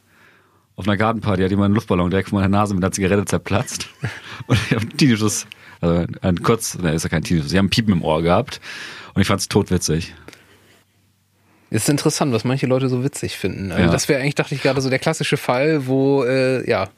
Auf 0.76 0.88
einer 0.88 0.98
Gartenparty 0.98 1.44
hat 1.44 1.52
jemand 1.52 1.66
einen 1.66 1.76
Luftballon 1.76 2.10
direkt 2.10 2.30
von 2.30 2.40
meiner 2.40 2.50
Nase 2.50 2.74
mit 2.74 2.84
einer 2.84 2.92
Zigarette 2.92 3.26
zerplatzt. 3.26 3.90
Und 4.48 4.58
ich 4.58 4.72
habe 4.72 4.82
einen 4.82 4.98
Tinnitus, 4.98 5.46
also 5.80 6.06
ein 6.22 6.42
kurz, 6.42 6.78
ne, 6.78 6.94
ist 6.94 7.04
ja 7.04 7.10
kein 7.10 7.24
Tinnitus, 7.24 7.52
ich 7.52 7.58
habe 7.58 7.66
einen 7.66 7.70
Piepen 7.70 7.94
im 7.94 8.04
Ohr 8.04 8.22
gehabt. 8.22 8.62
Und 9.14 9.22
ich 9.22 9.28
fand 9.28 9.42
es 9.42 9.50
totwitzig. 9.50 10.14
Ist 11.70 11.88
interessant, 11.88 12.34
was 12.34 12.44
manche 12.44 12.68
Leute 12.68 12.90
so 12.90 13.04
witzig 13.04 13.38
finden. 13.38 13.72
Also 13.72 13.86
ja. 13.86 13.92
das 13.92 14.10
wäre 14.10 14.20
eigentlich, 14.22 14.36
dachte 14.36 14.56
ich 14.56 14.62
gerade, 14.62 14.82
so 14.82 14.90
der 14.90 15.00
klassische 15.00 15.38
Fall, 15.38 15.88
wo, 15.88 16.24
äh, 16.24 16.70
ja, 16.70 16.90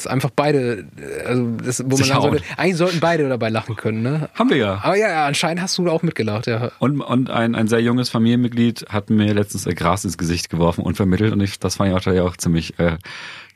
ist 0.00 0.06
einfach 0.06 0.30
beide, 0.34 0.86
also 1.26 1.56
das, 1.64 1.82
wo 1.84 1.96
man 1.96 2.06
sagen 2.06 2.22
sollte, 2.22 2.44
eigentlich 2.56 2.76
sollten 2.76 3.00
beide 3.00 3.28
dabei 3.28 3.48
lachen 3.50 3.76
können, 3.76 4.02
ne? 4.02 4.28
Haben 4.34 4.50
wir 4.50 4.56
ja. 4.56 4.80
Aber 4.82 4.96
ja, 4.96 5.26
anscheinend 5.26 5.62
hast 5.62 5.78
du 5.78 5.88
auch 5.88 6.02
mitgelacht, 6.02 6.46
ja. 6.46 6.72
Und, 6.78 7.00
und 7.00 7.30
ein, 7.30 7.54
ein 7.54 7.68
sehr 7.68 7.80
junges 7.80 8.08
Familienmitglied 8.10 8.86
hat 8.88 9.10
mir 9.10 9.32
letztens 9.34 9.66
äh, 9.66 9.74
Gras 9.74 10.04
ins 10.04 10.18
Gesicht 10.18 10.50
geworfen, 10.50 10.82
unvermittelt, 10.82 11.32
und 11.32 11.40
ich, 11.40 11.58
das 11.58 11.76
fand 11.76 11.90
ich 11.90 11.96
auch, 11.96 12.28
auch 12.28 12.36
ziemlich 12.36 12.78
äh, 12.78 12.96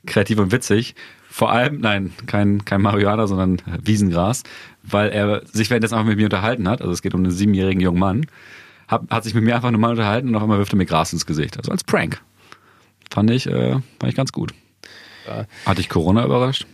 kreativ 0.06 0.38
und 0.38 0.52
witzig. 0.52 0.94
Vor 1.28 1.50
allem, 1.50 1.80
nein, 1.80 2.12
kein, 2.26 2.64
kein 2.64 2.80
Marihuana, 2.80 3.26
sondern 3.26 3.60
Wiesengras, 3.82 4.44
weil 4.84 5.10
er 5.10 5.42
sich 5.46 5.68
währenddessen 5.70 5.94
einfach 5.94 6.08
mit 6.08 6.18
mir 6.18 6.26
unterhalten 6.26 6.68
hat. 6.68 6.80
Also 6.80 6.92
es 6.92 7.02
geht 7.02 7.14
um 7.14 7.24
einen 7.24 7.32
siebenjährigen 7.32 7.80
jungen 7.80 7.98
Mann. 7.98 8.26
Hat, 8.86 9.02
hat 9.10 9.24
sich 9.24 9.34
mit 9.34 9.42
mir 9.42 9.56
einfach 9.56 9.70
normal 9.70 9.92
unterhalten 9.92 10.28
und 10.28 10.36
auf 10.36 10.42
einmal 10.42 10.58
wirft 10.58 10.74
er 10.74 10.76
mir 10.76 10.86
Gras 10.86 11.12
ins 11.12 11.26
Gesicht. 11.26 11.56
Also 11.56 11.72
als 11.72 11.82
Prank. 11.82 12.20
Fand 13.10 13.30
ich, 13.30 13.46
äh, 13.46 13.72
fand 13.72 14.08
ich 14.08 14.14
ganz 14.14 14.30
gut. 14.30 14.54
Ja. 15.26 15.46
Hat 15.66 15.78
dich 15.78 15.88
Corona 15.88 16.24
überrascht? 16.24 16.66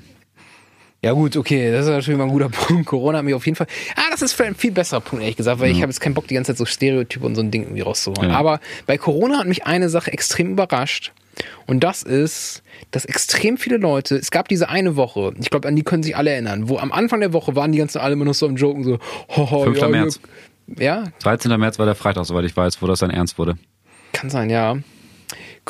Ja 1.03 1.13
gut, 1.13 1.35
okay, 1.37 1.73
das 1.73 1.87
ist 1.87 1.91
natürlich 1.91 2.19
mal 2.19 2.25
ein 2.25 2.31
guter 2.31 2.49
Punkt. 2.51 2.87
Corona 2.87 3.19
hat 3.19 3.25
mich 3.25 3.35
auf 3.35 3.47
jeden 3.47 3.57
Fall. 3.57 3.67
Ah, 3.97 4.11
das 4.11 4.21
ist 4.21 4.39
ein 4.41 4.55
viel 4.55 4.73
besserer 4.73 5.01
Punkt, 5.01 5.23
ehrlich 5.23 5.37
gesagt, 5.37 5.59
weil 5.61 5.71
ja. 5.71 5.77
ich 5.77 5.83
habe 5.83 5.91
jetzt 5.91 6.01
keinen 6.01 6.15
Bock, 6.15 6.29
die 6.29 6.35
ganze 6.35 6.53
Zeit 6.53 6.59
so 6.59 6.67
Stereotype 6.67 7.25
und 7.25 7.35
so 7.35 7.41
ein 7.41 7.51
Ding 7.51 7.63
irgendwie 7.63 7.81
rauszuholen. 7.81 8.31
Ja. 8.31 8.37
Aber 8.37 8.61
bei 8.87 8.99
Corona 8.99 9.39
hat 9.39 9.47
mich 9.47 9.65
eine 9.65 9.89
Sache 9.89 10.13
extrem 10.13 10.53
überrascht. 10.53 11.13
Und 11.67 11.81
das 11.81 12.03
ist, 12.03 12.63
dass 12.91 13.07
extrem 13.07 13.57
viele 13.57 13.79
Leute, 13.79 14.17
es 14.17 14.31
gab 14.31 14.49
diese 14.49 14.69
eine 14.69 14.97
Woche, 14.97 15.33
ich 15.41 15.49
glaube, 15.49 15.69
an 15.69 15.77
die 15.77 15.83
können 15.83 16.03
sich 16.03 16.17
alle 16.17 16.31
erinnern, 16.31 16.69
wo 16.69 16.77
am 16.77 16.93
Anfang 16.93 17.21
der 17.21 17.33
Woche 17.33 17.57
waren 17.57 17.73
die 17.73 17.79
ganzen 17.79 17.99
alle 17.99 18.13
immer 18.13 18.27
noch 18.27 18.35
so 18.35 18.47
am 18.47 18.57
Joken, 18.57 18.85
so, 18.85 18.99
hoho, 19.31 19.65
5. 19.65 19.79
Ja, 19.79 19.89
März. 19.89 20.21
Ja. 20.79 21.05
13. 21.21 21.59
März 21.59 21.79
war 21.79 21.87
der 21.87 21.95
Freitag, 21.95 22.27
soweit 22.27 22.45
ich 22.45 22.57
weiß, 22.57 22.83
wo 22.83 22.87
das 22.87 22.99
dann 22.99 23.11
ernst 23.11 23.39
wurde. 23.39 23.57
Kann 24.13 24.29
sein, 24.29 24.51
ja. 24.51 24.77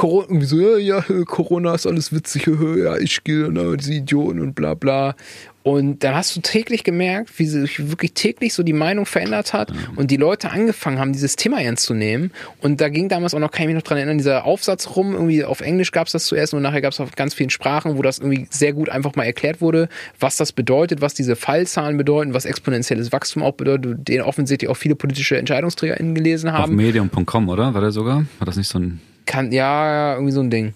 Corona, 0.00 0.28
irgendwie 0.28 0.46
so, 0.46 0.58
ja, 0.58 0.78
ja, 0.78 1.24
Corona 1.26 1.74
ist 1.74 1.86
alles 1.86 2.10
witzig, 2.10 2.46
ja, 2.78 2.96
ich 2.96 3.22
gehe, 3.22 3.52
ne, 3.52 3.76
diese 3.76 3.92
Idioten 3.92 4.40
und 4.40 4.54
bla 4.54 4.72
bla. 4.72 5.14
Und 5.62 6.02
dann 6.04 6.14
hast 6.14 6.34
du 6.34 6.40
täglich 6.40 6.84
gemerkt, 6.84 7.38
wie 7.38 7.46
sich 7.46 7.90
wirklich 7.90 8.14
täglich 8.14 8.54
so 8.54 8.62
die 8.62 8.72
Meinung 8.72 9.04
verändert 9.04 9.52
hat 9.52 9.72
und 9.96 10.10
die 10.10 10.16
Leute 10.16 10.50
angefangen 10.50 10.98
haben, 10.98 11.12
dieses 11.12 11.36
Thema 11.36 11.60
ernst 11.60 11.84
zu 11.84 11.92
nehmen. 11.92 12.30
Und 12.60 12.80
da 12.80 12.88
ging 12.88 13.08
damals 13.08 13.34
auch 13.34 13.38
noch, 13.40 13.50
kann 13.50 13.64
ich 13.64 13.66
mich 13.66 13.76
noch 13.76 13.82
dran 13.82 13.98
erinnern, 13.98 14.18
dieser 14.18 14.44
Aufsatz 14.44 14.96
rum, 14.96 15.12
irgendwie 15.12 15.44
auf 15.44 15.60
Englisch 15.60 15.92
gab 15.92 16.06
es 16.06 16.14
das 16.14 16.24
zuerst 16.24 16.54
und 16.54 16.62
nachher 16.62 16.80
gab 16.80 16.92
es 16.92 17.00
auf 17.00 17.12
ganz 17.12 17.34
vielen 17.34 17.50
Sprachen, 17.50 17.98
wo 17.98 18.02
das 18.02 18.18
irgendwie 18.18 18.46
sehr 18.50 18.72
gut 18.72 18.88
einfach 18.88 19.14
mal 19.16 19.24
erklärt 19.24 19.60
wurde, 19.60 19.88
was 20.18 20.36
das 20.36 20.52
bedeutet, 20.52 21.02
was 21.02 21.12
diese 21.12 21.36
Fallzahlen 21.36 21.98
bedeuten, 21.98 22.32
was 22.32 22.46
exponentielles 22.46 23.12
Wachstum 23.12 23.42
auch 23.42 23.52
bedeutet, 23.52 24.08
den 24.08 24.22
offensichtlich 24.22 24.70
auch 24.70 24.76
viele 24.76 24.94
politische 24.94 25.36
EntscheidungsträgerInnen 25.36 26.14
gelesen 26.14 26.52
haben. 26.52 26.72
Auf 26.72 26.76
medium.com, 26.76 27.48
oder? 27.50 27.74
War 27.74 27.80
der 27.82 27.90
sogar? 27.90 28.24
War 28.38 28.46
das 28.46 28.56
nicht 28.56 28.68
so 28.68 28.78
ein 28.78 29.00
kann, 29.30 29.52
ja, 29.52 30.14
irgendwie 30.14 30.32
so 30.32 30.40
ein 30.40 30.50
Ding. 30.50 30.74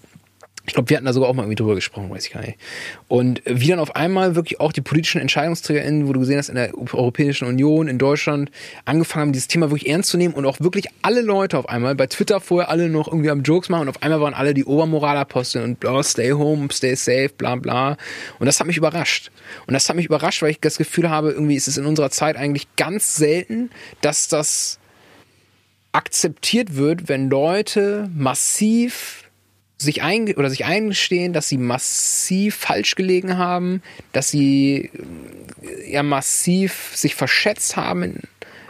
Ich 0.67 0.73
glaube, 0.73 0.89
wir 0.89 0.97
hatten 0.97 1.05
da 1.05 1.13
sogar 1.13 1.29
auch 1.29 1.33
mal 1.33 1.43
irgendwie 1.43 1.55
drüber 1.55 1.75
gesprochen, 1.75 2.09
weiß 2.09 2.25
ich 2.25 2.33
gar 2.33 2.41
nicht. 2.41 2.57
Und 3.07 3.41
wie 3.45 3.67
dann 3.67 3.79
auf 3.79 3.95
einmal 3.95 4.35
wirklich 4.35 4.59
auch 4.59 4.73
die 4.73 4.81
politischen 4.81 5.21
EntscheidungsträgerInnen, 5.21 6.07
wo 6.07 6.13
du 6.13 6.19
gesehen 6.19 6.37
hast, 6.37 6.49
in 6.49 6.55
der 6.55 6.75
Europäischen 6.75 7.47
Union, 7.47 7.87
in 7.87 7.97
Deutschland, 7.97 8.49
angefangen 8.85 9.21
haben, 9.21 9.33
dieses 9.33 9.47
Thema 9.47 9.69
wirklich 9.69 9.89
ernst 9.89 10.09
zu 10.09 10.17
nehmen 10.17 10.33
und 10.33 10.45
auch 10.45 10.59
wirklich 10.59 10.87
alle 11.01 11.21
Leute 11.21 11.57
auf 11.57 11.69
einmal, 11.69 11.95
bei 11.95 12.07
Twitter 12.07 12.39
vorher 12.41 12.69
alle 12.69 12.89
noch 12.89 13.07
irgendwie 13.07 13.29
am 13.29 13.43
Jokes 13.43 13.69
machen 13.69 13.83
und 13.83 13.89
auf 13.89 14.01
einmal 14.01 14.21
waren 14.21 14.33
alle 14.33 14.53
die 14.53 14.65
Obermoralapostel 14.65 15.63
und 15.63 15.79
bla, 15.79 16.01
stay 16.03 16.31
home, 16.31 16.67
stay 16.71 16.95
safe, 16.95 17.29
bla 17.37 17.55
bla. 17.55 17.97
Und 18.39 18.45
das 18.47 18.59
hat 18.59 18.67
mich 18.67 18.77
überrascht. 18.77 19.31
Und 19.67 19.73
das 19.73 19.87
hat 19.87 19.95
mich 19.95 20.05
überrascht, 20.05 20.41
weil 20.41 20.51
ich 20.51 20.59
das 20.59 20.77
Gefühl 20.77 21.09
habe, 21.09 21.31
irgendwie 21.31 21.55
ist 21.55 21.67
es 21.67 21.77
in 21.77 21.85
unserer 21.85 22.09
Zeit 22.09 22.37
eigentlich 22.37 22.67
ganz 22.75 23.15
selten, 23.15 23.69
dass 24.01 24.27
das 24.27 24.79
akzeptiert 25.91 26.75
wird, 26.75 27.07
wenn 27.07 27.29
Leute 27.29 28.09
massiv 28.13 29.24
sich 29.77 30.01
ein 30.01 30.33
oder 30.35 30.49
sich 30.49 30.65
eingestehen, 30.65 31.33
dass 31.33 31.49
sie 31.49 31.57
massiv 31.57 32.55
falsch 32.55 32.95
gelegen 32.95 33.37
haben, 33.37 33.81
dass 34.13 34.29
sie 34.29 34.91
äh, 35.61 35.91
ja 35.91 36.03
massiv 36.03 36.91
sich 36.95 37.15
verschätzt 37.15 37.75
haben 37.75 38.03
in, 38.03 38.21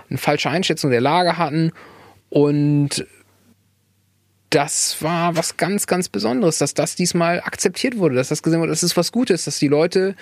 eine 0.10 0.18
falsche 0.18 0.50
Einschätzung 0.50 0.92
der 0.92 1.02
Lage 1.02 1.38
hatten 1.38 1.72
und 2.30 3.06
das 4.56 5.02
war 5.02 5.36
was 5.36 5.58
ganz, 5.58 5.86
ganz 5.86 6.08
Besonderes, 6.08 6.60
dass 6.60 6.74
das 6.74 6.96
diesmal 6.96 7.42
akzeptiert 7.42 7.98
wurde, 7.98 8.16
dass 8.16 8.30
das 8.30 8.42
gesehen 8.42 8.62
wurde, 8.62 8.70
das 8.72 8.84
ist 8.84 8.96
was 8.96 9.12
Gutes, 9.12 9.44
dass 9.44 9.60
die 9.60 9.68
Leute 9.68 10.16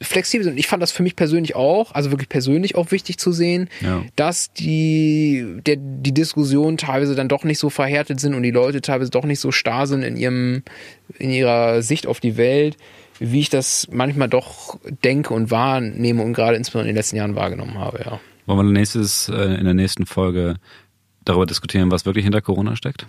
flexibel 0.00 0.44
sind. 0.44 0.58
Ich 0.58 0.68
fand 0.68 0.80
das 0.80 0.92
für 0.92 1.02
mich 1.02 1.16
persönlich 1.16 1.56
auch, 1.56 1.92
also 1.92 2.12
wirklich 2.12 2.28
persönlich 2.28 2.76
auch 2.76 2.92
wichtig 2.92 3.18
zu 3.18 3.32
sehen, 3.32 3.68
Ja. 3.80 4.04
dass 4.14 4.52
die, 4.52 5.56
der, 5.66 5.74
die 5.76 6.14
Diskussionen 6.14 6.76
teilweise 6.76 7.16
dann 7.16 7.28
doch 7.28 7.42
nicht 7.42 7.58
so 7.58 7.68
verhärtet 7.68 8.20
sind 8.20 8.34
und 8.34 8.44
die 8.44 8.52
Leute 8.52 8.80
teilweise 8.80 9.10
doch 9.10 9.24
nicht 9.24 9.40
so 9.40 9.50
starr 9.50 9.88
sind 9.88 10.02
in 10.04 10.16
ihrem, 10.16 10.62
in 11.18 11.30
ihrer 11.30 11.82
Sicht 11.82 12.06
auf 12.06 12.20
die 12.20 12.36
Welt, 12.36 12.76
wie 13.18 13.40
ich 13.40 13.50
das 13.50 13.88
manchmal 13.90 14.28
doch 14.28 14.78
denke 15.04 15.34
und 15.34 15.50
wahrnehme 15.50 16.22
und 16.22 16.32
gerade 16.32 16.56
insbesondere 16.56 16.90
in 16.90 16.94
den 16.94 16.98
letzten 16.98 17.16
Jahren 17.16 17.34
wahrgenommen 17.34 17.76
habe, 17.78 18.00
ja. 18.04 18.20
Wollen 18.46 18.66
wir 18.68 18.72
nächstes, 18.72 19.28
äh, 19.28 19.54
in 19.58 19.64
der 19.64 19.74
nächsten 19.74 20.06
Folge 20.06 20.54
darüber 21.24 21.46
diskutieren, 21.46 21.90
was 21.90 22.06
wirklich 22.06 22.22
hinter 22.24 22.40
Corona 22.40 22.76
steckt? 22.76 23.06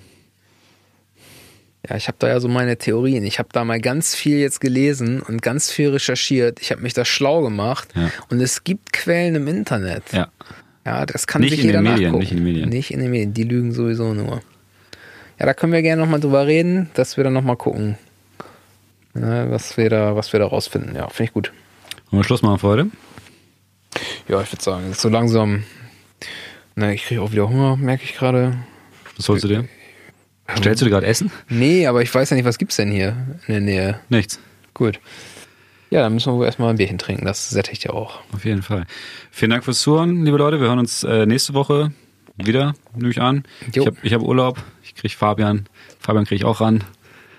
Ja, 1.90 1.96
ich 1.96 2.08
habe 2.08 2.18
da 2.20 2.28
ja 2.28 2.40
so 2.40 2.48
meine 2.48 2.78
Theorien. 2.78 3.24
Ich 3.24 3.40
habe 3.40 3.50
da 3.52 3.64
mal 3.66 3.80
ganz 3.82 4.14
viel 4.16 4.38
jetzt 4.38 4.62
gelesen 4.62 5.22
und 5.22 5.42
ganz 5.42 5.72
viel 5.72 5.90
recherchiert. 5.90 6.60
Ich 6.62 6.72
habe 6.72 6.82
mich 6.82 6.94
da 6.94 7.06
schlau 7.06 7.42
gemacht 7.42 7.90
Ja. 7.96 8.12
und 8.30 8.40
es 8.40 8.64
gibt 8.64 8.94
Quellen 8.94 9.36
im 9.36 9.48
Internet. 9.48 10.04
Ja. 10.12 10.28
Ja, 10.86 11.06
das 11.06 11.28
kann 11.28 11.42
Nicht 11.42 11.52
sich 11.52 11.60
in 11.62 11.68
jeder 11.68 11.80
den 11.80 11.92
Medien, 11.92 12.04
nachgucken. 12.12 12.20
nicht 12.22 12.32
in 12.32 12.38
den 12.38 12.44
Medien. 12.44 12.70
Nicht 12.70 12.92
in 12.92 13.00
den 13.00 13.12
Medien, 13.12 13.34
die 13.34 13.44
lügen 13.44 13.72
sowieso 13.72 14.14
nur. 14.14 14.42
Ja, 15.40 15.46
da 15.48 15.54
können 15.56 15.74
wir 15.74 15.82
gerne 15.82 16.02
nochmal 16.02 16.20
drüber 16.20 16.46
reden, 16.48 16.90
dass 16.94 17.18
wir 17.18 17.24
dann 17.24 17.34
nochmal 17.34 17.56
gucken, 17.58 17.98
ja, 19.16 19.50
was 19.50 19.76
wir 19.78 19.90
da, 19.90 20.16
was 20.16 20.34
wir 20.34 20.40
da 20.40 20.46
rausfinden. 20.48 20.96
Ja, 20.96 21.08
finde 21.10 21.24
ich 21.30 21.34
gut. 21.34 21.52
Wollen 22.10 22.22
wir 22.22 22.24
Schluss 22.26 22.42
machen 22.44 22.60
für 22.60 22.68
heute? 22.68 22.88
Ja, 24.28 24.42
ich 24.42 24.52
würde 24.52 24.64
sagen, 24.64 24.94
so 24.94 25.10
langsam. 25.10 25.64
Na, 26.76 26.92
ich 26.94 27.06
kriege 27.06 27.22
auch 27.22 27.32
wieder 27.32 27.50
Hunger, 27.50 27.76
merke 27.78 28.04
ich 28.04 28.16
gerade. 28.16 28.56
Was 29.18 29.28
holst 29.30 29.44
du 29.44 29.48
dir? 29.48 29.68
Stellst 30.58 30.82
du 30.82 30.86
dir 30.86 30.92
gerade 30.92 31.08
Essen? 31.08 31.32
Nee, 31.50 31.88
aber 31.88 32.02
ich 32.02 32.14
weiß 32.14 32.30
ja 32.30 32.36
nicht, 32.36 32.46
was 32.46 32.58
gibt's 32.58 32.76
denn 32.76 32.92
hier 32.92 33.16
in 33.48 33.54
der 33.54 33.62
Nähe? 33.62 34.00
Nichts. 34.10 34.40
Gut. 34.74 35.00
Ja, 35.90 36.02
dann 36.02 36.14
müssen 36.14 36.32
wir 36.32 36.38
wohl 36.38 36.46
erstmal 36.46 36.70
ein 36.70 36.78
Bierchen 36.78 36.98
trinken. 36.98 37.26
Das 37.26 37.50
sättigt 37.50 37.84
ja 37.84 37.92
auch. 37.92 38.22
Auf 38.34 38.46
jeden 38.46 38.62
Fall. 38.62 38.86
Vielen 39.30 39.52
Dank 39.52 39.66
fürs 39.66 39.82
Zuhören, 39.82 40.24
liebe 40.24 40.38
Leute. 40.38 40.60
Wir 40.60 40.68
hören 40.68 40.80
uns 40.80 41.04
äh, 41.04 41.26
nächste 41.26 41.54
Woche 41.54 41.92
wieder, 42.38 42.74
nehme 42.96 43.12
ich 43.12 43.22
an. 43.22 43.44
Jo. 43.74 43.84
Ich 44.02 44.14
habe 44.14 44.24
hab 44.24 44.28
Urlaub. 44.28 44.64
Ich 44.84 44.96
krieg 44.96 45.14
Fabian. 45.14 45.68
Fabian 46.00 46.26
kriege 46.26 46.36
ich 46.38 46.46
auch 46.46 46.62
ran. 46.62 46.84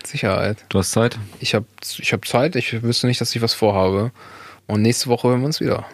Sicherheit. 0.04 0.64
Du 0.68 0.78
hast 0.78 0.92
Zeit? 0.92 1.18
Ich 1.40 1.54
habe 1.54 1.66
ich 1.98 2.12
hab 2.12 2.26
Zeit. 2.26 2.56
Ich 2.56 2.82
wüsste 2.82 3.06
nicht, 3.06 3.20
dass 3.20 3.34
ich 3.34 3.42
was 3.42 3.54
vorhabe. 3.54 4.12
Und 4.66 4.82
nächste 4.82 5.08
Woche 5.08 5.28
hören 5.28 5.40
wir 5.40 5.46
uns 5.46 5.60
wieder. 5.60 5.86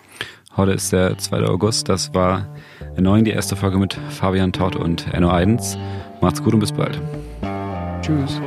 Heute 0.57 0.73
ist 0.73 0.93
der 0.93 1.17
2. 1.17 1.43
August. 1.45 1.89
Das 1.89 2.15
war 2.15 2.57
erneuern 2.97 3.25
die 3.25 3.31
erste 3.31 3.55
Folge 3.55 3.79
mit 3.79 3.97
Fabian 4.11 4.53
Taut 4.53 4.75
und 4.75 5.07
Enno 5.15 5.31
Eidens. 5.31 5.79
Macht's 6.21 6.43
gut 6.43 6.55
und 6.55 6.61
bis 6.61 6.73
bald. 6.73 7.01
Tschüss. 8.03 8.41